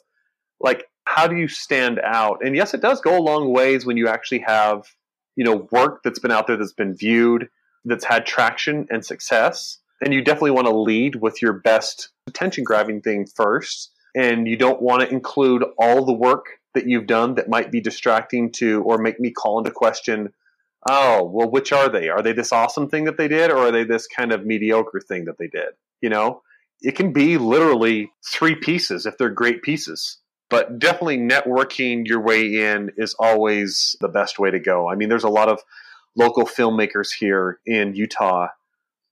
like 0.60 0.86
how 1.06 1.28
do 1.28 1.36
you 1.36 1.48
stand 1.48 2.00
out? 2.04 2.40
And 2.44 2.56
yes 2.56 2.74
it 2.74 2.82
does 2.82 3.02
go 3.02 3.18
a 3.18 3.22
long 3.22 3.52
ways 3.52 3.86
when 3.86 3.98
you 3.98 4.08
actually 4.08 4.40
have 4.40 4.86
you 5.36 5.46
know 5.46 5.68
work 5.72 6.02
that's 6.04 6.20
been 6.20 6.32
out 6.32 6.48
there 6.48 6.58
that's 6.58 6.74
been 6.74 6.96
viewed 6.96 7.50
that's 7.86 8.06
had 8.06 8.26
traction 8.26 8.88
and 8.90 9.04
success. 9.06 9.80
And 10.04 10.14
you 10.14 10.24
definitely 10.24 10.52
want 10.52 10.68
to 10.68 10.76
lead 10.76 11.16
with 11.16 11.42
your 11.42 11.54
best 11.54 12.10
attention 12.28 12.64
grabbing 12.64 13.02
thing 13.02 13.28
first 13.36 13.92
and 14.16 14.48
you 14.48 14.58
don't 14.58 14.82
want 14.82 15.02
to 15.02 15.10
include 15.10 15.64
all 15.78 16.06
the 16.06 16.14
work 16.14 16.46
that 16.74 16.88
you've 16.88 17.08
done 17.08 17.36
that 17.36 17.50
might 17.50 17.72
be 17.72 17.82
distracting 17.82 18.52
to 18.52 18.82
or 18.84 18.98
make 18.98 19.20
me 19.20 19.32
call 19.32 19.60
into 19.60 19.72
question 19.72 20.34
oh 20.90 21.24
well 21.32 21.50
which 21.50 21.72
are 21.72 21.90
they? 21.90 22.10
Are 22.10 22.22
they 22.22 22.34
this 22.34 22.52
awesome 22.52 22.90
thing 22.90 23.06
that 23.06 23.18
they 23.18 23.28
did 23.28 23.52
or 23.52 23.58
are 23.58 23.72
they 23.72 23.84
this 23.84 24.08
kind 24.08 24.32
of 24.32 24.46
mediocre 24.46 25.02
thing 25.02 25.26
that 25.26 25.38
they 25.38 25.48
did? 25.48 25.70
You 26.02 26.10
know? 26.10 26.42
It 26.84 26.96
can 26.96 27.14
be 27.14 27.38
literally 27.38 28.12
three 28.26 28.56
pieces 28.56 29.06
if 29.06 29.18
they're 29.18 29.30
great 29.30 29.62
pieces 29.62 30.18
but 30.50 30.80
definitely 30.80 31.18
networking 31.18 32.06
your 32.06 32.20
way 32.20 32.42
in 32.42 32.92
is 32.98 33.16
always 33.18 33.96
the 34.02 34.10
best 34.10 34.38
way 34.38 34.52
to 34.52 34.60
go. 34.60 34.90
I 34.90 34.96
mean 34.96 35.10
there's 35.10 35.24
a 35.24 35.30
lot 35.30 35.50
of 35.50 35.62
local 36.16 36.46
filmmakers 36.46 37.10
here 37.18 37.60
in 37.66 37.96
utah 37.96 38.48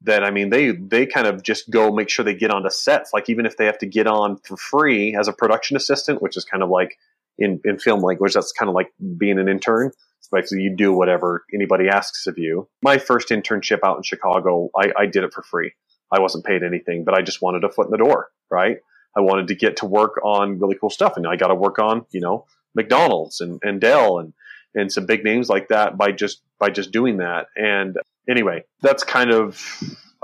that 0.04 0.24
I 0.24 0.32
mean 0.32 0.50
they 0.50 0.72
they 0.72 1.06
kind 1.06 1.28
of 1.28 1.44
just 1.44 1.70
go 1.70 1.92
make 1.92 2.10
sure 2.10 2.24
they 2.24 2.34
get 2.34 2.52
onto 2.52 2.70
sets. 2.70 3.12
Like 3.14 3.30
even 3.30 3.46
if 3.46 3.58
they 3.58 3.66
have 3.66 3.78
to 3.80 3.86
get 3.86 4.08
on 4.08 4.38
for 4.38 4.58
free 4.58 5.16
as 5.16 5.28
a 5.28 5.34
production 5.34 5.76
assistant, 5.76 6.22
which 6.22 6.38
is 6.38 6.46
kind 6.46 6.64
of 6.64 6.70
like 6.70 6.98
in, 7.38 7.60
in 7.64 7.80
film 7.80 8.02
language, 8.02 8.34
that's 8.34 8.52
kind 8.52 8.70
of 8.70 8.76
like 8.76 8.92
being 9.18 9.40
an 9.40 9.50
intern. 9.50 9.92
Basically 10.32 10.62
you 10.62 10.76
do 10.76 10.94
whatever 10.94 11.44
anybody 11.54 11.90
asks 11.90 12.28
of 12.28 12.38
you. 12.38 12.68
My 12.84 13.00
first 13.00 13.30
internship 13.30 13.80
out 13.84 13.98
in 13.98 14.04
Chicago, 14.04 14.70
I, 14.76 14.92
I 14.96 15.06
did 15.08 15.24
it 15.24 15.34
for 15.34 15.42
free. 15.42 15.74
I 16.12 16.20
wasn't 16.20 16.46
paid 16.46 16.62
anything, 16.62 17.04
but 17.04 17.16
I 17.16 17.24
just 17.24 17.42
wanted 17.42 17.64
a 17.64 17.70
foot 17.70 17.88
in 17.88 17.92
the 17.92 17.98
door, 17.98 18.30
right? 18.52 18.78
I 19.18 19.22
wanted 19.22 19.48
to 19.48 19.56
get 19.56 19.78
to 19.78 19.86
work 19.86 20.20
on 20.24 20.60
really 20.60 20.76
cool 20.80 20.92
stuff, 20.92 21.18
and 21.18 21.26
I 21.26 21.36
got 21.36 21.48
to 21.48 21.56
work 21.56 21.80
on 21.80 22.06
you 22.12 22.22
know 22.22 22.46
McDonald's 22.76 23.42
and, 23.42 23.60
and 23.64 23.82
Dell 23.82 24.20
and 24.20 24.34
and 24.76 24.92
some 24.92 25.06
big 25.06 25.24
names 25.24 25.50
like 25.50 25.70
that 25.70 25.98
by 25.98 26.12
just 26.12 26.42
by 26.60 26.70
just 26.70 26.92
doing 26.92 27.18
that. 27.18 27.48
And 27.56 27.98
anyway, 28.30 28.64
that's 28.82 29.04
kind 29.04 29.32
of 29.32 29.62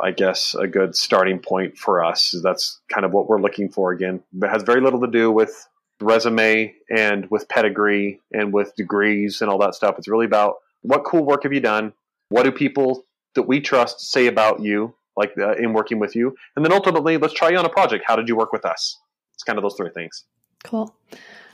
I 0.02 0.12
guess 0.12 0.56
a 0.56 0.68
good 0.68 0.96
starting 0.96 1.40
point 1.40 1.78
for 1.78 2.04
us. 2.04 2.36
That's 2.44 2.80
kind 2.92 3.06
of 3.06 3.14
what 3.14 3.30
we're 3.30 3.42
looking 3.42 3.70
for 3.70 3.92
again. 3.92 4.22
It 4.42 4.48
has 4.48 4.64
very 4.64 4.82
little 4.82 5.02
to 5.02 5.08
do 5.08 5.32
with 5.32 5.68
resume 6.02 6.74
and 6.90 7.30
with 7.32 7.48
pedigree 7.48 8.20
and 8.34 8.54
with 8.54 8.76
degrees 8.76 9.42
and 9.42 9.50
all 9.50 9.58
that 9.60 9.76
stuff. 9.76 9.96
It's 9.98 10.08
really 10.08 10.26
about 10.26 10.56
what 10.82 11.06
cool 11.06 11.26
work 11.26 11.44
have 11.44 11.54
you 11.54 11.62
done? 11.62 11.94
What 12.30 12.44
do 12.44 12.52
people 12.52 13.06
that 13.36 13.44
we 13.44 13.62
trust 13.62 14.12
say 14.12 14.28
about 14.28 14.62
you, 14.62 14.94
like 15.16 15.34
uh, 15.38 15.54
in 15.56 15.74
working 15.74 16.00
with 16.00 16.16
you? 16.16 16.36
And 16.56 16.66
then 16.66 16.74
ultimately, 16.74 17.18
let's 17.18 17.34
try 17.34 17.50
you 17.50 17.58
on 17.58 17.66
a 17.66 17.70
project. 17.70 18.04
How 18.06 18.16
did 18.16 18.28
you 18.28 18.36
work 18.36 18.52
with 18.52 18.66
us? 18.66 19.00
It's 19.34 19.44
kind 19.44 19.58
of 19.58 19.64
those 19.64 19.76
three 19.76 19.92
things. 19.92 20.26
Cool. 20.64 20.96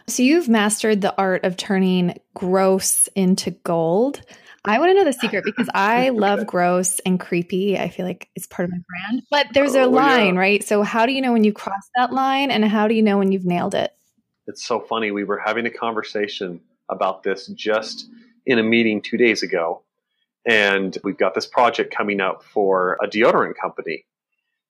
So 0.08 0.24
you've 0.24 0.50
mastered 0.50 1.02
the 1.02 1.16
art 1.18 1.46
of 1.46 1.58
turning 1.58 2.20
gross 2.34 3.08
into 3.16 3.52
gold. 3.52 4.22
I 4.64 4.78
want 4.80 4.92
to 4.92 4.94
know 4.94 5.06
the 5.06 5.14
secret 5.14 5.44
because 5.44 5.70
I 5.74 6.10
love 6.10 6.46
gross 6.46 7.00
and 7.00 7.20
creepy. 7.20 7.78
I 7.78 7.90
feel 7.90 8.06
like 8.06 8.30
it's 8.36 8.48
part 8.48 8.66
of 8.66 8.72
my 8.72 8.78
brand. 8.88 9.24
But 9.32 9.48
there's 9.54 9.76
a 9.76 9.84
oh, 9.84 9.90
line, 9.90 10.36
yeah. 10.36 10.40
right? 10.40 10.64
So 10.64 10.84
how 10.84 11.06
do 11.06 11.14
you 11.14 11.22
know 11.22 11.34
when 11.34 11.44
you 11.44 11.54
cross 11.54 11.90
that 11.96 12.14
line 12.14 12.52
and 12.52 12.64
how 12.66 12.88
do 12.88 12.94
you 12.94 13.02
know 13.02 13.18
when 13.18 13.32
you've 13.32 13.46
nailed 13.46 13.76
it? 13.76 13.96
It's 14.48 14.64
so 14.64 14.80
funny. 14.80 15.12
We 15.12 15.24
were 15.24 15.42
having 15.44 15.66
a 15.66 15.72
conversation 15.72 16.62
about 16.90 17.24
this 17.24 17.48
just 17.48 18.08
in 18.46 18.60
a 18.60 18.64
meeting 18.64 19.02
2 19.02 19.18
days 19.18 19.44
ago. 19.44 19.84
And 20.46 20.98
we've 21.04 21.18
got 21.18 21.36
this 21.36 21.46
project 21.46 21.96
coming 21.96 22.20
up 22.20 22.44
for 22.44 22.98
a 23.02 23.08
deodorant 23.08 23.56
company 23.56 24.06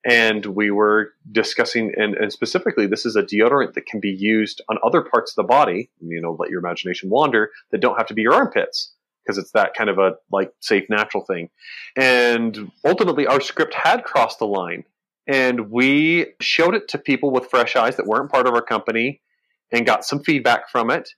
and 0.03 0.45
we 0.47 0.71
were 0.71 1.13
discussing 1.31 1.93
and, 1.95 2.15
and, 2.15 2.33
specifically 2.33 2.87
this 2.87 3.05
is 3.05 3.15
a 3.15 3.23
deodorant 3.23 3.73
that 3.73 3.85
can 3.85 3.99
be 3.99 4.09
used 4.09 4.61
on 4.69 4.77
other 4.83 5.01
parts 5.01 5.31
of 5.31 5.35
the 5.35 5.47
body 5.47 5.89
you 5.99 6.21
know 6.21 6.35
let 6.39 6.49
your 6.49 6.59
imagination 6.59 7.09
wander 7.09 7.51
that 7.71 7.81
don't 7.81 7.97
have 7.97 8.07
to 8.07 8.13
be 8.13 8.23
your 8.23 8.33
armpits 8.33 8.93
because 9.24 9.38
it's 9.38 9.51
that 9.51 9.74
kind 9.74 9.89
of 9.89 9.97
a 9.97 10.13
like 10.32 10.51
safe 10.59 10.86
natural 10.89 11.24
thing 11.26 11.49
and 11.95 12.72
ultimately 12.86 13.28
our 13.28 13.41
script 13.41 13.74
had 13.74 14.03
crossed 14.03 14.39
the 14.39 14.47
line 14.47 14.84
and 15.28 15.69
we 15.69 16.28
showed 16.39 16.76
it 16.76 16.88
to 16.88 16.97
people 16.97 17.32
with 17.32 17.49
fresh 17.49 17.76
eyes 17.76 17.97
that 17.97 18.07
weren't 18.07 18.32
part 18.32 18.47
of 18.47 18.53
our 18.53 18.61
company 18.61 19.22
and 19.72 19.86
got 19.86 20.03
some 20.03 20.24
feedback 20.24 20.69
from 20.69 20.89
it 20.89 21.09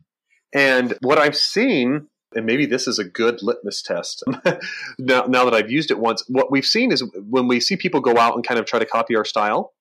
and 0.54 0.98
what 1.02 1.18
i've 1.18 1.36
seen 1.36 2.08
and 2.36 2.46
maybe 2.46 2.66
this 2.66 2.88
is 2.88 3.00
a 3.00 3.04
good 3.04 3.42
litmus 3.42 3.82
test 3.82 4.24
now, 5.00 5.24
now 5.24 5.46
that 5.46 5.54
I've 5.54 5.72
used 5.72 5.92
it 5.92 6.00
once. 6.00 6.24
What 6.28 6.52
we've 6.52 6.66
seen 6.66 6.92
is 6.92 7.04
when 7.30 7.48
we 7.48 7.60
see 7.60 7.76
people 7.76 8.02
go 8.02 8.18
out 8.18 8.36
and 8.36 8.46
kind 8.46 8.60
of 8.60 8.66
try 8.66 8.80
to 8.80 8.86
copy 8.86 9.16
our 9.16 9.26
style, 9.26 9.74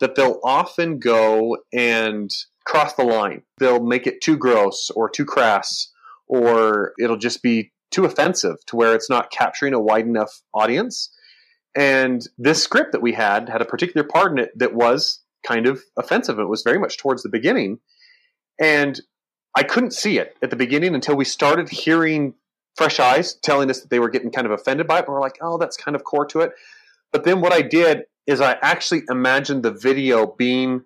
that 0.00 0.14
they'll 0.14 0.40
often 0.42 0.98
go 0.98 1.58
and 1.72 2.30
cross 2.64 2.94
the 2.94 3.04
line. 3.04 3.42
They'll 3.58 3.84
make 3.84 4.06
it 4.06 4.20
too 4.20 4.36
gross 4.36 4.90
or 4.90 5.08
too 5.08 5.24
crass, 5.24 5.90
or 6.26 6.92
it'll 6.98 7.16
just 7.16 7.42
be 7.42 7.72
too 7.90 8.04
offensive 8.04 8.56
to 8.66 8.76
where 8.76 8.94
it's 8.94 9.10
not 9.10 9.30
capturing 9.30 9.74
a 9.74 9.80
wide 9.80 10.06
enough 10.06 10.42
audience. 10.52 11.10
And 11.76 12.26
this 12.38 12.62
script 12.62 12.92
that 12.92 13.02
we 13.02 13.12
had 13.12 13.48
had 13.48 13.62
a 13.62 13.66
particular 13.66 14.06
part 14.06 14.32
in 14.32 14.38
it 14.38 14.58
that 14.58 14.74
was 14.74 15.20
kind 15.46 15.66
of 15.66 15.82
offensive. 15.96 16.38
It 16.38 16.48
was 16.48 16.62
very 16.62 16.78
much 16.78 16.98
towards 16.98 17.22
the 17.22 17.28
beginning. 17.28 17.78
And 18.60 19.00
I 19.56 19.62
couldn't 19.62 19.92
see 19.92 20.18
it 20.18 20.36
at 20.42 20.50
the 20.50 20.56
beginning 20.56 20.94
until 20.94 21.16
we 21.16 21.24
started 21.24 21.68
hearing 21.68 22.34
fresh 22.76 22.98
eyes 22.98 23.34
telling 23.34 23.70
us 23.70 23.80
that 23.80 23.90
they 23.90 24.00
were 24.00 24.08
getting 24.08 24.32
kind 24.32 24.46
of 24.46 24.52
offended 24.52 24.86
by 24.86 24.98
it. 24.98 25.06
But 25.06 25.12
we're 25.12 25.20
like, 25.20 25.38
oh, 25.40 25.58
that's 25.58 25.76
kind 25.76 25.94
of 25.94 26.04
core 26.04 26.26
to 26.26 26.40
it. 26.40 26.52
But 27.12 27.24
then 27.24 27.40
what 27.40 27.52
I 27.52 27.62
did 27.62 28.04
is 28.26 28.40
I 28.40 28.56
actually 28.62 29.02
imagined 29.08 29.62
the 29.62 29.70
video 29.70 30.26
being 30.26 30.82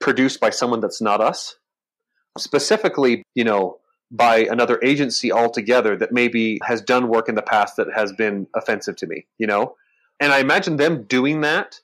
produced 0.00 0.40
by 0.40 0.50
someone 0.50 0.80
that's 0.80 1.00
not 1.00 1.20
us. 1.20 1.56
Specifically, 2.38 3.22
you 3.34 3.44
know, 3.44 3.79
by 4.10 4.38
another 4.38 4.80
agency 4.82 5.30
altogether 5.30 5.96
that 5.96 6.12
maybe 6.12 6.58
has 6.64 6.82
done 6.82 7.08
work 7.08 7.28
in 7.28 7.36
the 7.36 7.42
past 7.42 7.76
that 7.76 7.86
has 7.94 8.12
been 8.12 8.46
offensive 8.54 8.96
to 8.96 9.06
me, 9.06 9.26
you 9.38 9.46
know? 9.46 9.76
And 10.18 10.32
I 10.32 10.40
imagine 10.40 10.76
them 10.76 11.04
doing 11.04 11.42
that. 11.42 11.80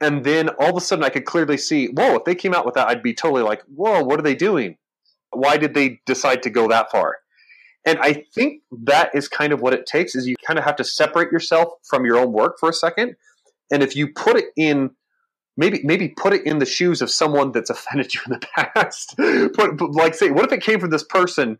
And 0.00 0.24
then 0.24 0.48
all 0.48 0.70
of 0.70 0.76
a 0.76 0.80
sudden 0.80 1.04
I 1.04 1.10
could 1.10 1.24
clearly 1.24 1.56
see, 1.56 1.86
whoa, 1.88 2.16
if 2.16 2.24
they 2.24 2.34
came 2.34 2.54
out 2.54 2.64
with 2.64 2.74
that, 2.74 2.88
I'd 2.88 3.02
be 3.02 3.14
totally 3.14 3.42
like, 3.42 3.62
whoa, 3.74 4.02
what 4.02 4.18
are 4.18 4.22
they 4.22 4.34
doing? 4.34 4.76
Why 5.30 5.56
did 5.56 5.74
they 5.74 6.00
decide 6.06 6.42
to 6.44 6.50
go 6.50 6.68
that 6.68 6.90
far? 6.90 7.18
And 7.84 7.98
I 8.00 8.24
think 8.34 8.62
that 8.84 9.14
is 9.14 9.28
kind 9.28 9.52
of 9.52 9.60
what 9.60 9.72
it 9.72 9.86
takes 9.86 10.16
is 10.16 10.26
you 10.26 10.34
kind 10.44 10.58
of 10.58 10.64
have 10.64 10.76
to 10.76 10.84
separate 10.84 11.30
yourself 11.30 11.68
from 11.88 12.04
your 12.04 12.18
own 12.18 12.32
work 12.32 12.56
for 12.58 12.68
a 12.68 12.72
second. 12.72 13.14
And 13.70 13.82
if 13.82 13.94
you 13.94 14.08
put 14.08 14.36
it 14.36 14.46
in 14.56 14.90
maybe 15.56 15.80
maybe 15.84 16.08
put 16.08 16.32
it 16.32 16.46
in 16.46 16.58
the 16.58 16.66
shoes 16.66 17.02
of 17.02 17.10
someone 17.10 17.52
that's 17.52 17.70
offended 17.70 18.14
you 18.14 18.20
in 18.26 18.32
the 18.32 18.46
past. 18.74 19.16
put, 19.54 19.94
like 19.94 20.14
say, 20.14 20.30
what 20.30 20.44
if 20.44 20.52
it 20.52 20.62
came 20.62 20.80
from 20.80 20.90
this 20.90 21.04
person 21.04 21.58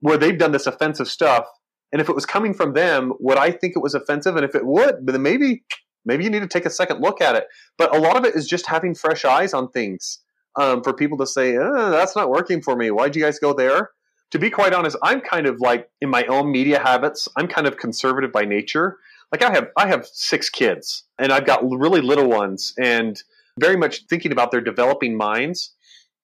where 0.00 0.18
they've 0.18 0.38
done 0.38 0.52
this 0.52 0.66
offensive 0.66 1.08
stuff, 1.08 1.46
and 1.92 2.00
if 2.00 2.08
it 2.08 2.14
was 2.14 2.26
coming 2.26 2.54
from 2.54 2.72
them, 2.72 3.12
would 3.20 3.38
I 3.38 3.50
think 3.50 3.76
it 3.76 3.82
was 3.82 3.94
offensive? 3.94 4.36
And 4.36 4.44
if 4.44 4.54
it 4.54 4.66
would, 4.66 5.06
then 5.06 5.22
maybe 5.22 5.64
maybe 6.04 6.24
you 6.24 6.30
need 6.30 6.42
to 6.42 6.48
take 6.48 6.66
a 6.66 6.70
second 6.70 7.00
look 7.00 7.20
at 7.20 7.36
it. 7.36 7.46
But 7.78 7.94
a 7.94 7.98
lot 7.98 8.16
of 8.16 8.24
it 8.24 8.34
is 8.34 8.46
just 8.46 8.66
having 8.66 8.94
fresh 8.94 9.24
eyes 9.24 9.54
on 9.54 9.70
things. 9.70 10.20
Um, 10.56 10.84
for 10.84 10.92
people 10.92 11.18
to 11.18 11.26
say, 11.26 11.56
oh, 11.56 11.90
that's 11.90 12.14
not 12.14 12.30
working 12.30 12.62
for 12.62 12.76
me. 12.76 12.92
Why'd 12.92 13.16
you 13.16 13.22
guys 13.22 13.40
go 13.40 13.52
there? 13.52 13.90
To 14.30 14.38
be 14.38 14.50
quite 14.50 14.72
honest, 14.72 14.96
I'm 15.02 15.20
kind 15.20 15.46
of 15.46 15.58
like 15.58 15.88
in 16.00 16.08
my 16.08 16.24
own 16.26 16.52
media 16.52 16.78
habits. 16.78 17.26
I'm 17.36 17.48
kind 17.48 17.66
of 17.66 17.76
conservative 17.76 18.30
by 18.30 18.44
nature. 18.44 18.98
Like 19.32 19.42
I 19.42 19.50
have, 19.52 19.70
I 19.76 19.88
have 19.88 20.06
six 20.06 20.48
kids, 20.48 21.02
and 21.18 21.32
I've 21.32 21.44
got 21.44 21.68
really 21.68 22.00
little 22.00 22.28
ones, 22.28 22.72
and 22.78 23.20
very 23.58 23.76
much 23.76 24.04
thinking 24.08 24.32
about 24.32 24.50
their 24.50 24.60
developing 24.60 25.16
minds. 25.16 25.74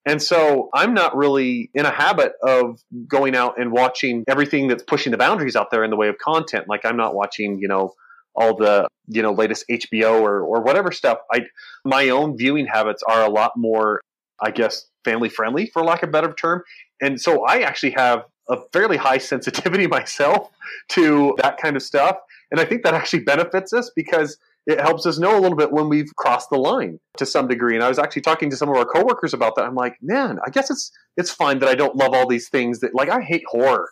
And 0.06 0.22
so 0.22 0.70
I'm 0.74 0.94
not 0.94 1.14
really 1.14 1.70
in 1.74 1.84
a 1.84 1.90
habit 1.90 2.32
of 2.42 2.80
going 3.06 3.36
out 3.36 3.60
and 3.60 3.70
watching 3.70 4.24
everything 4.26 4.68
that's 4.68 4.82
pushing 4.82 5.12
the 5.12 5.18
boundaries 5.18 5.56
out 5.56 5.70
there 5.70 5.84
in 5.84 5.90
the 5.90 5.96
way 5.96 6.08
of 6.08 6.16
content. 6.18 6.66
Like 6.68 6.84
I'm 6.84 6.96
not 6.96 7.14
watching, 7.14 7.58
you 7.58 7.68
know, 7.68 7.92
all 8.34 8.56
the, 8.56 8.88
you 9.08 9.22
know, 9.22 9.32
latest 9.32 9.64
HBO 9.70 10.20
or, 10.20 10.40
or 10.40 10.62
whatever 10.62 10.90
stuff. 10.90 11.18
I, 11.32 11.42
my 11.84 12.08
own 12.08 12.38
viewing 12.38 12.66
habits 12.66 13.02
are 13.02 13.24
a 13.24 13.28
lot 13.28 13.52
more, 13.56 14.00
I 14.40 14.52
guess, 14.52 14.86
family 15.04 15.28
friendly 15.28 15.66
for 15.66 15.82
lack 15.82 16.02
of 16.02 16.08
a 16.08 16.12
better 16.12 16.32
term. 16.32 16.62
And 17.00 17.20
so 17.20 17.44
I 17.44 17.60
actually 17.60 17.92
have 17.92 18.24
a 18.48 18.58
fairly 18.72 18.96
high 18.96 19.18
sensitivity 19.32 19.86
myself 19.86 20.50
to 20.90 21.34
that 21.38 21.58
kind 21.58 21.76
of 21.76 21.82
stuff. 21.82 22.16
And 22.50 22.60
I 22.60 22.64
think 22.64 22.84
that 22.84 22.94
actually 22.94 23.20
benefits 23.20 23.72
us 23.72 23.90
because 23.94 24.38
it 24.66 24.80
helps 24.80 25.06
us 25.06 25.18
know 25.18 25.38
a 25.38 25.40
little 25.40 25.56
bit 25.56 25.72
when 25.72 25.88
we've 25.88 26.14
crossed 26.16 26.50
the 26.50 26.58
line 26.58 27.00
to 27.16 27.26
some 27.26 27.48
degree. 27.48 27.74
And 27.74 27.82
I 27.82 27.88
was 27.88 27.98
actually 27.98 28.22
talking 28.22 28.50
to 28.50 28.56
some 28.56 28.68
of 28.68 28.76
our 28.76 28.84
coworkers 28.84 29.34
about 29.34 29.56
that. 29.56 29.64
I'm 29.64 29.74
like, 29.74 29.96
man, 30.02 30.38
I 30.46 30.50
guess 30.50 30.70
it's 30.70 30.92
it's 31.16 31.30
fine 31.30 31.58
that 31.60 31.68
I 31.68 31.74
don't 31.74 31.96
love 31.96 32.14
all 32.14 32.28
these 32.28 32.48
things 32.48 32.80
that 32.80 32.94
like 32.94 33.08
I 33.08 33.20
hate 33.20 33.44
horror. 33.46 33.90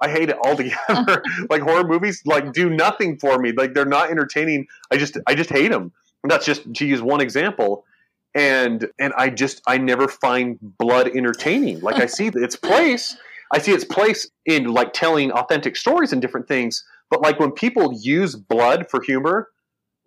I 0.00 0.08
hate 0.08 0.30
it 0.30 0.38
altogether. 0.44 1.22
like 1.50 1.62
horror 1.62 1.86
movies 1.86 2.22
like 2.24 2.52
do 2.52 2.70
nothing 2.70 3.18
for 3.18 3.38
me. 3.38 3.52
Like 3.52 3.74
they're 3.74 3.84
not 3.84 4.10
entertaining. 4.10 4.66
I 4.90 4.96
just 4.96 5.16
I 5.26 5.34
just 5.34 5.50
hate 5.50 5.70
them. 5.70 5.92
And 6.22 6.30
that's 6.30 6.44
just 6.44 6.72
to 6.74 6.86
use 6.86 7.00
one 7.00 7.20
example. 7.20 7.84
And 8.34 8.86
and 8.98 9.12
I 9.16 9.30
just 9.30 9.62
I 9.66 9.78
never 9.78 10.06
find 10.06 10.58
blood 10.60 11.08
entertaining. 11.08 11.80
Like 11.80 11.96
I 11.96 12.06
see 12.06 12.28
its 12.28 12.56
place. 12.70 13.16
I 13.52 13.58
see 13.58 13.72
its 13.72 13.84
place 13.84 14.30
in 14.46 14.68
like 14.68 14.92
telling 14.92 15.32
authentic 15.32 15.76
stories 15.76 16.12
and 16.12 16.22
different 16.22 16.46
things. 16.46 16.84
But 17.10 17.22
like 17.22 17.40
when 17.40 17.50
people 17.50 17.92
use 18.00 18.36
blood 18.36 18.86
for 18.88 19.02
humor, 19.02 19.48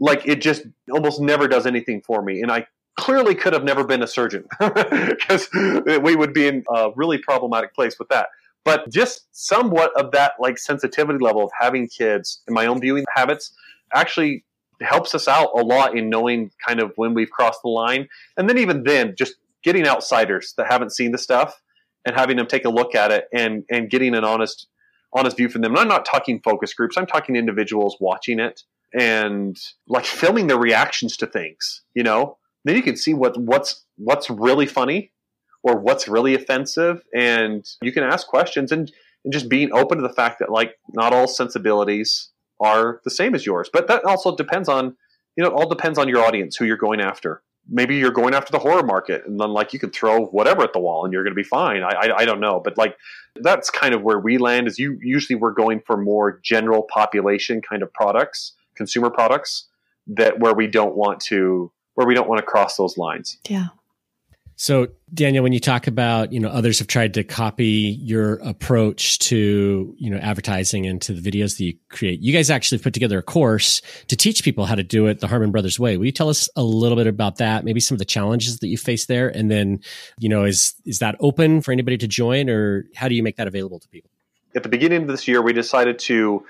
like 0.04 0.28
it 0.28 0.42
just 0.42 0.64
almost 0.92 1.22
never 1.22 1.48
does 1.48 1.66
anything 1.66 2.02
for 2.02 2.22
me. 2.22 2.42
And 2.42 2.52
I 2.52 2.68
clearly 2.98 3.34
could 3.34 3.54
have 3.54 3.64
never 3.64 3.86
been 3.86 4.04
a 4.04 4.08
surgeon 4.08 4.44
because 4.60 5.48
we 5.54 6.18
would 6.18 6.34
be 6.34 6.46
in 6.46 6.64
a 6.70 6.90
really 6.98 7.18
problematic 7.18 7.74
place 7.74 7.98
with 7.98 8.10
that. 8.10 8.28
But 8.66 8.90
just 8.90 9.28
somewhat 9.32 9.98
of 9.98 10.12
that 10.12 10.34
like 10.40 10.58
sensitivity 10.58 11.20
level 11.24 11.46
of 11.46 11.52
having 11.58 11.88
kids 11.88 12.42
and 12.48 12.54
my 12.54 12.66
own 12.66 12.82
viewing 12.82 13.06
habits 13.16 13.54
actually 13.96 14.44
helps 14.82 15.16
us 15.16 15.30
out 15.30 15.52
a 15.56 15.62
lot 15.62 15.98
in 15.98 16.10
knowing 16.10 16.52
kind 16.68 16.82
of 16.82 16.92
when 16.98 17.14
we've 17.14 17.30
crossed 17.30 17.62
the 17.64 17.70
line. 17.70 18.10
And 18.36 18.50
then 18.50 18.58
even 18.58 18.84
then, 18.84 19.16
just 19.18 19.36
getting 19.64 19.88
outsiders 19.88 20.54
that 20.58 20.70
haven't 20.70 20.92
seen 20.92 21.14
the 21.14 21.18
stuff 21.18 21.62
and 22.06 22.14
having 22.14 22.36
them 22.36 22.48
take 22.48 22.66
a 22.66 22.70
look 22.70 22.94
at 22.94 23.10
it 23.10 23.30
and 23.34 23.64
and 23.72 23.90
getting 23.90 24.16
an 24.16 24.26
honest 24.26 24.68
honest 25.14 25.38
view 25.38 25.48
from 25.48 25.62
them. 25.62 25.72
And 25.72 25.80
I'm 25.80 25.88
not 25.88 26.04
talking 26.04 26.42
focus 26.42 26.74
groups. 26.74 26.98
I'm 26.98 27.06
talking 27.06 27.38
individuals 27.38 27.96
watching 28.02 28.40
it 28.40 28.64
and 28.94 29.58
like 29.88 30.06
filming 30.06 30.48
their 30.48 30.58
reactions 30.58 31.18
to 31.18 31.28
things, 31.28 31.82
you 31.94 32.04
know, 32.04 32.38
then 32.66 32.76
you 32.76 32.84
can 32.84 32.96
see 32.96 33.14
what 33.14 33.38
what's 33.38 33.86
what's 33.98 34.30
really 34.30 34.66
funny 34.66 35.12
or 35.64 35.78
what's 35.78 36.08
really 36.08 36.36
offensive, 36.36 37.04
and 37.16 37.66
you 37.82 37.92
can 37.92 38.04
ask 38.04 38.28
questions 38.28 38.72
and 38.72 38.92
and 39.24 39.32
just 39.32 39.50
being 39.50 39.72
open 39.74 39.98
to 39.98 40.08
the 40.08 40.14
fact 40.14 40.40
that 40.40 40.52
like 40.52 40.76
not 40.94 41.14
all 41.14 41.28
sensibilities 41.28 42.30
are 42.60 43.00
the 43.04 43.10
same 43.10 43.36
as 43.36 43.46
yours, 43.46 43.70
but 43.72 43.88
that 43.88 44.04
also 44.04 44.36
depends 44.36 44.70
on 44.70 44.96
you 45.36 45.44
know 45.44 45.50
it 45.50 45.54
all 45.54 45.68
depends 45.68 45.98
on 45.98 46.08
your 46.08 46.24
audience 46.24 46.56
who 46.56 46.66
you're 46.66 46.78
going 46.78 47.02
after. 47.02 47.42
Maybe 47.70 47.96
you're 47.96 48.12
going 48.12 48.34
after 48.34 48.52
the 48.52 48.60
horror 48.60 48.84
market, 48.84 49.26
and 49.26 49.40
then 49.40 49.52
like 49.52 49.72
you 49.72 49.80
can 49.80 49.90
throw 49.90 50.26
whatever 50.26 50.64
at 50.64 50.74
the 50.74 50.80
wall, 50.80 51.06
and 51.06 51.14
you're 51.14 51.24
going 51.24 51.36
to 51.36 51.42
be 51.42 51.48
fine. 51.48 51.82
I, 51.82 51.92
I 51.92 52.18
I 52.20 52.26
don't 52.26 52.42
know, 52.42 52.62
but 52.64 52.78
like 52.78 52.98
that's 53.36 53.70
kind 53.70 53.94
of 53.94 54.02
where 54.02 54.20
we 54.20 54.38
land. 54.38 54.68
Is 54.68 54.78
you 54.78 55.00
usually 55.02 55.38
we're 55.38 55.54
going 55.54 55.80
for 55.80 55.98
more 55.98 56.40
general 56.44 56.84
population 56.84 57.62
kind 57.62 57.82
of 57.82 57.92
products 57.94 58.54
consumer 58.76 59.10
products 59.10 59.68
that 60.08 60.40
where 60.40 60.54
we 60.54 60.68
don't 60.68 60.96
want 60.96 61.20
to 61.22 61.72
where 61.96 62.08
we 62.08 62.14
don't 62.14 62.28
want 62.28 62.40
to 62.40 62.46
cross 62.46 62.76
those 62.76 62.98
lines. 62.98 63.38
Yeah. 63.48 63.68
So, 64.56 64.88
Daniel, 65.14 65.44
when 65.44 65.52
you 65.52 65.60
talk 65.60 65.88
about, 65.88 66.32
you 66.32 66.40
know, 66.40 66.48
others 66.48 66.78
have 66.80 66.88
tried 66.88 67.16
to 67.16 67.24
copy 67.24 67.98
your 68.00 68.36
approach 68.36 69.18
to, 69.20 69.96
you 69.98 70.10
know, 70.12 70.18
advertising 70.18 70.86
and 70.86 71.02
to 71.02 71.14
the 71.14 71.32
videos 71.32 71.58
that 71.58 71.64
you 71.64 71.74
create, 71.90 72.22
you 72.22 72.32
guys 72.32 72.52
actually 72.52 72.78
put 72.78 72.94
together 72.94 73.18
a 73.18 73.24
course 73.24 73.82
to 74.08 74.16
teach 74.16 74.44
people 74.44 74.66
how 74.66 74.76
to 74.76 74.84
do 74.84 75.08
it 75.08 75.20
the 75.20 75.28
Harmon 75.28 75.52
Brothers 75.52 75.80
way. 75.80 75.98
Will 75.98 76.06
you 76.06 76.12
tell 76.12 76.30
us 76.30 76.50
a 76.56 76.64
little 76.64 76.96
bit 76.96 77.08
about 77.08 77.38
that? 77.38 77.66
Maybe 77.66 77.80
some 77.80 77.96
of 77.96 78.00
the 78.00 78.06
challenges 78.06 78.60
that 78.60 78.68
you 78.68 78.78
face 78.78 79.08
there, 79.08 79.28
and 79.28 79.50
then, 79.50 79.80
you 80.20 80.30
know, 80.30 80.44
is 80.44 80.76
is 80.86 81.00
that 81.00 81.16
open 81.20 81.62
for 81.62 81.72
anybody 81.72 81.98
to 81.98 82.08
join, 82.08 82.48
or 82.50 82.86
how 82.96 83.08
do 83.08 83.16
you 83.16 83.24
make 83.24 83.38
that 83.38 83.48
available 83.48 83.80
to 83.80 83.88
people? 83.88 84.12
At 84.56 84.62
the 84.62 84.70
beginning 84.70 85.02
of 85.02 85.08
this 85.08 85.28
year, 85.28 85.42
we 85.42 85.52
decided 85.52 85.98
to 86.00 86.46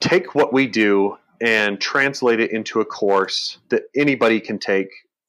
take 0.00 0.34
what 0.34 0.54
we 0.54 0.66
do 0.66 1.18
and 1.40 1.80
translate 1.80 2.40
it 2.40 2.50
into 2.50 2.80
a 2.80 2.84
course 2.84 3.58
that 3.70 3.82
anybody 3.94 4.40
can 4.40 4.58
take 4.58 4.88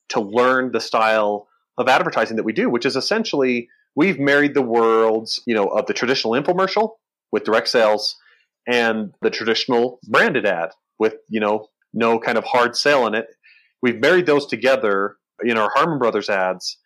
to 0.10 0.20
learn 0.20 0.72
the 0.72 0.80
style 0.80 1.48
of 1.78 1.88
advertising 1.88 2.38
that 2.38 2.44
we 2.44 2.54
do, 2.54 2.70
which 2.70 2.86
is 2.86 2.96
essentially 2.96 3.70
we've 3.96 4.20
married 4.20 4.54
the 4.54 4.62
worlds, 4.62 5.42
you 5.46 5.54
know, 5.54 5.66
of 5.66 5.86
the 5.86 5.94
traditional 5.94 6.34
infomercial 6.34 6.92
with 7.32 7.44
direct 7.44 7.68
sales 7.68 8.16
and 8.68 9.14
the 9.22 9.30
traditional 9.30 10.00
branded 10.08 10.46
ad 10.46 10.70
with, 11.00 11.16
you 11.30 11.40
know, 11.40 11.68
no 11.94 12.20
kind 12.20 12.38
of 12.38 12.44
hard 12.44 12.76
sale 12.76 13.06
in 13.08 13.16
it. 13.16 13.28
We've 13.82 14.00
married 14.00 14.26
those 14.26 14.46
together 14.46 15.18
in 15.44 15.58
our 15.58 15.70
Harmon 15.74 16.00
Brothers 16.00 16.30
ads. 16.30 16.78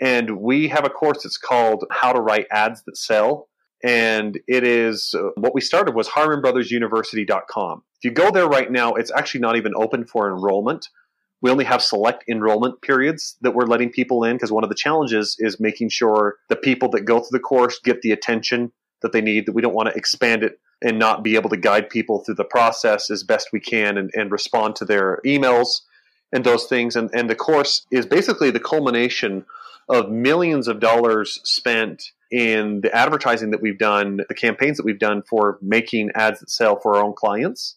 And 0.00 0.40
we 0.40 0.68
have 0.68 0.84
a 0.84 0.90
course 0.90 1.24
that's 1.24 1.36
called 1.36 1.84
How 1.90 2.12
to 2.12 2.20
Write 2.20 2.46
Ads 2.50 2.84
That 2.84 2.96
Sell 2.96 3.48
and 3.82 4.38
it 4.48 4.64
is 4.64 5.14
uh, 5.16 5.30
what 5.36 5.54
we 5.54 5.60
started 5.60 5.94
was 5.94 6.08
harmonbrothersuniversity.com. 6.08 7.82
If 7.98 8.04
you 8.04 8.10
go 8.12 8.30
there 8.30 8.46
right 8.46 8.70
now, 8.70 8.94
it's 8.94 9.10
actually 9.10 9.40
not 9.40 9.56
even 9.56 9.72
open 9.74 10.04
for 10.04 10.30
enrollment. 10.30 10.88
We 11.40 11.50
only 11.50 11.64
have 11.64 11.82
select 11.82 12.24
enrollment 12.28 12.80
periods 12.82 13.36
that 13.40 13.54
we're 13.54 13.66
letting 13.66 13.90
people 13.90 14.24
in 14.24 14.36
because 14.36 14.52
one 14.52 14.64
of 14.64 14.70
the 14.70 14.76
challenges 14.76 15.36
is 15.38 15.60
making 15.60 15.90
sure 15.90 16.36
the 16.48 16.56
people 16.56 16.88
that 16.90 17.02
go 17.02 17.20
through 17.20 17.38
the 17.38 17.40
course 17.40 17.80
get 17.82 18.02
the 18.02 18.12
attention 18.12 18.72
that 19.02 19.12
they 19.12 19.20
need, 19.20 19.46
that 19.46 19.54
we 19.54 19.62
don't 19.62 19.74
want 19.74 19.88
to 19.88 19.96
expand 19.96 20.42
it 20.42 20.60
and 20.82 20.98
not 20.98 21.22
be 21.22 21.34
able 21.34 21.50
to 21.50 21.56
guide 21.56 21.90
people 21.90 22.20
through 22.20 22.36
the 22.36 22.44
process 22.44 23.10
as 23.10 23.22
best 23.24 23.48
we 23.52 23.60
can 23.60 23.98
and, 23.98 24.10
and 24.14 24.30
respond 24.30 24.76
to 24.76 24.84
their 24.84 25.20
emails 25.24 25.82
and 26.32 26.44
those 26.44 26.66
things. 26.66 26.94
And, 26.94 27.10
and 27.12 27.28
the 27.28 27.34
course 27.34 27.86
is 27.90 28.06
basically 28.06 28.50
the 28.50 28.60
culmination 28.60 29.44
of 29.88 30.10
millions 30.10 30.68
of 30.68 30.80
dollars 30.80 31.40
spent 31.44 32.12
in 32.30 32.82
the 32.82 32.94
advertising 32.94 33.50
that 33.50 33.62
we've 33.62 33.78
done, 33.78 34.20
the 34.28 34.34
campaigns 34.34 34.76
that 34.76 34.84
we've 34.84 34.98
done 34.98 35.22
for 35.22 35.58
making 35.62 36.10
ads 36.14 36.40
that 36.40 36.50
sell 36.50 36.78
for 36.78 36.96
our 36.96 37.02
own 37.02 37.14
clients. 37.14 37.76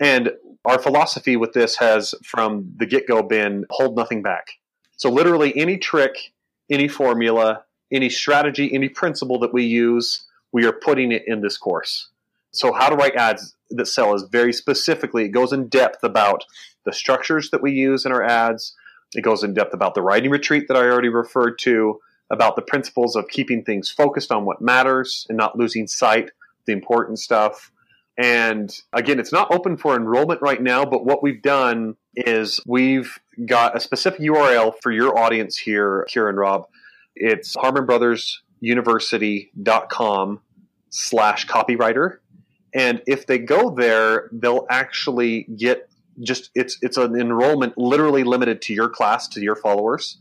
And 0.00 0.32
our 0.64 0.78
philosophy 0.78 1.36
with 1.36 1.52
this 1.52 1.76
has 1.76 2.14
from 2.24 2.72
the 2.76 2.86
get 2.86 3.06
go 3.06 3.22
been 3.22 3.66
hold 3.70 3.96
nothing 3.96 4.22
back. 4.22 4.52
So, 4.96 5.10
literally, 5.10 5.56
any 5.56 5.78
trick, 5.78 6.32
any 6.70 6.88
formula, 6.88 7.64
any 7.92 8.10
strategy, 8.10 8.70
any 8.72 8.88
principle 8.88 9.38
that 9.40 9.52
we 9.52 9.64
use, 9.64 10.26
we 10.52 10.64
are 10.64 10.72
putting 10.72 11.12
it 11.12 11.22
in 11.26 11.40
this 11.40 11.56
course. 11.56 12.08
So, 12.52 12.72
how 12.72 12.88
to 12.88 12.96
write 12.96 13.14
ads 13.14 13.54
that 13.70 13.86
sell 13.86 14.14
is 14.14 14.24
very 14.24 14.52
specifically, 14.52 15.24
it 15.24 15.30
goes 15.30 15.52
in 15.52 15.68
depth 15.68 16.02
about 16.02 16.44
the 16.84 16.92
structures 16.92 17.50
that 17.50 17.62
we 17.62 17.72
use 17.72 18.04
in 18.04 18.12
our 18.12 18.22
ads. 18.22 18.74
It 19.14 19.22
goes 19.22 19.42
in 19.42 19.54
depth 19.54 19.74
about 19.74 19.94
the 19.94 20.02
writing 20.02 20.30
retreat 20.30 20.68
that 20.68 20.76
I 20.76 20.82
already 20.82 21.08
referred 21.08 21.58
to, 21.60 22.00
about 22.30 22.56
the 22.56 22.62
principles 22.62 23.16
of 23.16 23.28
keeping 23.28 23.64
things 23.64 23.90
focused 23.90 24.30
on 24.30 24.44
what 24.44 24.60
matters 24.60 25.26
and 25.28 25.36
not 25.36 25.58
losing 25.58 25.86
sight 25.86 26.30
the 26.66 26.72
important 26.72 27.18
stuff. 27.18 27.72
And 28.18 28.70
again, 28.92 29.18
it's 29.18 29.32
not 29.32 29.52
open 29.52 29.76
for 29.76 29.96
enrollment 29.96 30.40
right 30.42 30.62
now, 30.62 30.84
but 30.84 31.04
what 31.04 31.22
we've 31.22 31.40
done 31.40 31.96
is 32.14 32.60
we've 32.66 33.18
got 33.46 33.74
a 33.76 33.80
specific 33.80 34.20
URL 34.20 34.74
for 34.82 34.92
your 34.92 35.18
audience 35.18 35.56
here, 35.56 36.06
Kira 36.10 36.28
and 36.28 36.38
Rob. 36.38 36.66
It's 37.14 37.56
harmonbrothersuniversity.com 37.56 40.40
slash 40.90 41.46
copywriter. 41.46 42.18
And 42.74 43.00
if 43.06 43.26
they 43.26 43.38
go 43.38 43.70
there, 43.70 44.28
they'll 44.32 44.66
actually 44.68 45.46
get 45.56 45.88
just 46.22 46.50
it's 46.54 46.76
it's 46.82 46.98
an 46.98 47.18
enrollment 47.18 47.78
literally 47.78 48.24
limited 48.24 48.60
to 48.62 48.74
your 48.74 48.88
class, 48.88 49.28
to 49.28 49.40
your 49.40 49.56
followers. 49.56 50.18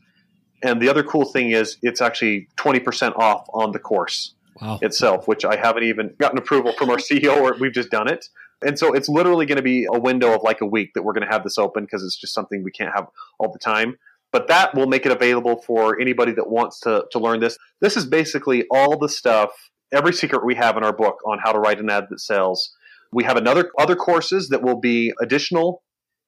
And 0.63 0.81
the 0.81 0.89
other 0.89 1.03
cool 1.03 1.25
thing 1.25 1.51
is 1.51 1.77
it's 1.81 2.01
actually 2.01 2.47
20% 2.57 3.17
off 3.17 3.47
on 3.53 3.71
the 3.71 3.79
course 3.79 4.33
wow. 4.61 4.79
itself, 4.81 5.27
which 5.27 5.45
I 5.45 5.55
haven't 5.55 5.83
even 5.83 6.13
gotten 6.19 6.37
approval 6.37 6.73
from 6.73 6.89
our 6.89 6.97
CEO 7.11 7.41
or 7.41 7.55
we've 7.59 7.73
just 7.73 7.89
done 7.89 8.07
it. 8.07 8.27
And 8.61 8.77
so 8.77 8.93
it's 8.93 9.07
literally 9.07 9.45
going 9.45 9.57
to 9.57 9.63
be 9.63 9.87
a 9.91 9.99
window 9.99 10.35
of 10.35 10.43
like 10.43 10.61
a 10.61 10.65
week 10.65 10.91
that 10.93 11.03
we're 11.03 11.13
going 11.13 11.25
to 11.25 11.31
have 11.31 11.43
this 11.43 11.57
open 11.57 11.85
because 11.85 12.03
it's 12.03 12.19
just 12.19 12.33
something 12.33 12.63
we 12.63 12.71
can't 12.71 12.93
have 12.93 13.07
all 13.39 13.51
the 13.51 13.59
time. 13.59 13.95
But 14.31 14.47
that 14.47 14.75
will 14.75 14.87
make 14.87 15.05
it 15.05 15.11
available 15.11 15.61
for 15.65 15.99
anybody 15.99 16.33
that 16.33 16.49
wants 16.49 16.79
to, 16.81 17.05
to 17.11 17.19
learn 17.19 17.39
this. 17.39 17.57
This 17.81 17.97
is 17.97 18.05
basically 18.05 18.65
all 18.69 18.97
the 18.97 19.09
stuff, 19.09 19.51
every 19.91 20.13
secret 20.13 20.45
we 20.45 20.55
have 20.55 20.77
in 20.77 20.83
our 20.83 20.93
book 20.93 21.17
on 21.25 21.39
how 21.43 21.51
to 21.51 21.59
write 21.59 21.79
an 21.79 21.89
ad 21.89 22.07
that 22.09 22.19
sells. 22.19 22.75
We 23.11 23.23
have 23.23 23.37
another 23.37 23.71
other 23.79 23.95
courses 23.95 24.49
that 24.49 24.61
will 24.61 24.79
be 24.79 25.13
additional 25.19 25.81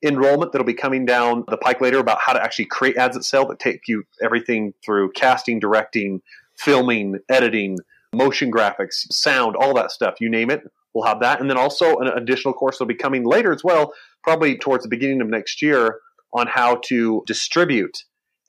enrollment 0.04 0.52
that'll 0.52 0.66
be 0.66 0.74
coming 0.74 1.06
down 1.06 1.44
the 1.48 1.58
pike 1.58 1.80
later 1.80 2.00
about 2.00 2.18
how 2.26 2.34
to 2.34 2.42
actually 2.42 2.66
create 2.66 2.98
ads 2.98 3.16
that 3.16 3.24
sell 3.24 3.48
that 3.48 3.60
take 3.60 3.82
you 3.88 4.04
everything 4.24 4.74
through 4.84 5.12
casting, 5.12 5.60
directing, 5.60 6.22
filming, 6.58 7.20
editing, 7.30 7.78
motion 8.14 8.52
graphics, 8.52 9.12
sound, 9.12 9.56
all 9.56 9.74
that 9.74 9.92
stuff. 9.92 10.16
You 10.20 10.30
name 10.30 10.50
it, 10.50 10.62
we'll 10.94 11.06
have 11.06 11.22
that. 11.22 11.40
And 11.40 11.50
then 11.50 11.58
also 11.58 11.98
an 11.98 12.08
additional 12.08 12.54
course 12.54 12.78
that'll 12.78 12.88
be 12.88 12.96
coming 12.96 13.26
later 13.26 13.52
as 13.54 13.64
well, 13.64 13.94
probably 14.24 14.58
towards 14.58 14.84
the 14.84 14.90
beginning 14.90 15.22
of 15.22 15.28
next 15.28 15.62
year, 15.62 16.00
on 16.34 16.48
how 16.48 16.80
to 16.86 17.24
distribute 17.28 17.98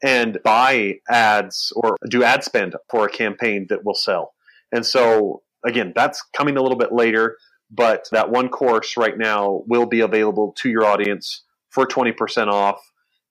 and 0.02 0.38
buy 0.44 0.94
ads 1.08 1.72
or 1.76 1.96
do 2.08 2.24
ad 2.24 2.42
spend 2.44 2.74
for 2.90 3.06
a 3.06 3.10
campaign 3.10 3.66
that 3.68 3.84
will 3.84 3.94
sell. 3.94 4.34
And 4.72 4.84
so, 4.84 5.42
again, 5.64 5.92
that's 5.94 6.22
coming 6.36 6.56
a 6.56 6.62
little 6.62 6.78
bit 6.78 6.92
later, 6.92 7.36
but 7.70 8.08
that 8.10 8.30
one 8.30 8.48
course 8.48 8.96
right 8.96 9.16
now 9.16 9.62
will 9.66 9.86
be 9.86 10.00
available 10.00 10.54
to 10.58 10.68
your 10.68 10.84
audience 10.84 11.44
for 11.70 11.86
20% 11.86 12.48
off. 12.48 12.80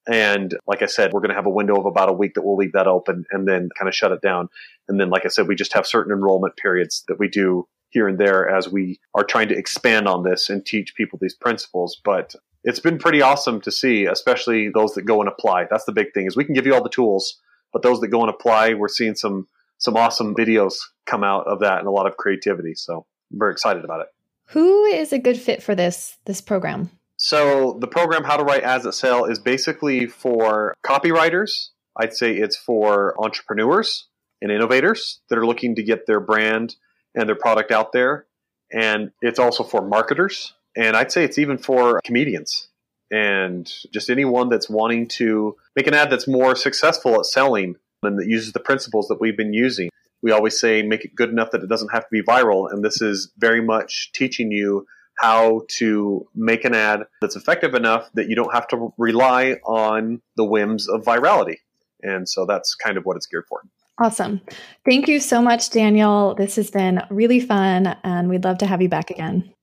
And 0.08 0.58
like 0.68 0.82
I 0.82 0.88
said, 0.88 1.14
we're 1.14 1.22
going 1.22 1.30
to 1.30 1.36
have 1.36 1.45
a 1.45 1.52
window 1.52 1.80
of 1.80 1.86
about 1.86 2.10
a 2.10 2.14
week 2.14 2.34
that 2.34 2.43
we'll 2.43 2.58
leave 2.58 2.74
that 2.74 2.88
open 2.88 3.26
and 3.32 3.47
then 3.47 3.70
kind 3.78 3.88
of 3.88 3.95
shut 3.95 4.12
it 4.12 4.22
down. 4.22 4.49
And 4.88 4.99
then, 4.99 5.10
like 5.10 5.26
I 5.26 5.30
said, 5.30 5.47
we 5.47 5.56
just 5.56 5.74
have 5.74 5.86
certain 5.86 6.12
enrollment 6.12 6.58
periods 6.58 7.04
that 7.08 7.20
we 7.20 7.28
do 7.28 7.68
here 7.89 8.08
and 8.08 8.18
there 8.18 8.49
as 8.49 8.70
we 8.70 8.99
are 9.14 9.24
trying 9.24 9.49
to 9.49 9.58
expand 9.58 10.08
on 10.08 10.24
this 10.24 10.49
and 10.49 10.66
teach 10.66 10.95
people 10.95 11.20
these 11.22 11.36
principles. 11.36 12.02
But 12.04 12.36
it's 12.64 12.80
been 12.80 12.97
pretty 12.97 13.22
awesome 13.22 13.62
to 13.62 13.72
see, 13.72 14.06
especially 14.06 14.70
those 14.70 14.93
that 14.93 15.04
go 15.04 15.22
and 15.22 15.30
apply. 15.30 15.66
That's 15.70 15.86
the 15.86 15.91
big 15.91 16.14
thing 16.14 16.26
is 16.26 16.36
we 16.36 16.45
can 16.45 16.56
give 16.56 16.66
you 16.66 16.74
all 16.74 16.84
the 16.84 16.89
tools, 16.89 17.39
but 17.72 17.82
those 17.82 17.99
that 18.02 18.08
go 18.08 18.22
and 18.22 18.30
apply, 18.30 18.74
we're 18.74 18.88
seeing 18.88 19.16
some 19.16 19.47
some 19.78 19.97
awesome 19.97 20.36
videos 20.36 20.76
come 21.08 21.24
out 21.24 21.47
of 21.47 21.60
that 21.62 21.80
and 21.80 21.88
a 21.88 21.91
lot 21.91 22.06
of 22.06 22.16
creativity. 22.16 22.76
So 22.76 23.06
very 23.32 23.52
excited 23.52 23.84
about 23.84 24.02
it. 24.02 24.08
Who 24.49 24.86
is 24.86 25.12
a 25.12 25.20
good 25.20 25.39
fit 25.39 25.64
for 25.64 25.76
this 25.76 26.18
this 26.26 26.41
program? 26.41 26.89
So 27.24 27.78
the 27.80 27.88
program 27.88 28.24
How 28.24 28.36
to 28.36 28.43
Write 28.43 28.63
Ads 28.63 28.84
That 28.84 28.93
Sell 28.93 29.26
is 29.26 29.38
basically 29.38 30.07
for 30.07 30.74
copywriters. 30.84 31.69
I'd 31.95 32.15
say 32.15 32.36
it's 32.36 32.57
for 32.57 33.13
entrepreneurs 33.24 34.07
and 34.41 34.51
innovators 34.51 35.22
that 35.30 35.38
are 35.38 35.45
looking 35.45 35.76
to 35.76 35.84
get 35.84 36.07
their 36.07 36.19
brand 36.19 36.78
and 37.13 37.30
their 37.30 37.36
product 37.36 37.69
out 37.69 37.91
there. 37.91 38.26
And 38.74 39.11
it's 39.22 39.38
also 39.38 39.63
for 39.63 39.88
marketers. 39.88 40.55
And 40.76 40.97
I'd 40.97 41.11
say 41.11 41.24
it's 41.24 41.38
even 41.38 41.59
for 41.59 42.01
comedians 42.03 42.69
and 43.11 43.72
just 43.93 44.09
anyone 44.09 44.49
that's 44.49 44.67
wanting 44.67 45.07
to 45.09 45.57
make 45.76 45.86
an 45.86 45.93
ad 45.93 46.09
that's 46.09 46.28
more 46.28 46.55
successful 46.55 47.19
at 47.19 47.28
selling 47.28 47.76
and 48.01 48.17
that 48.17 48.26
uses 48.26 48.53
the 48.53 48.59
principles 48.59 49.09
that 49.09 49.22
we've 49.22 49.38
been 49.38 49.53
using. 49.53 49.91
We 50.24 50.32
always 50.32 50.59
say 50.59 50.82
make 50.82 51.05
it 51.05 51.13
good 51.13 51.30
enough 51.30 51.51
that 51.51 51.61
it 51.61 51.69
doesn't 51.69 51.91
have 51.93 52.01
to 52.01 52.11
be 52.11 52.24
viral. 52.24 52.72
And 52.72 52.84
this 52.84 52.99
is 52.99 53.32
very 53.38 53.61
much 53.61 54.11
teaching 54.11 54.51
you 54.51 54.88
how 55.22 55.61
to 55.67 56.28
make 56.34 56.65
an 56.65 56.74
ad 56.74 57.01
that's 57.22 57.36
effective 57.36 57.76
enough 57.76 58.09
that 58.15 58.28
you 58.28 58.36
don't 58.36 58.53
have 58.53 58.67
to 58.69 58.91
rely 58.97 59.57
on 59.63 60.19
the 60.36 60.43
whims 60.43 60.89
of 60.89 61.03
virality. 61.03 61.57
And 62.01 62.28
so 62.28 62.47
that's 62.47 62.74
kind 62.74 62.97
of 62.97 63.03
what 63.03 63.17
it's 63.17 63.28
geared 63.28 63.45
for. 63.47 63.61
Awesome. 63.99 64.41
Thank 64.84 65.07
you 65.07 65.19
so 65.19 65.39
much, 65.39 65.69
Daniel. 65.69 66.34
This 66.34 66.55
has 66.55 66.72
been 66.72 67.03
really 67.11 67.39
fun, 67.39 67.95
and 68.03 68.30
we'd 68.30 68.43
love 68.43 68.57
to 68.59 68.65
have 68.65 68.82
you 68.82 68.89
back 68.89 69.11
again. 69.11 69.53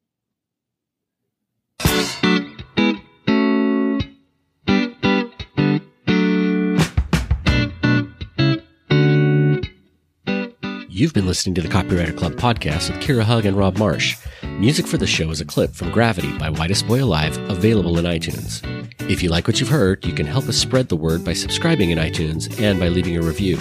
You've 10.88 11.14
been 11.14 11.26
listening 11.26 11.54
to 11.54 11.61
the 11.61 11.68
Copywriter 11.68 12.16
Club 12.16 12.32
podcast 12.32 12.90
with 12.90 13.00
Kira 13.00 13.22
Hug 13.22 13.44
and 13.44 13.56
Rob 13.56 13.78
Marsh. 13.78 14.16
Music 14.59 14.86
for 14.88 14.98
the 14.98 15.06
show 15.06 15.30
is 15.30 15.40
a 15.40 15.44
clip 15.44 15.72
from 15.72 15.92
Gravity 15.92 16.36
by 16.36 16.50
Whitest 16.50 16.88
Boy 16.88 17.00
Alive, 17.00 17.38
available 17.48 17.96
in 17.96 18.04
iTunes. 18.04 18.61
If 19.09 19.22
you 19.22 19.30
like 19.30 19.46
what 19.46 19.61
you've 19.61 19.68
heard, 19.68 20.04
you 20.04 20.12
can 20.12 20.26
help 20.26 20.48
us 20.48 20.56
spread 20.56 20.88
the 20.88 20.96
word 20.96 21.24
by 21.24 21.32
subscribing 21.32 21.90
in 21.90 21.98
iTunes 21.98 22.61
and 22.61 22.80
by 22.80 22.88
leaving 22.88 23.16
a 23.16 23.22
review. 23.22 23.56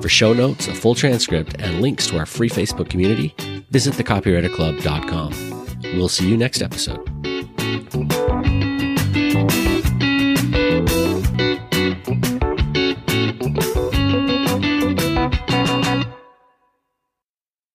For 0.00 0.08
show 0.08 0.32
notes, 0.32 0.66
a 0.66 0.74
full 0.74 0.94
transcript, 0.94 1.56
and 1.58 1.82
links 1.82 2.06
to 2.06 2.16
our 2.16 2.24
free 2.24 2.48
Facebook 2.48 2.88
community, 2.88 3.34
visit 3.68 3.92
thecopywriterclub.com. 3.92 5.98
We'll 5.98 6.08
see 6.08 6.26
you 6.26 6.38
next 6.38 6.62
episode. 6.62 7.19